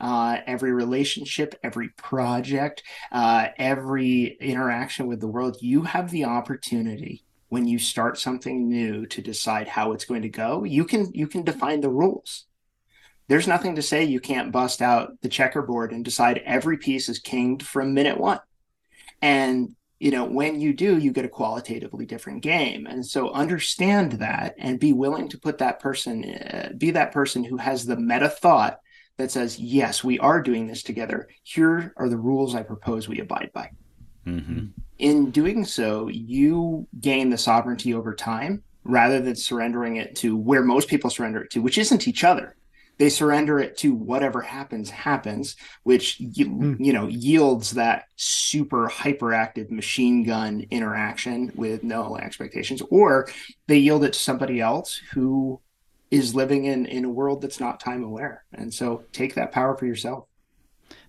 Uh, 0.00 0.38
every 0.46 0.72
relationship, 0.72 1.54
every 1.64 1.88
project, 1.88 2.84
uh, 3.10 3.48
every 3.56 4.36
interaction 4.40 5.06
with 5.06 5.18
the 5.20 5.26
world, 5.26 5.56
you 5.60 5.82
have 5.82 6.10
the 6.10 6.24
opportunity 6.24 7.24
when 7.48 7.66
you 7.66 7.78
start 7.78 8.18
something 8.18 8.68
new 8.68 9.06
to 9.06 9.22
decide 9.22 9.68
how 9.68 9.92
it's 9.92 10.04
going 10.04 10.22
to 10.22 10.28
go. 10.28 10.64
You 10.64 10.84
can 10.84 11.12
you 11.14 11.26
can 11.26 11.42
define 11.42 11.80
the 11.80 11.90
rules. 11.90 12.44
There's 13.28 13.48
nothing 13.48 13.76
to 13.76 13.82
say 13.82 14.04
you 14.04 14.20
can't 14.20 14.52
bust 14.52 14.80
out 14.80 15.20
the 15.20 15.28
checkerboard 15.28 15.92
and 15.92 16.04
decide 16.04 16.42
every 16.44 16.78
piece 16.78 17.08
is 17.08 17.18
kinged 17.18 17.62
from 17.62 17.94
minute 17.94 18.18
one. 18.18 18.40
And 19.20 19.74
you 19.98 20.12
know 20.12 20.24
when 20.24 20.60
you 20.60 20.72
do 20.72 20.98
you 20.98 21.12
get 21.12 21.24
a 21.24 21.28
qualitatively 21.28 22.06
different 22.06 22.42
game 22.42 22.86
and 22.86 23.04
so 23.04 23.30
understand 23.30 24.12
that 24.12 24.54
and 24.58 24.78
be 24.78 24.92
willing 24.92 25.28
to 25.28 25.38
put 25.38 25.58
that 25.58 25.80
person 25.80 26.24
uh, 26.24 26.70
be 26.76 26.92
that 26.92 27.12
person 27.12 27.42
who 27.42 27.56
has 27.56 27.84
the 27.84 27.96
meta 27.96 28.28
thought 28.28 28.78
that 29.16 29.30
says 29.30 29.58
yes 29.58 30.04
we 30.04 30.18
are 30.20 30.40
doing 30.40 30.66
this 30.66 30.82
together 30.82 31.28
here 31.42 31.92
are 31.96 32.08
the 32.08 32.16
rules 32.16 32.54
i 32.54 32.62
propose 32.62 33.08
we 33.08 33.20
abide 33.20 33.50
by 33.52 33.70
mm-hmm. 34.26 34.66
In 34.98 35.30
doing 35.30 35.64
so 35.64 36.08
you 36.08 36.86
gain 37.00 37.30
the 37.30 37.38
sovereignty 37.38 37.94
over 37.94 38.14
time 38.14 38.62
rather 38.84 39.20
than 39.20 39.36
surrendering 39.36 39.96
it 39.96 40.16
to 40.16 40.36
where 40.36 40.62
most 40.62 40.88
people 40.88 41.10
surrender 41.10 41.42
it 41.42 41.50
to 41.50 41.62
which 41.62 41.78
isn't 41.78 42.08
each 42.08 42.24
other. 42.24 42.54
They 42.98 43.10
surrender 43.10 43.60
it 43.60 43.76
to 43.78 43.94
whatever 43.94 44.40
happens 44.40 44.90
happens 44.90 45.54
which 45.84 46.18
mm. 46.18 46.76
you 46.80 46.92
know 46.92 47.06
yields 47.06 47.72
that 47.72 48.06
super 48.16 48.88
hyperactive 48.88 49.70
machine 49.70 50.24
gun 50.24 50.66
interaction 50.70 51.52
with 51.54 51.84
no 51.84 52.16
expectations 52.16 52.82
or 52.90 53.28
they 53.68 53.78
yield 53.78 54.02
it 54.02 54.14
to 54.14 54.18
somebody 54.18 54.60
else 54.60 55.00
who 55.12 55.60
is 56.10 56.34
living 56.34 56.64
in 56.64 56.86
in 56.86 57.04
a 57.04 57.10
world 57.10 57.40
that's 57.40 57.60
not 57.60 57.78
time 57.78 58.02
aware 58.02 58.44
and 58.52 58.74
so 58.74 59.04
take 59.12 59.34
that 59.36 59.52
power 59.52 59.76
for 59.76 59.86
yourself. 59.86 60.24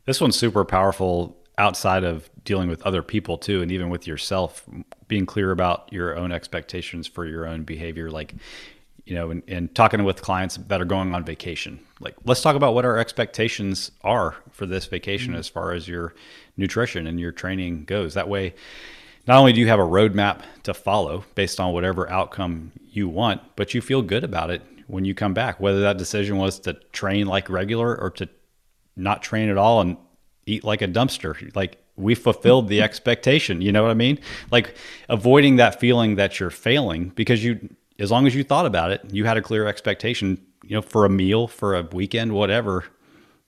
This 0.06 0.22
one's 0.22 0.36
super 0.36 0.66
powerful 0.66 1.39
outside 1.60 2.04
of 2.04 2.30
dealing 2.44 2.70
with 2.70 2.82
other 2.84 3.04
people 3.04 3.38
too 3.38 3.62
and 3.62 3.72
even 3.72 3.90
with 3.90 4.08
yourself 4.08 4.66
being 5.08 5.26
clear 5.26 5.52
about 5.52 5.92
your 5.92 6.18
own 6.18 6.32
expectations 6.32 7.06
for 7.06 7.26
your 7.26 7.46
own 7.46 7.64
behavior 7.64 8.10
like 8.10 8.34
you 9.10 9.16
know, 9.16 9.32
and, 9.32 9.42
and 9.48 9.74
talking 9.74 10.04
with 10.04 10.22
clients 10.22 10.58
that 10.68 10.80
are 10.80 10.86
going 10.86 11.16
on 11.16 11.24
vacation. 11.24 11.80
Like, 12.00 12.16
let's 12.26 12.44
talk 12.44 12.56
about 12.56 12.76
what 12.76 12.86
our 12.86 12.98
expectations 13.00 13.92
are 14.04 14.36
for 14.52 14.68
this 14.68 14.86
vacation 14.86 15.32
mm-hmm. 15.32 15.40
as 15.40 15.50
far 15.50 15.72
as 15.72 15.88
your 15.88 16.14
nutrition 16.58 17.08
and 17.08 17.20
your 17.20 17.32
training 17.32 17.86
goes. 17.86 18.14
That 18.14 18.30
way, 18.30 18.54
not 19.28 19.40
only 19.40 19.52
do 19.52 19.62
you 19.62 19.68
have 19.68 19.80
a 19.80 19.84
roadmap 19.84 20.42
to 20.62 20.76
follow 20.76 21.26
based 21.34 21.60
on 21.60 21.74
whatever 21.74 22.08
outcome 22.10 22.72
you 22.92 23.10
want, 23.10 23.42
but 23.56 23.74
you 23.74 23.82
feel 23.82 24.04
good 24.04 24.24
about 24.24 24.52
it 24.52 24.62
when 24.86 25.06
you 25.06 25.16
come 25.16 25.34
back, 25.34 25.60
whether 25.60 25.82
that 25.82 25.98
decision 25.98 26.38
was 26.38 26.60
to 26.60 26.74
train 26.92 27.26
like 27.26 27.50
regular 27.50 28.00
or 28.00 28.12
to 28.12 28.30
not 28.96 29.24
train 29.24 29.50
at 29.50 29.58
all 29.58 29.82
and 29.82 29.98
eat 30.50 30.64
like 30.64 30.82
a 30.82 30.88
dumpster. 30.88 31.56
Like, 31.56 31.78
we 32.00 32.16
fulfilled 32.16 32.70
the 32.70 32.82
expectation. 32.82 33.62
You 33.62 33.72
know 33.72 33.82
what 33.82 33.92
I 33.92 33.96
mean? 33.96 34.20
Like 34.52 34.76
avoiding 35.10 35.58
that 35.58 35.80
feeling 35.80 36.16
that 36.16 36.40
you're 36.40 36.50
failing 36.50 37.10
because 37.10 37.44
you 37.44 37.70
as 38.00 38.10
long 38.10 38.26
as 38.26 38.34
you 38.34 38.44
thought 38.44 38.66
about 38.66 38.92
it, 38.92 39.02
you 39.12 39.26
had 39.26 39.38
a 39.38 39.42
clear 39.42 39.68
expectation, 39.68 40.42
you 40.64 40.76
know, 40.76 40.82
for 40.82 41.06
a 41.06 41.10
meal, 41.10 41.48
for 41.48 41.76
a 41.76 41.84
weekend, 41.84 42.32
whatever, 42.32 42.86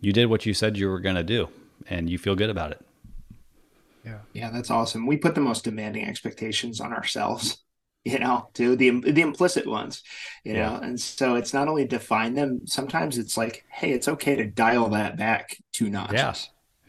you 0.02 0.12
did 0.12 0.26
what 0.26 0.46
you 0.46 0.54
said 0.54 0.78
you 0.78 0.90
were 0.90 1.00
going 1.00 1.16
to 1.16 1.24
do 1.24 1.48
and 1.88 2.10
you 2.10 2.18
feel 2.18 2.36
good 2.36 2.50
about 2.50 2.72
it. 2.72 2.86
Yeah. 4.04 4.20
Yeah, 4.34 4.50
that's 4.50 4.70
awesome. 4.70 5.08
We 5.08 5.18
put 5.18 5.36
the 5.36 5.42
most 5.42 5.64
demanding 5.64 6.06
expectations 6.06 6.82
on 6.82 6.92
ourselves, 6.92 7.64
you 8.04 8.20
know, 8.20 8.50
to 8.56 8.76
the 8.76 9.00
the 9.00 9.22
implicit 9.22 9.68
ones, 9.68 10.04
you 10.44 10.54
yeah. 10.54 10.70
know. 10.70 10.76
And 10.78 11.00
so 11.00 11.36
it's 11.36 11.54
not 11.54 11.68
only 11.68 11.86
define 11.86 12.34
them, 12.34 12.62
sometimes 12.66 13.18
it's 13.18 13.38
like, 13.38 13.64
hey, 13.70 13.92
it's 13.92 14.08
okay 14.08 14.36
to 14.36 14.46
dial 14.46 14.90
that 14.90 15.18
back 15.18 15.56
two 15.72 15.90
notches. 15.90 16.16
Yeah. 16.16 16.34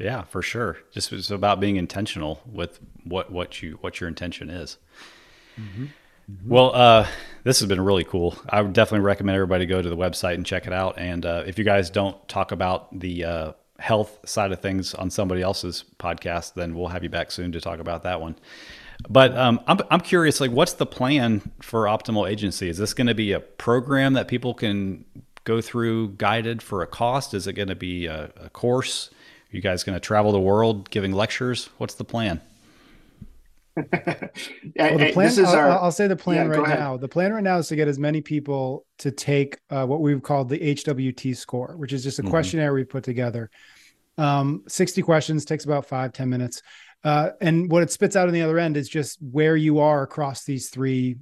Yeah, 0.02 0.22
for 0.22 0.42
sure. 0.42 0.78
Just 0.90 1.12
it's 1.12 1.30
about 1.30 1.60
being 1.60 1.76
intentional 1.76 2.40
with 2.44 2.80
what 3.04 3.30
what 3.30 3.62
you 3.62 3.78
what 3.82 4.00
your 4.00 4.08
intention 4.08 4.50
is. 4.50 4.78
Mm-hmm. 5.58 5.86
Well, 6.46 6.74
uh, 6.74 7.06
this 7.44 7.60
has 7.60 7.68
been 7.68 7.80
really 7.80 8.04
cool. 8.04 8.36
I 8.48 8.62
would 8.62 8.72
definitely 8.72 9.04
recommend 9.04 9.36
everybody 9.36 9.66
go 9.66 9.80
to 9.80 9.88
the 9.88 9.96
website 9.96 10.34
and 10.34 10.46
check 10.46 10.66
it 10.66 10.72
out. 10.72 10.98
And 10.98 11.24
uh, 11.24 11.44
if 11.46 11.58
you 11.58 11.64
guys 11.64 11.90
don't 11.90 12.16
talk 12.28 12.52
about 12.52 12.98
the 12.98 13.24
uh, 13.24 13.52
health 13.78 14.18
side 14.24 14.50
of 14.50 14.60
things 14.60 14.94
on 14.94 15.10
somebody 15.10 15.42
else's 15.42 15.84
podcast, 15.98 16.54
then 16.54 16.74
we'll 16.74 16.88
have 16.88 17.02
you 17.02 17.10
back 17.10 17.30
soon 17.30 17.52
to 17.52 17.60
talk 17.60 17.80
about 17.80 18.02
that 18.04 18.20
one. 18.20 18.36
But 19.08 19.36
um, 19.36 19.60
I'm, 19.66 19.78
I'm 19.90 20.00
curious, 20.00 20.40
like, 20.40 20.52
what's 20.52 20.74
the 20.74 20.86
plan 20.86 21.42
for 21.60 21.84
Optimal 21.84 22.30
Agency? 22.30 22.68
Is 22.68 22.78
this 22.78 22.94
going 22.94 23.08
to 23.08 23.14
be 23.14 23.32
a 23.32 23.40
program 23.40 24.12
that 24.14 24.28
people 24.28 24.54
can 24.54 25.04
go 25.44 25.60
through 25.60 26.10
guided 26.10 26.62
for 26.62 26.82
a 26.82 26.86
cost? 26.86 27.34
Is 27.34 27.46
it 27.46 27.54
going 27.54 27.68
to 27.68 27.76
be 27.76 28.06
a, 28.06 28.30
a 28.36 28.48
course? 28.48 29.10
Are 29.52 29.56
you 29.56 29.62
guys 29.62 29.84
going 29.84 29.94
to 29.94 30.00
travel 30.00 30.32
the 30.32 30.40
world 30.40 30.88
giving 30.88 31.12
lectures? 31.12 31.68
What's 31.76 31.94
the 31.94 32.04
plan? 32.04 32.40
well, 33.76 33.84
the 33.84 35.10
plan. 35.12 35.32
I'll, 35.38 35.54
our, 35.54 35.68
I'll, 35.70 35.92
say 35.92 36.06
the 36.06 36.16
plan 36.16 36.50
yeah, 36.50 36.56
right 36.56 36.78
now. 36.78 36.96
The 36.96 37.08
plan 37.08 37.34
right 37.34 37.44
now 37.44 37.58
is 37.58 37.68
to 37.68 37.76
get 37.76 37.86
as 37.86 37.98
many 37.98 38.22
people 38.22 38.86
to 38.98 39.10
take 39.10 39.58
uh, 39.68 39.84
what 39.84 40.00
we've 40.00 40.22
called 40.22 40.48
the 40.48 40.58
HWT 40.58 41.36
score, 41.36 41.74
which 41.76 41.92
is 41.92 42.02
just 42.02 42.18
a 42.18 42.22
mm-hmm. 42.22 42.30
questionnaire 42.30 42.72
we 42.72 42.84
put 42.84 43.04
together. 43.04 43.50
Um, 44.16 44.62
60 44.68 45.02
questions 45.02 45.44
takes 45.44 45.64
about 45.64 45.86
five 45.86 46.12
ten 46.12 46.30
minutes. 46.30 46.62
Uh, 47.04 47.30
and 47.40 47.70
what 47.70 47.82
it 47.82 47.90
spits 47.90 48.16
out 48.16 48.28
on 48.28 48.34
the 48.34 48.42
other 48.42 48.58
end 48.58 48.76
is 48.76 48.88
just 48.88 49.18
where 49.20 49.56
you 49.56 49.80
are 49.80 50.02
across 50.02 50.44
these 50.44 50.70
three 50.70 51.16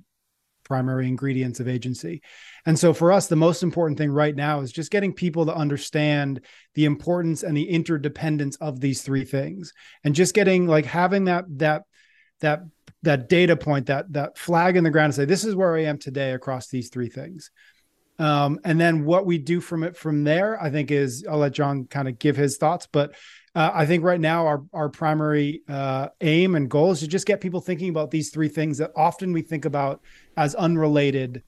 primary 0.70 1.08
ingredients 1.08 1.58
of 1.58 1.66
agency. 1.66 2.22
And 2.64 2.78
so 2.78 2.94
for 2.94 3.10
us, 3.10 3.26
the 3.26 3.34
most 3.34 3.64
important 3.64 3.98
thing 3.98 4.12
right 4.12 4.36
now 4.36 4.60
is 4.60 4.70
just 4.70 4.92
getting 4.92 5.12
people 5.12 5.44
to 5.46 5.52
understand 5.52 6.42
the 6.74 6.84
importance 6.84 7.42
and 7.42 7.56
the 7.56 7.68
interdependence 7.68 8.54
of 8.58 8.78
these 8.78 9.02
three 9.02 9.24
things 9.24 9.72
and 10.04 10.14
just 10.14 10.32
getting 10.32 10.68
like 10.68 10.86
having 10.86 11.24
that 11.24 11.44
that 11.58 11.82
that 12.38 12.60
that 13.02 13.28
data 13.28 13.56
point 13.56 13.86
that 13.86 14.12
that 14.12 14.38
flag 14.38 14.76
in 14.76 14.84
the 14.84 14.90
ground 14.90 15.12
to 15.12 15.16
say 15.16 15.24
this 15.24 15.44
is 15.44 15.56
where 15.56 15.76
i 15.76 15.82
am 15.82 15.98
today 15.98 16.32
across 16.32 16.68
these 16.68 16.88
three 16.88 17.08
things 17.08 17.50
um, 18.18 18.60
and 18.64 18.78
then 18.78 19.06
what 19.06 19.24
we 19.24 19.38
do 19.38 19.60
from 19.60 19.82
it 19.82 19.96
from 19.96 20.24
there 20.24 20.62
i 20.62 20.70
think 20.70 20.90
is 20.90 21.24
i'll 21.28 21.38
let 21.38 21.52
Jon 21.52 21.86
kind 21.86 22.08
of 22.08 22.18
give 22.18 22.36
his 22.36 22.56
thoughts 22.58 22.86
but 22.90 23.14
uh, 23.54 23.70
i 23.74 23.86
think 23.86 24.04
right 24.04 24.20
now 24.20 24.46
our 24.46 24.64
our 24.72 24.88
primary 24.88 25.62
uh, 25.68 26.08
aim 26.20 26.54
and 26.54 26.70
goal 26.70 26.92
is 26.92 27.00
to 27.00 27.08
just 27.08 27.26
get 27.26 27.40
people 27.40 27.60
thinking 27.60 27.88
about 27.88 28.10
these 28.10 28.30
three 28.30 28.48
things 28.48 28.78
that 28.78 28.90
often 28.96 29.32
we 29.32 29.42
think 29.42 29.64
about 29.64 30.00
as 30.36 30.54
unrelated 30.54 31.42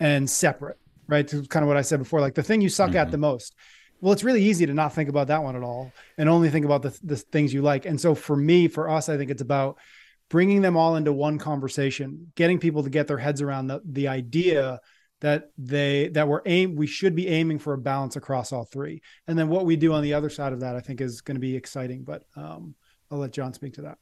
and 0.00 0.28
separate 0.28 0.78
right? 1.08 1.26
To 1.28 1.42
kind 1.44 1.64
of 1.64 1.68
what 1.68 1.76
i 1.76 1.82
said 1.82 1.98
before 1.98 2.20
like 2.20 2.34
the 2.34 2.42
thing 2.42 2.60
you 2.60 2.68
suck 2.68 2.90
mm-hmm. 2.90 2.98
at 2.98 3.10
the 3.10 3.18
most. 3.18 3.56
Well 4.00 4.12
it's 4.12 4.22
really 4.22 4.44
easy 4.44 4.64
to 4.66 4.74
not 4.74 4.94
think 4.94 5.08
about 5.08 5.26
that 5.26 5.42
one 5.42 5.56
at 5.56 5.62
all 5.64 5.92
and 6.18 6.28
only 6.28 6.50
think 6.50 6.64
about 6.64 6.82
the, 6.82 6.96
the 7.02 7.16
things 7.16 7.52
you 7.52 7.62
like. 7.62 7.84
And 7.84 8.00
so 8.00 8.14
for 8.14 8.36
me 8.36 8.68
for 8.68 8.88
us 8.88 9.08
i 9.08 9.16
think 9.16 9.30
it's 9.30 9.42
about 9.42 9.78
bringing 10.28 10.60
them 10.60 10.76
all 10.76 10.96
into 10.96 11.12
one 11.12 11.38
conversation, 11.38 12.30
getting 12.34 12.58
people 12.58 12.82
to 12.82 12.90
get 12.90 13.06
their 13.06 13.16
heads 13.16 13.40
around 13.40 13.66
the, 13.66 13.80
the 13.84 14.08
idea 14.08 14.78
that 15.20 15.50
they 15.58 16.08
that 16.08 16.28
we're 16.28 16.42
aim 16.46 16.76
we 16.76 16.86
should 16.86 17.14
be 17.14 17.28
aiming 17.28 17.58
for 17.58 17.72
a 17.72 17.78
balance 17.78 18.16
across 18.16 18.52
all 18.52 18.64
three. 18.64 19.02
And 19.26 19.38
then 19.38 19.48
what 19.48 19.66
we 19.66 19.76
do 19.76 19.92
on 19.92 20.02
the 20.02 20.14
other 20.14 20.30
side 20.30 20.52
of 20.52 20.60
that, 20.60 20.76
I 20.76 20.80
think, 20.80 21.00
is 21.00 21.20
going 21.20 21.36
to 21.36 21.40
be 21.40 21.56
exciting. 21.56 22.04
But 22.04 22.24
um, 22.36 22.74
I'll 23.10 23.18
let 23.18 23.32
Jon 23.32 23.52
speak 23.52 23.74
to 23.74 23.82
that. 23.82 23.98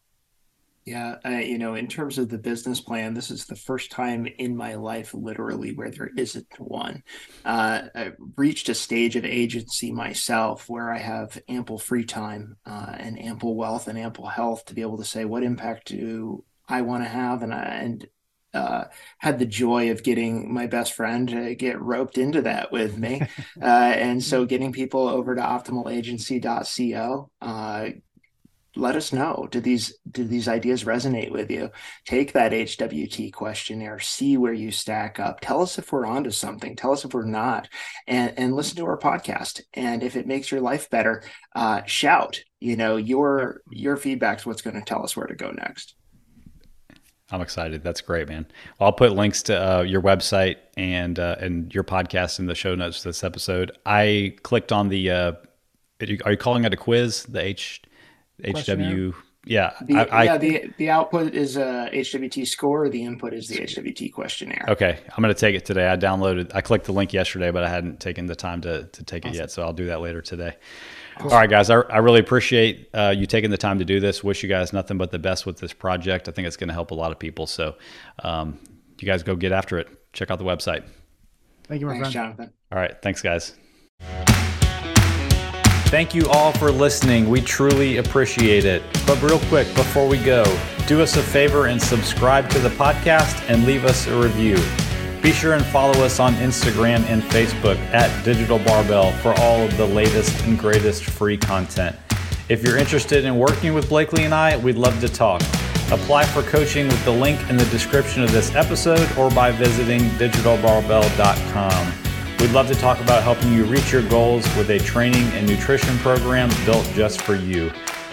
Yeah, 0.86 1.16
you 1.40 1.58
know, 1.58 1.74
in 1.74 1.88
terms 1.88 2.16
of 2.16 2.28
the 2.28 2.38
business 2.38 2.80
plan, 2.80 3.12
this 3.12 3.32
is 3.32 3.44
the 3.44 3.56
first 3.56 3.90
time 3.90 4.24
in 4.38 4.56
my 4.56 4.76
life, 4.76 5.12
literally, 5.14 5.74
where 5.74 5.90
there 5.90 6.12
isn't 6.16 6.46
one. 6.58 7.02
Uh, 7.44 7.82
I 7.92 8.12
reached 8.36 8.68
a 8.68 8.74
stage 8.74 9.16
of 9.16 9.24
agency 9.24 9.90
myself 9.90 10.68
where 10.68 10.92
I 10.92 10.98
have 10.98 11.42
ample 11.48 11.80
free 11.80 12.04
time 12.04 12.56
uh, 12.64 12.94
and 12.96 13.20
ample 13.20 13.56
wealth 13.56 13.88
and 13.88 13.98
ample 13.98 14.28
health 14.28 14.64
to 14.66 14.74
be 14.74 14.82
able 14.82 14.98
to 14.98 15.04
say 15.04 15.24
what 15.24 15.42
impact 15.42 15.88
do 15.88 16.44
I 16.68 16.82
want 16.82 17.02
to 17.02 17.08
have, 17.08 17.42
and 17.42 17.52
I, 17.52 17.62
and 17.64 18.06
uh, 18.56 18.84
had 19.18 19.38
the 19.38 19.46
joy 19.46 19.90
of 19.90 20.02
getting 20.02 20.52
my 20.52 20.66
best 20.66 20.94
friend 20.94 21.28
to 21.28 21.54
get 21.54 21.80
roped 21.80 22.18
into 22.18 22.42
that 22.42 22.72
with 22.72 22.98
me. 22.98 23.22
uh, 23.62 23.64
and 23.64 24.22
so 24.22 24.44
getting 24.44 24.72
people 24.72 25.06
over 25.08 25.34
to 25.34 25.40
optimalagency.co, 25.40 27.30
uh, 27.40 27.88
let 28.76 28.94
us 28.94 29.12
know. 29.12 29.48
Do 29.50 29.60
these 29.60 29.98
do 30.10 30.24
these 30.24 30.48
ideas 30.48 30.84
resonate 30.84 31.32
with 31.32 31.50
you? 31.50 31.70
Take 32.04 32.32
that 32.32 32.52
hwt 32.52 33.32
questionnaire 33.32 33.98
see 34.00 34.36
where 34.36 34.52
you 34.52 34.70
stack 34.70 35.18
up. 35.18 35.40
Tell 35.40 35.62
us 35.62 35.78
if 35.78 35.90
we're 35.90 36.06
onto 36.06 36.30
something. 36.30 36.76
Tell 36.76 36.92
us 36.92 37.04
if 37.04 37.14
we're 37.14 37.24
not. 37.24 37.68
And 38.06 38.34
and 38.36 38.54
listen 38.54 38.76
to 38.76 38.86
our 38.86 38.98
podcast. 38.98 39.62
And 39.74 40.02
if 40.02 40.14
it 40.14 40.26
makes 40.26 40.50
your 40.50 40.60
life 40.60 40.90
better 40.90 41.22
uh, 41.54 41.82
shout. 41.86 42.40
You 42.60 42.76
know 42.76 42.96
your 42.96 43.62
your 43.70 43.96
feedback's 43.96 44.46
what's 44.46 44.62
going 44.62 44.76
to 44.76 44.84
tell 44.84 45.02
us 45.02 45.16
where 45.16 45.26
to 45.26 45.34
go 45.34 45.50
next 45.50 45.95
I'm 47.30 47.40
excited. 47.40 47.82
That's 47.82 48.00
great, 48.00 48.28
man. 48.28 48.46
Well, 48.78 48.88
I'll 48.88 48.92
put 48.92 49.12
links 49.12 49.42
to 49.44 49.78
uh, 49.78 49.82
your 49.82 50.00
website 50.00 50.56
and 50.76 51.18
uh, 51.18 51.36
and 51.40 51.74
your 51.74 51.82
podcast 51.82 52.38
in 52.38 52.46
the 52.46 52.54
show 52.54 52.74
notes 52.74 53.02
for 53.02 53.08
this 53.08 53.24
episode. 53.24 53.72
I 53.84 54.36
clicked 54.42 54.72
on 54.72 54.88
the. 54.88 55.10
Uh, 55.10 55.32
are 56.24 56.30
you 56.30 56.36
calling 56.36 56.64
it 56.64 56.72
a 56.72 56.76
quiz? 56.76 57.24
The 57.24 57.40
H 57.40 57.82
HW. 58.44 59.12
Yeah, 59.48 59.74
the, 59.80 59.98
I, 60.12 60.24
yeah. 60.24 60.38
The 60.38 60.72
the 60.76 60.90
output 60.90 61.34
is 61.34 61.56
a 61.56 61.88
HWT 61.92 62.46
score. 62.46 62.88
The 62.88 63.04
input 63.04 63.32
is 63.32 63.46
the 63.46 63.58
HWT 63.58 64.12
questionnaire. 64.12 64.64
Okay, 64.68 64.98
I'm 65.16 65.22
going 65.22 65.32
to 65.32 65.40
take 65.40 65.54
it 65.54 65.64
today. 65.64 65.88
I 65.88 65.96
downloaded. 65.96 66.50
I 66.52 66.60
clicked 66.60 66.86
the 66.86 66.92
link 66.92 67.12
yesterday, 67.12 67.52
but 67.52 67.62
I 67.62 67.68
hadn't 67.68 68.00
taken 68.00 68.26
the 68.26 68.34
time 68.34 68.60
to 68.62 68.84
to 68.84 69.04
take 69.04 69.24
awesome. 69.24 69.34
it 69.34 69.38
yet. 69.38 69.50
So 69.52 69.62
I'll 69.62 69.72
do 69.72 69.86
that 69.86 70.00
later 70.00 70.20
today. 70.20 70.56
Awesome. 71.16 71.28
All 71.28 71.38
right, 71.38 71.48
guys. 71.48 71.70
I, 71.70 71.76
I 71.80 71.98
really 71.98 72.20
appreciate 72.20 72.90
uh, 72.92 73.14
you 73.16 73.26
taking 73.26 73.50
the 73.50 73.56
time 73.56 73.78
to 73.78 73.84
do 73.84 74.00
this. 74.00 74.22
Wish 74.22 74.42
you 74.42 74.48
guys 74.48 74.72
nothing 74.72 74.98
but 74.98 75.10
the 75.10 75.18
best 75.18 75.46
with 75.46 75.58
this 75.58 75.72
project. 75.72 76.28
I 76.28 76.32
think 76.32 76.46
it's 76.46 76.56
going 76.56 76.68
to 76.68 76.74
help 76.74 76.90
a 76.90 76.94
lot 76.94 77.10
of 77.10 77.18
people. 77.18 77.46
So, 77.46 77.76
um, 78.22 78.58
you 79.00 79.06
guys 79.06 79.22
go 79.22 79.34
get 79.34 79.52
after 79.52 79.78
it. 79.78 79.88
Check 80.12 80.30
out 80.30 80.38
the 80.38 80.44
website. 80.44 80.84
Thank 81.64 81.80
you, 81.80 81.86
my 81.86 81.94
Thanks, 81.94 82.12
friend. 82.12 82.36
Jonathan. 82.36 82.52
All 82.70 82.78
right. 82.78 83.00
Thanks, 83.02 83.22
guys. 83.22 83.54
Thank 85.88 86.14
you 86.14 86.28
all 86.30 86.52
for 86.52 86.70
listening. 86.70 87.28
We 87.28 87.40
truly 87.40 87.98
appreciate 87.98 88.64
it. 88.64 88.82
But 89.06 89.22
real 89.22 89.38
quick, 89.48 89.72
before 89.74 90.08
we 90.08 90.18
go, 90.18 90.44
do 90.86 91.00
us 91.00 91.16
a 91.16 91.22
favor 91.22 91.66
and 91.66 91.80
subscribe 91.80 92.50
to 92.50 92.58
the 92.58 92.70
podcast 92.70 93.48
and 93.48 93.64
leave 93.64 93.84
us 93.84 94.06
a 94.06 94.20
review. 94.20 94.56
Be 95.26 95.32
sure 95.32 95.54
and 95.54 95.66
follow 95.66 96.04
us 96.04 96.20
on 96.20 96.34
Instagram 96.34 97.00
and 97.06 97.20
Facebook 97.20 97.78
at 97.92 98.24
Digital 98.24 98.60
Barbell 98.60 99.10
for 99.10 99.34
all 99.40 99.60
of 99.60 99.76
the 99.76 99.84
latest 99.84 100.40
and 100.44 100.56
greatest 100.56 101.02
free 101.02 101.36
content. 101.36 101.96
If 102.48 102.62
you're 102.62 102.76
interested 102.76 103.24
in 103.24 103.36
working 103.36 103.74
with 103.74 103.88
Blakely 103.88 104.22
and 104.22 104.32
I, 104.32 104.56
we'd 104.56 104.76
love 104.76 105.00
to 105.00 105.08
talk. 105.08 105.42
Apply 105.90 106.24
for 106.26 106.42
coaching 106.42 106.86
with 106.86 107.04
the 107.04 107.10
link 107.10 107.40
in 107.50 107.56
the 107.56 107.64
description 107.64 108.22
of 108.22 108.30
this 108.30 108.54
episode 108.54 109.04
or 109.18 109.28
by 109.30 109.50
visiting 109.50 110.02
digitalbarbell.com. 110.10 111.92
We'd 112.38 112.52
love 112.52 112.68
to 112.68 112.76
talk 112.76 113.00
about 113.00 113.24
helping 113.24 113.52
you 113.52 113.64
reach 113.64 113.90
your 113.90 114.08
goals 114.08 114.44
with 114.56 114.70
a 114.70 114.78
training 114.78 115.24
and 115.32 115.44
nutrition 115.44 115.98
program 115.98 116.50
built 116.64 116.88
just 116.94 117.20
for 117.22 117.34
you. 117.34 117.70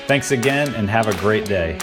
Thanks 0.08 0.32
again 0.32 0.74
and 0.74 0.90
have 0.90 1.08
a 1.08 1.16
great 1.18 1.46
day. 1.46 1.78